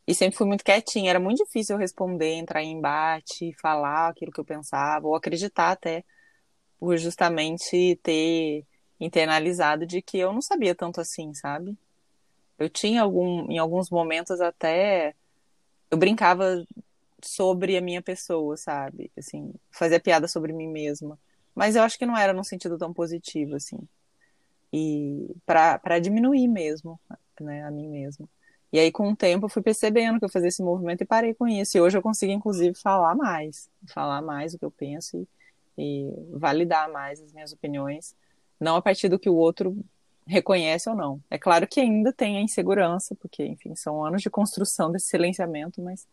E 0.09 0.15
sempre 0.15 0.39
fui 0.39 0.47
muito 0.47 0.65
quietinha. 0.65 1.11
Era 1.11 1.21
muito 1.21 1.45
difícil 1.45 1.77
eu 1.77 1.81
responder, 1.81 2.33
entrar 2.33 2.63
em 2.63 2.73
embate, 2.73 3.53
falar 3.61 4.09
aquilo 4.09 4.33
que 4.33 4.41
eu 4.41 4.45
pensava, 4.45 5.07
ou 5.07 5.15
acreditar 5.15 5.73
até, 5.73 6.03
por 6.81 6.97
justamente 6.97 8.01
ter 8.03 8.65
internalizado 8.99 9.85
de 9.87 10.01
que 10.01 10.19
eu 10.19 10.33
não 10.33 10.41
sabia 10.41 10.75
tanto 10.75 10.99
assim, 10.99 11.35
sabe? 11.35 11.77
Eu 12.59 12.71
tinha 12.71 13.03
algum, 13.03 13.51
em 13.51 13.59
alguns 13.59 13.91
momentos 13.91 14.41
até 14.41 15.15
eu 15.91 15.99
brincava 15.99 16.65
sobre 17.23 17.77
a 17.77 17.81
minha 17.83 18.01
pessoa, 18.01 18.57
sabe? 18.57 19.11
Assim, 19.17 19.53
fazia 19.71 20.01
piada 20.01 20.27
sobre 20.27 20.55
mim 20.55 20.69
mesma. 20.69 21.19
Mas 21.55 21.77
eu 21.77 21.83
acho 21.83 21.99
que 21.99 22.07
não 22.07 22.17
era 22.17 22.33
num 22.33 22.45
sentido 22.45 22.79
tão 22.79 22.95
positivo, 22.95 23.57
assim. 23.57 23.79
E 24.73 25.35
para 25.45 25.99
diminuir 25.99 26.49
mesmo, 26.49 26.99
né, 27.41 27.63
a 27.65 27.71
mim 27.71 27.89
mesma. 27.89 28.27
E 28.73 28.79
aí, 28.79 28.93
com 28.93 29.11
o 29.11 29.17
tempo, 29.17 29.47
eu 29.47 29.49
fui 29.49 29.63
percebendo 29.63 30.19
que 30.19 30.25
eu 30.25 30.29
fazia 30.29 30.49
esse 30.49 30.63
movimento 30.63 31.03
e 31.03 31.07
parei 31.07 31.35
com 31.35 31.49
isso. 31.49 31.77
E 31.77 31.81
hoje 31.81 31.97
eu 31.97 32.03
consigo, 32.03 32.33
inclusive, 32.33 32.75
falar 32.75 33.15
mais. 33.15 33.69
Falar 33.87 34.21
mais 34.21 34.53
o 34.53 34.59
que 34.59 34.65
eu 34.65 34.71
penso 34.71 35.17
e, 35.17 35.27
e 35.79 36.13
validar 36.33 36.91
mais 36.91 37.21
as 37.21 37.33
minhas 37.33 37.53
opiniões. 37.53 38.15
Não 38.61 38.77
a 38.77 38.83
partir 38.83 39.09
do 39.09 39.19
que 39.19 39.31
o 39.31 39.35
outro 39.35 39.77
reconhece 40.27 40.89
ou 40.91 40.95
não. 40.95 41.21
É 41.31 41.39
claro 41.39 41.67
que 41.67 41.81
ainda 41.81 42.13
tem 42.13 42.37
a 42.37 42.43
insegurança, 42.43 43.15
porque, 43.15 43.45
enfim, 43.47 43.75
são 43.75 44.05
anos 44.05 44.21
de 44.21 44.29
construção 44.29 44.93
desse 44.93 45.07
silenciamento, 45.07 45.81
mas 45.81 46.07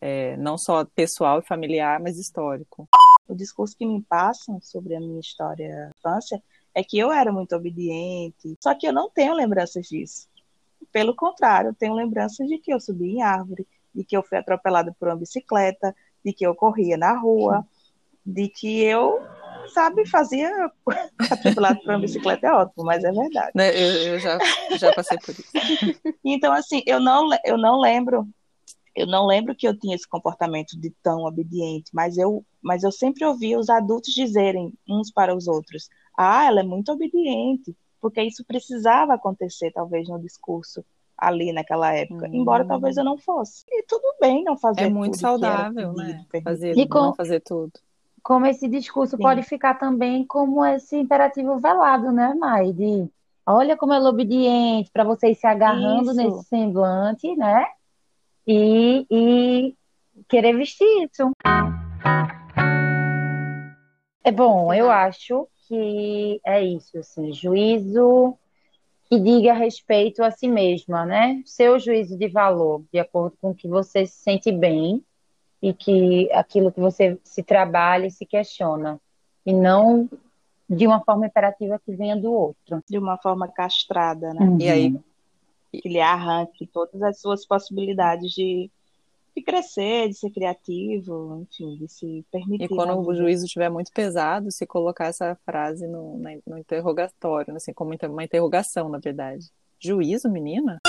é, 0.00 0.36
não 0.36 0.56
só 0.56 0.84
pessoal 0.84 1.40
e 1.40 1.42
familiar, 1.42 1.98
mas 1.98 2.18
histórico. 2.18 2.88
O 3.26 3.34
discurso 3.34 3.76
que 3.76 3.84
me 3.84 4.00
passam 4.02 4.60
sobre 4.60 4.94
a 4.94 5.00
minha 5.00 5.18
história 5.18 5.92
infância 5.98 6.40
é 6.74 6.84
que 6.84 6.98
eu 6.98 7.10
era 7.10 7.32
muito 7.32 7.56
obediente, 7.56 8.56
só 8.60 8.74
que 8.74 8.86
eu 8.86 8.92
não 8.92 9.10
tenho 9.10 9.34
lembranças 9.34 9.86
disso. 9.86 10.28
Pelo 10.92 11.14
contrário, 11.14 11.70
eu 11.70 11.74
tenho 11.74 11.94
lembranças 11.94 12.46
de 12.48 12.58
que 12.58 12.72
eu 12.72 12.80
subi 12.80 13.16
em 13.16 13.22
árvore, 13.22 13.66
de 13.94 14.04
que 14.04 14.16
eu 14.16 14.22
fui 14.22 14.38
atropelada 14.38 14.94
por 14.98 15.08
uma 15.08 15.16
bicicleta, 15.16 15.94
de 16.24 16.32
que 16.32 16.46
eu 16.46 16.54
corria 16.54 16.96
na 16.96 17.16
rua, 17.16 17.66
de 18.24 18.48
que 18.48 18.82
eu, 18.82 19.20
sabe, 19.72 20.08
fazia 20.08 20.50
atropelado 21.30 21.80
por 21.80 21.90
uma 21.90 22.00
bicicleta 22.00 22.46
é 22.46 22.52
ótimo, 22.52 22.84
mas 22.84 23.04
é 23.04 23.12
verdade. 23.12 23.52
Né, 23.54 23.70
Eu, 23.70 24.14
eu 24.14 24.18
já, 24.18 24.38
já 24.78 24.92
passei 24.92 25.18
por 25.18 25.30
isso. 25.30 25.52
Então, 26.24 26.52
assim, 26.52 26.82
eu 26.86 26.98
não, 26.98 27.28
eu 27.44 27.58
não 27.58 27.78
lembro, 27.78 28.26
eu 28.96 29.06
não 29.06 29.26
lembro 29.26 29.54
que 29.54 29.68
eu 29.68 29.78
tinha 29.78 29.94
esse 29.94 30.08
comportamento 30.08 30.78
de 30.80 30.90
tão 31.02 31.24
obediente, 31.24 31.90
mas 31.92 32.16
eu, 32.16 32.44
mas 32.62 32.82
eu 32.82 32.90
sempre 32.90 33.24
ouvia 33.24 33.58
os 33.58 33.68
adultos 33.68 34.14
dizerem 34.14 34.72
uns 34.88 35.10
para 35.10 35.36
os 35.36 35.46
outros: 35.46 35.88
ah, 36.16 36.46
ela 36.46 36.60
é 36.60 36.62
muito 36.62 36.90
obediente, 36.90 37.76
porque 38.04 38.22
isso 38.22 38.44
precisava 38.44 39.14
acontecer, 39.14 39.70
talvez, 39.72 40.06
no 40.10 40.18
discurso 40.18 40.84
ali 41.16 41.54
naquela 41.54 41.90
época, 41.94 42.26
Hum. 42.26 42.34
embora 42.34 42.62
talvez 42.62 42.98
eu 42.98 43.02
não 43.04 43.16
fosse. 43.16 43.64
E 43.66 43.82
tudo 43.84 44.04
bem 44.20 44.44
não 44.44 44.58
fazer 44.58 44.82
É 44.84 44.88
muito 44.90 45.12
tudo 45.12 45.20
que 45.20 45.24
era 45.24 45.38
saudável, 45.38 45.94
pedido, 45.94 46.12
né? 46.12 46.26
Fazer, 46.44 46.76
E 46.76 46.86
com- 46.86 46.98
não 46.98 47.14
fazer 47.14 47.40
tudo. 47.40 47.72
Como 48.22 48.44
esse 48.44 48.68
discurso 48.68 49.16
Sim. 49.16 49.22
pode 49.22 49.42
ficar 49.44 49.78
também 49.78 50.22
como 50.26 50.62
esse 50.66 50.98
imperativo 50.98 51.56
velado, 51.58 52.12
né, 52.12 52.34
Mai? 52.34 52.74
De 52.74 53.08
olha 53.46 53.74
como 53.74 53.94
ela 53.94 54.08
é 54.08 54.10
obediente, 54.10 54.90
para 54.92 55.02
vocês 55.04 55.38
se 55.40 55.46
agarrando 55.46 56.10
Isso. 56.10 56.14
nesse 56.14 56.44
semblante, 56.46 57.34
né? 57.36 57.64
E, 58.46 59.06
e 59.10 59.74
querer 60.28 60.54
vestir 60.54 60.84
isso. 61.10 61.30
É 64.22 64.30
bom, 64.30 64.74
eu 64.74 64.90
acho 64.90 65.48
que 65.68 66.40
é 66.44 66.62
isso, 66.62 66.98
assim, 66.98 67.32
juízo 67.32 68.36
que 69.08 69.18
diga 69.20 69.52
respeito 69.52 70.22
a 70.22 70.30
si 70.30 70.48
mesma, 70.48 71.04
né? 71.04 71.42
Seu 71.44 71.78
juízo 71.78 72.16
de 72.16 72.28
valor, 72.28 72.82
de 72.92 72.98
acordo 72.98 73.36
com 73.40 73.50
o 73.50 73.54
que 73.54 73.68
você 73.68 74.06
se 74.06 74.16
sente 74.16 74.50
bem 74.50 75.04
e 75.60 75.72
que 75.72 76.30
aquilo 76.32 76.72
que 76.72 76.80
você 76.80 77.18
se 77.22 77.42
trabalha 77.42 78.06
e 78.06 78.10
se 78.10 78.26
questiona, 78.26 79.00
e 79.44 79.52
não 79.52 80.08
de 80.68 80.86
uma 80.86 81.00
forma 81.04 81.26
imperativa 81.26 81.80
que 81.84 81.94
venha 81.94 82.16
do 82.16 82.32
outro. 82.32 82.82
De 82.88 82.98
uma 82.98 83.18
forma 83.18 83.46
castrada, 83.48 84.32
né? 84.32 84.56
E 84.58 84.68
aí, 84.68 84.96
Que 85.72 85.88
lhe 85.88 86.00
arranque 86.00 86.66
todas 86.66 87.02
as 87.02 87.20
suas 87.20 87.46
possibilidades 87.46 88.30
de, 88.32 88.70
de 89.36 89.42
crescer, 89.42 90.08
de 90.08 90.14
ser 90.14 90.30
criativo, 90.30 91.42
enfim, 91.42 91.76
de 91.76 91.88
se 91.88 92.24
permitir. 92.30 92.64
e 92.64 92.68
quando 92.68 92.98
o 92.98 93.14
juízo 93.14 93.46
estiver 93.46 93.68
muito 93.68 93.90
pesado, 93.92 94.50
se 94.50 94.66
colocar 94.66 95.06
essa 95.06 95.34
frase 95.44 95.86
no, 95.86 96.20
no 96.46 96.58
interrogatório, 96.58 97.54
assim, 97.56 97.72
como 97.72 97.94
uma 98.08 98.24
interrogação, 98.24 98.88
na 98.88 98.98
verdade. 98.98 99.50
Juízo, 99.80 100.30
menina? 100.30 100.80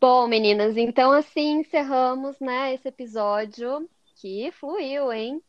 Bom, 0.00 0.26
meninas, 0.26 0.76
então 0.76 1.12
assim 1.12 1.60
encerramos, 1.60 2.38
né, 2.38 2.74
esse 2.74 2.88
episódio 2.88 3.88
que 4.16 4.50
fluiu, 4.52 5.12
hein? 5.12 5.42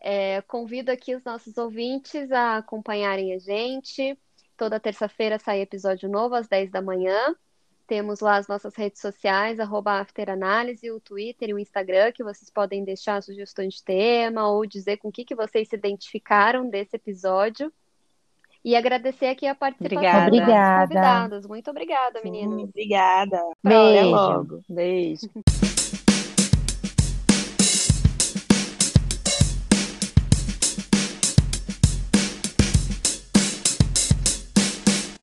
É, 0.00 0.40
convido 0.42 0.90
aqui 0.90 1.14
os 1.14 1.22
nossos 1.22 1.58
ouvintes 1.58 2.32
a 2.32 2.56
acompanharem 2.56 3.34
a 3.34 3.38
gente. 3.38 4.18
Toda 4.56 4.80
terça-feira 4.80 5.38
sai 5.38 5.60
episódio 5.60 6.08
novo 6.08 6.34
às 6.34 6.48
10 6.48 6.70
da 6.70 6.80
manhã. 6.80 7.36
Temos 7.90 8.20
lá 8.20 8.36
as 8.36 8.46
nossas 8.46 8.76
redes 8.76 9.00
sociais, 9.00 9.58
arroba 9.58 9.94
afteranálise, 9.94 10.92
o 10.92 11.00
Twitter 11.00 11.48
e 11.48 11.54
o 11.54 11.58
Instagram, 11.58 12.12
que 12.12 12.22
vocês 12.22 12.48
podem 12.48 12.84
deixar 12.84 13.20
sugestões 13.20 13.74
de 13.74 13.82
tema 13.82 14.48
ou 14.48 14.64
dizer 14.64 14.98
com 14.98 15.08
o 15.08 15.12
que, 15.12 15.24
que 15.24 15.34
vocês 15.34 15.68
se 15.68 15.74
identificaram 15.74 16.70
desse 16.70 16.94
episódio. 16.94 17.72
E 18.64 18.76
agradecer 18.76 19.26
aqui 19.26 19.44
a 19.44 19.56
participação 19.56 19.98
Obrigada. 19.98 20.28
Obrigada. 20.28 20.86
convidadas. 20.86 21.46
Muito 21.48 21.68
obrigada, 21.68 22.20
meninas. 22.22 22.68
Obrigada. 22.68 23.42
Beijo. 23.60 23.98
Até 23.98 24.02
logo. 24.04 24.60
Beijo. 24.68 25.28